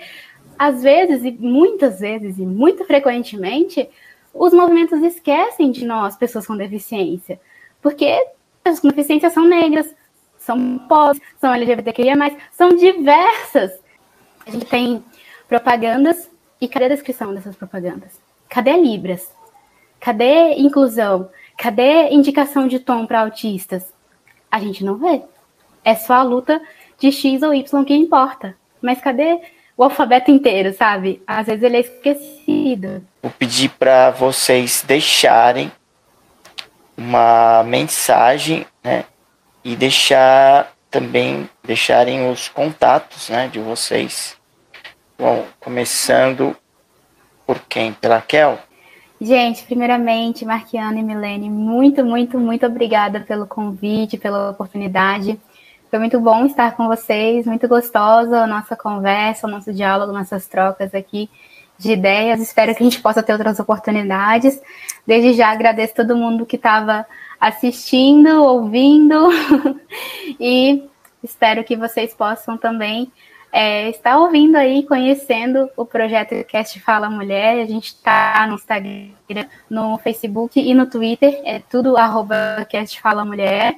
às 0.59 0.83
vezes, 0.83 1.25
e 1.25 1.31
muitas 1.31 2.01
vezes, 2.01 2.39
e 2.39 2.43
muito 2.43 2.85
frequentemente, 2.85 3.89
os 4.35 4.53
movimentos 4.53 5.01
esquecem 5.03 5.71
de 5.71 5.87
nós, 5.87 6.17
pessoas 6.17 6.47
com 6.47 6.57
deficiência. 6.57 7.41
Porque 7.81 8.15
pessoas 8.63 8.81
com 8.81 8.89
deficiência 8.89 9.31
são 9.31 9.47
negras, 9.47 9.95
são 10.37 10.79
pobres, 10.87 11.23
são 11.41 11.55
LGBTQIA, 11.55 12.15
são 12.53 12.71
diversas. 12.71 13.88
A 14.49 14.51
gente 14.51 14.65
tem 14.65 15.05
propagandas 15.47 16.31
e 16.59 16.67
cadê 16.67 16.87
a 16.87 16.89
descrição 16.89 17.35
dessas 17.35 17.55
propagandas? 17.55 18.19
Cadê 18.49 18.73
Libras? 18.79 19.31
Cadê 20.01 20.55
inclusão? 20.55 21.29
Cadê 21.55 22.09
indicação 22.09 22.67
de 22.67 22.79
tom 22.79 23.05
para 23.05 23.21
autistas? 23.21 23.93
A 24.51 24.59
gente 24.59 24.83
não 24.83 24.97
vê. 24.97 25.21
É 25.85 25.95
só 25.95 26.15
a 26.15 26.23
luta 26.23 26.63
de 26.99 27.13
X 27.13 27.43
ou 27.43 27.53
Y 27.53 27.85
que 27.85 27.95
importa. 27.95 28.57
Mas 28.81 29.03
cadê 29.03 29.39
o 29.77 29.85
alfabeto 29.85 30.31
inteiro, 30.31 30.73
sabe? 30.73 31.23
Às 31.27 31.47
vezes 31.47 31.63
ele 31.63 31.77
é 31.77 31.81
esquecido. 31.81 33.07
Vou 33.23 33.31
pedir 33.33 33.69
para 33.73 34.11
vocês 34.13 34.83
deixarem 34.87 35.71
uma 36.97 37.63
mensagem, 37.65 38.67
né? 38.83 39.05
E 39.63 39.77
deixar 39.77 40.73
também 40.91 41.49
deixarem 41.63 42.31
os 42.31 42.49
contatos, 42.49 43.29
né, 43.29 43.49
de 43.49 43.59
vocês. 43.59 44.38
Bom, 45.21 45.45
começando 45.59 46.57
por 47.45 47.59
quem? 47.69 47.93
Pela 47.93 48.21
Kel? 48.21 48.57
Gente, 49.21 49.65
primeiramente, 49.65 50.45
Marquiana 50.45 51.01
e 51.01 51.03
Milene, 51.03 51.51
muito, 51.51 52.05
muito, 52.05 52.39
muito 52.39 52.65
obrigada 52.65 53.19
pelo 53.19 53.45
convite, 53.45 54.17
pela 54.17 54.51
oportunidade. 54.51 55.37
Foi 55.91 55.99
muito 55.99 56.21
bom 56.21 56.47
estar 56.47 56.77
com 56.77 56.87
vocês, 56.87 57.47
muito 57.47 57.67
gostosa 57.67 58.45
a 58.45 58.47
nossa 58.47 58.77
conversa, 58.77 59.49
o 59.49 59.51
nosso 59.51 59.73
diálogo, 59.73 60.13
nossas 60.13 60.47
trocas 60.47 60.95
aqui 60.95 61.29
de 61.77 61.95
ideias. 61.95 62.41
Espero 62.41 62.73
que 62.73 62.81
a 62.85 62.87
gente 62.87 63.03
possa 63.03 63.21
ter 63.21 63.33
outras 63.33 63.59
oportunidades. 63.59 64.63
Desde 65.05 65.33
já 65.33 65.49
agradeço 65.49 65.97
todo 65.97 66.17
mundo 66.17 66.47
que 66.47 66.55
estava 66.55 67.05
assistindo, 67.41 68.45
ouvindo 68.45 69.31
e 70.39 70.89
espero 71.25 71.65
que 71.65 71.75
vocês 71.75 72.15
possam 72.15 72.57
também 72.57 73.11
é, 73.53 73.89
estar 73.91 74.19
ouvindo 74.19 74.57
aí, 74.57 74.85
conhecendo 74.85 75.71
o 75.77 75.85
projeto 75.85 76.45
Cast 76.45 76.79
Fala 76.81 77.09
Mulher. 77.09 77.63
A 77.63 77.67
gente 77.67 77.87
está 77.87 78.47
no 78.47 78.55
Instagram, 78.55 79.47
no 79.69 79.99
Facebook 79.99 80.61
e 80.61 80.75
no 80.75 80.87
Twitter, 80.87 81.41
é 81.45 81.59
tudo 81.59 81.97
arroba 81.97 82.67
Cast 82.69 83.01
Fala 83.01 83.25
Mulher 83.25 83.77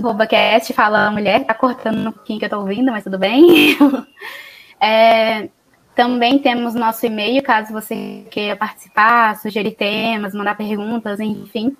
arroba 0.00 0.26
cast, 0.26 0.72
fala 0.72 1.10
mulher, 1.10 1.44
tá 1.44 1.52
cortando 1.54 2.08
um 2.08 2.12
pouquinho 2.12 2.38
que 2.38 2.46
eu 2.46 2.50
tô 2.50 2.60
ouvindo, 2.60 2.90
mas 2.90 3.04
tudo 3.04 3.18
bem. 3.18 3.76
é, 4.80 5.50
também 5.94 6.38
temos 6.38 6.74
nosso 6.74 7.04
e-mail, 7.06 7.42
caso 7.42 7.72
você 7.72 8.24
queira 8.30 8.56
participar, 8.56 9.36
sugerir 9.36 9.72
temas, 9.72 10.34
mandar 10.34 10.56
perguntas, 10.56 11.20
enfim. 11.20 11.76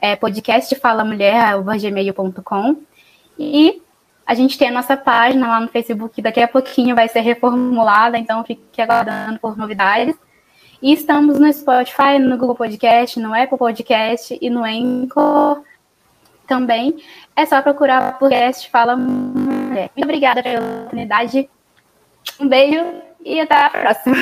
É 0.00 0.16
podcastfalamulher.gmail.com 0.16 2.76
E 3.38 3.80
a 4.26 4.34
gente 4.34 4.56
tem 4.56 4.68
a 4.68 4.72
nossa 4.72 4.96
página 4.96 5.48
lá 5.48 5.60
no 5.60 5.68
Facebook, 5.68 6.20
daqui 6.22 6.40
a 6.40 6.48
pouquinho 6.48 6.94
vai 6.94 7.08
ser 7.08 7.20
reformulada, 7.20 8.18
então 8.18 8.44
fique 8.44 8.80
aguardando 8.80 9.38
por 9.38 9.56
novidades. 9.56 10.14
E 10.80 10.92
estamos 10.92 11.38
no 11.38 11.52
Spotify, 11.52 12.18
no 12.18 12.36
Google 12.36 12.56
Podcast, 12.56 13.18
no 13.20 13.34
Apple 13.34 13.58
Podcast 13.58 14.36
e 14.40 14.50
no 14.50 14.64
Anchor 14.64 15.62
também. 16.46 16.96
É 17.36 17.46
só 17.46 17.62
procurar 17.62 18.14
o 18.14 18.18
podcast 18.18 18.68
Fala 18.68 18.96
Mulher. 18.96 19.90
Muito 19.96 20.04
obrigada 20.04 20.42
pela 20.42 20.60
oportunidade. 20.60 21.48
Um 22.40 22.48
beijo 22.48 22.84
e 23.24 23.40
até 23.40 23.54
a 23.54 23.70
próxima. 23.70 24.16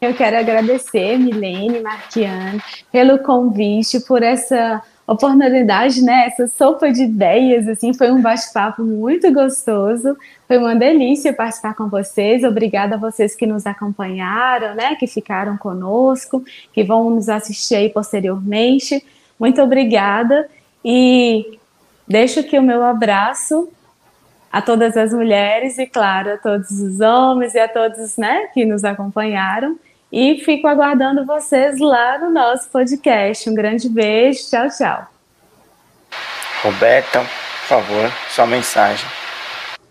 Eu 0.00 0.14
quero 0.14 0.38
agradecer, 0.38 1.18
Milene, 1.18 1.80
Marquiane, 1.80 2.62
pelo 2.92 3.18
convite, 3.18 4.00
por 4.00 4.22
essa 4.22 4.82
oportunidade, 5.06 6.02
né? 6.02 6.26
Essa 6.26 6.46
sopa 6.46 6.90
de 6.90 7.02
ideias, 7.02 7.68
assim, 7.68 7.92
foi 7.92 8.10
um 8.10 8.22
bate-papo 8.22 8.82
muito 8.82 9.30
gostoso. 9.32 10.16
Foi 10.48 10.56
uma 10.56 10.74
delícia 10.74 11.32
participar 11.32 11.74
com 11.74 11.88
vocês. 11.88 12.42
Obrigada 12.42 12.94
a 12.94 12.98
vocês 12.98 13.34
que 13.34 13.46
nos 13.46 13.66
acompanharam, 13.66 14.74
né? 14.74 14.94
Que 14.96 15.06
ficaram 15.06 15.56
conosco, 15.56 16.42
que 16.72 16.82
vão 16.82 17.10
nos 17.10 17.28
assistir 17.28 17.74
aí 17.74 17.90
posteriormente. 17.90 19.04
Muito 19.38 19.60
obrigada. 19.60 20.48
E 20.84 21.58
deixo 22.08 22.40
aqui 22.40 22.58
o 22.58 22.62
meu 22.62 22.82
abraço 22.82 23.68
a 24.50 24.62
todas 24.62 24.96
as 24.96 25.12
mulheres 25.12 25.78
e, 25.78 25.86
claro, 25.86 26.34
a 26.34 26.36
todos 26.38 26.70
os 26.70 27.00
homens 27.00 27.54
e 27.54 27.58
a 27.58 27.68
todos 27.68 28.16
né, 28.16 28.46
que 28.54 28.64
nos 28.64 28.84
acompanharam. 28.84 29.76
E 30.16 30.38
fico 30.38 30.68
aguardando 30.68 31.26
vocês 31.26 31.80
lá 31.80 32.18
no 32.18 32.30
nosso 32.30 32.70
podcast. 32.70 33.50
Um 33.50 33.54
grande 33.54 33.88
beijo. 33.88 34.48
Tchau, 34.48 34.68
tchau. 34.68 35.06
Roberta, 36.62 37.18
por 37.18 37.66
favor, 37.66 38.12
sua 38.30 38.46
mensagem. 38.46 39.04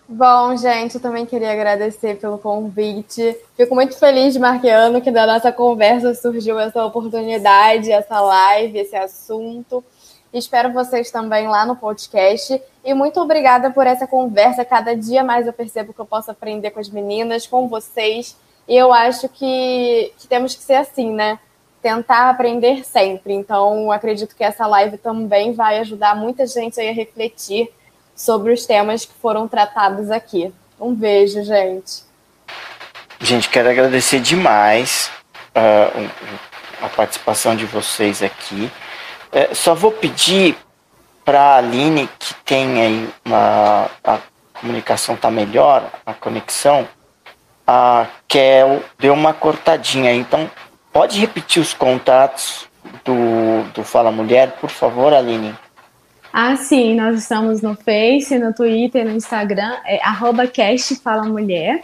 Bom, 0.07 0.55
gente, 0.55 0.95
eu 0.95 1.01
também 1.01 1.25
queria 1.25 1.51
agradecer 1.51 2.15
pelo 2.21 2.37
convite. 2.37 3.35
Fico 3.57 3.75
muito 3.75 3.99
feliz, 3.99 4.31
de 4.31 4.39
Marqueano, 4.39 5.01
que 5.01 5.11
da 5.11 5.27
nossa 5.27 5.51
conversa 5.51 6.15
surgiu 6.15 6.57
essa 6.57 6.85
oportunidade, 6.85 7.91
essa 7.91 8.21
live, 8.21 8.79
esse 8.79 8.95
assunto. 8.95 9.83
Espero 10.33 10.71
vocês 10.71 11.11
também 11.11 11.49
lá 11.49 11.65
no 11.65 11.75
podcast. 11.75 12.63
E 12.85 12.93
muito 12.93 13.19
obrigada 13.19 13.71
por 13.71 13.85
essa 13.85 14.07
conversa. 14.07 14.63
Cada 14.63 14.95
dia 14.95 15.21
mais 15.21 15.47
eu 15.47 15.51
percebo 15.51 15.91
que 15.91 15.99
eu 15.99 16.05
posso 16.05 16.31
aprender 16.31 16.71
com 16.71 16.79
as 16.79 16.89
meninas, 16.89 17.45
com 17.45 17.67
vocês. 17.67 18.37
E 18.67 18.75
eu 18.75 18.93
acho 18.93 19.27
que, 19.29 20.13
que 20.17 20.27
temos 20.27 20.55
que 20.55 20.63
ser 20.63 20.75
assim, 20.75 21.11
né? 21.11 21.39
Tentar 21.81 22.29
aprender 22.29 22.85
sempre. 22.85 23.33
Então, 23.33 23.91
acredito 23.91 24.35
que 24.35 24.43
essa 24.43 24.65
live 24.65 24.97
também 24.97 25.53
vai 25.53 25.79
ajudar 25.79 26.15
muita 26.15 26.47
gente 26.47 26.79
a 26.79 26.93
refletir 26.93 27.69
sobre 28.15 28.53
os 28.53 28.65
temas 28.65 29.05
que 29.05 29.13
foram 29.13 29.47
tratados 29.47 30.09
aqui. 30.09 30.53
Um 30.79 30.93
beijo, 30.93 31.43
gente. 31.43 32.03
Gente, 33.19 33.49
quero 33.49 33.69
agradecer 33.69 34.19
demais 34.19 35.11
uh, 35.55 36.09
a 36.81 36.89
participação 36.89 37.55
de 37.55 37.65
vocês 37.65 38.21
aqui. 38.21 38.71
É, 39.31 39.53
só 39.53 39.73
vou 39.73 39.91
pedir 39.91 40.57
para 41.25 41.39
a 41.39 41.57
Aline, 41.57 42.09
que 42.19 42.33
tem 42.45 42.81
aí 42.81 43.09
uma. 43.25 43.89
A 44.03 44.19
comunicação 44.59 45.15
tá 45.15 45.31
melhor, 45.31 45.89
a 46.05 46.13
conexão, 46.13 46.87
a 47.65 48.07
Kel 48.27 48.83
deu 48.99 49.13
uma 49.13 49.33
cortadinha. 49.33 50.13
Então, 50.13 50.49
pode 50.91 51.19
repetir 51.19 51.61
os 51.61 51.73
contatos 51.73 52.67
do, 53.03 53.63
do 53.73 53.83
Fala 53.83 54.11
Mulher, 54.11 54.57
por 54.59 54.69
favor, 54.69 55.13
Aline? 55.13 55.55
Ah, 56.31 56.55
sim, 56.55 56.95
nós 56.95 57.19
estamos 57.19 57.61
no 57.61 57.75
Face, 57.75 58.39
no 58.39 58.53
Twitter, 58.53 59.05
no 59.05 59.11
Instagram, 59.11 59.75
é 59.85 60.03
arroba 60.03 60.49
Mulher. 61.27 61.81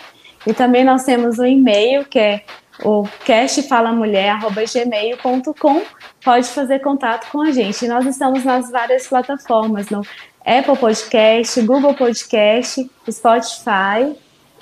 E 0.48 0.54
também 0.54 0.84
nós 0.84 1.04
temos 1.04 1.38
um 1.38 1.46
e-mail 1.46 2.06
que 2.06 2.18
é 2.18 2.44
o 2.84 3.08
castfalamulher.gmail.com 3.26 5.82
pode 6.24 6.48
fazer 6.48 6.80
contato 6.80 7.30
com 7.30 7.42
a 7.42 7.52
gente. 7.52 7.86
Nós 7.88 8.06
estamos 8.06 8.46
nas 8.46 8.72
várias 8.72 9.06
plataformas, 9.08 9.90
no 9.90 10.02
Apple 10.46 10.78
Podcast, 10.78 11.62
Google 11.62 11.94
Podcast, 11.94 12.90
Spotify 13.10 14.16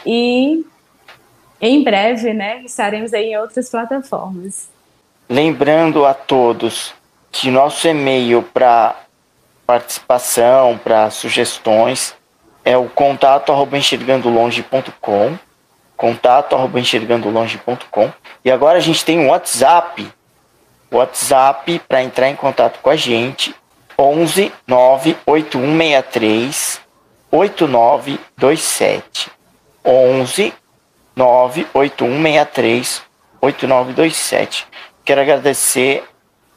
e 0.05 0.63
em 1.61 1.83
breve, 1.83 2.33
né, 2.33 2.61
estaremos 2.63 3.13
aí 3.13 3.31
em 3.31 3.37
outras 3.37 3.69
plataformas. 3.69 4.69
Lembrando 5.29 6.05
a 6.05 6.13
todos 6.13 6.93
que 7.31 7.51
nosso 7.51 7.87
e-mail 7.87 8.41
para 8.41 8.95
participação, 9.65 10.79
para 10.81 11.09
sugestões 11.09 12.15
é 12.63 12.77
o 12.77 12.87
contato 12.89 13.51
arroba 13.51 13.77
enxergandolonge.com. 13.77 15.37
E 18.43 18.51
agora 18.51 18.77
a 18.77 18.81
gente 18.81 19.05
tem 19.05 19.19
um 19.19 19.29
WhatsApp. 19.29 20.07
WhatsApp 20.91 21.79
para 21.87 22.03
entrar 22.03 22.29
em 22.29 22.35
contato 22.35 22.79
com 22.81 22.89
a 22.89 22.95
gente. 22.95 23.55
11 23.97 24.51
98163 24.67 26.81
8927. 27.31 29.31
11 29.85 30.53
98163 31.17 33.01
8927. 33.41 34.67
Quero 35.03 35.21
agradecer 35.21 36.03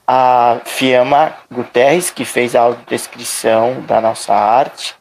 a 0.06 0.60
Fiamma 0.64 1.34
Guterres, 1.50 2.10
que 2.10 2.24
fez 2.24 2.54
a 2.54 2.60
audiodescrição 2.60 3.80
da 3.82 4.00
nossa 4.00 4.34
arte, 4.34 4.94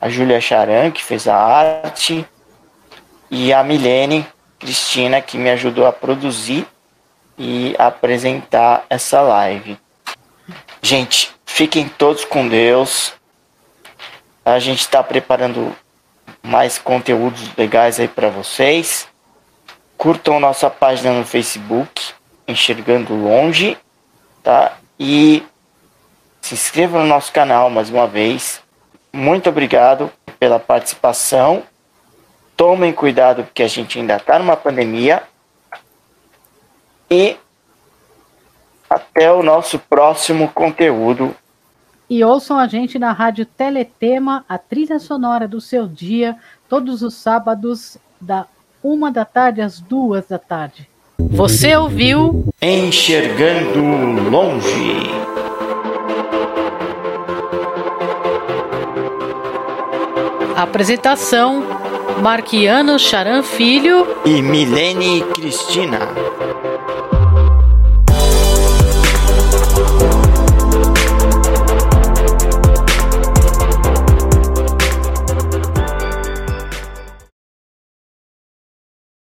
a 0.00 0.08
Júlia 0.08 0.40
Charan, 0.40 0.90
que 0.90 1.02
fez 1.02 1.28
a 1.28 1.36
arte, 1.36 2.26
e 3.30 3.52
a 3.52 3.62
Milene 3.62 4.26
Cristina, 4.58 5.20
que 5.20 5.36
me 5.36 5.50
ajudou 5.50 5.86
a 5.86 5.92
produzir 5.92 6.66
e 7.36 7.74
apresentar 7.78 8.86
essa 8.88 9.20
live. 9.20 9.78
Gente, 10.80 11.34
fiquem 11.44 11.88
todos 11.88 12.24
com 12.24 12.46
Deus. 12.46 13.12
A 14.44 14.58
gente 14.58 14.80
está 14.80 15.02
preparando 15.02 15.74
mais 16.44 16.78
conteúdos 16.78 17.50
legais 17.56 17.98
aí 17.98 18.06
para 18.06 18.28
vocês. 18.28 19.08
Curtam 19.96 20.38
nossa 20.38 20.70
página 20.70 21.12
no 21.12 21.24
Facebook, 21.24 22.12
Enxergando 22.46 23.14
Longe, 23.14 23.76
tá? 24.42 24.76
E 25.00 25.42
se 26.40 26.54
inscrevam 26.54 27.02
no 27.02 27.08
nosso 27.08 27.32
canal 27.32 27.70
mais 27.70 27.90
uma 27.90 28.06
vez. 28.06 28.62
Muito 29.12 29.48
obrigado 29.48 30.12
pela 30.38 30.60
participação 30.60 31.64
Tomem 32.56 32.92
cuidado 32.92 33.44
porque 33.44 33.62
a 33.62 33.68
gente 33.68 33.98
ainda 33.98 34.16
está 34.16 34.38
numa 34.38 34.56
pandemia. 34.56 35.22
E 37.10 37.36
até 38.88 39.32
o 39.32 39.42
nosso 39.42 39.78
próximo 39.78 40.48
conteúdo. 40.48 41.34
E 42.14 42.22
ouçam 42.22 42.56
a 42.56 42.68
gente 42.68 42.96
na 42.96 43.10
Rádio 43.10 43.44
Teletema, 43.44 44.44
a 44.48 44.56
trilha 44.56 45.00
sonora 45.00 45.48
do 45.48 45.60
seu 45.60 45.88
dia, 45.88 46.36
todos 46.68 47.02
os 47.02 47.14
sábados, 47.14 47.98
da 48.20 48.46
uma 48.80 49.10
da 49.10 49.24
tarde 49.24 49.60
às 49.60 49.80
duas 49.80 50.28
da 50.28 50.38
tarde. 50.38 50.88
Você 51.18 51.74
ouviu 51.74 52.46
Enxergando 52.62 54.30
Longe. 54.30 55.10
Apresentação: 60.56 61.64
Marquiano 62.22 62.96
Charan 62.96 63.42
Filho 63.42 64.06
e 64.24 64.40
Milene 64.40 65.24
Cristina. 65.34 65.98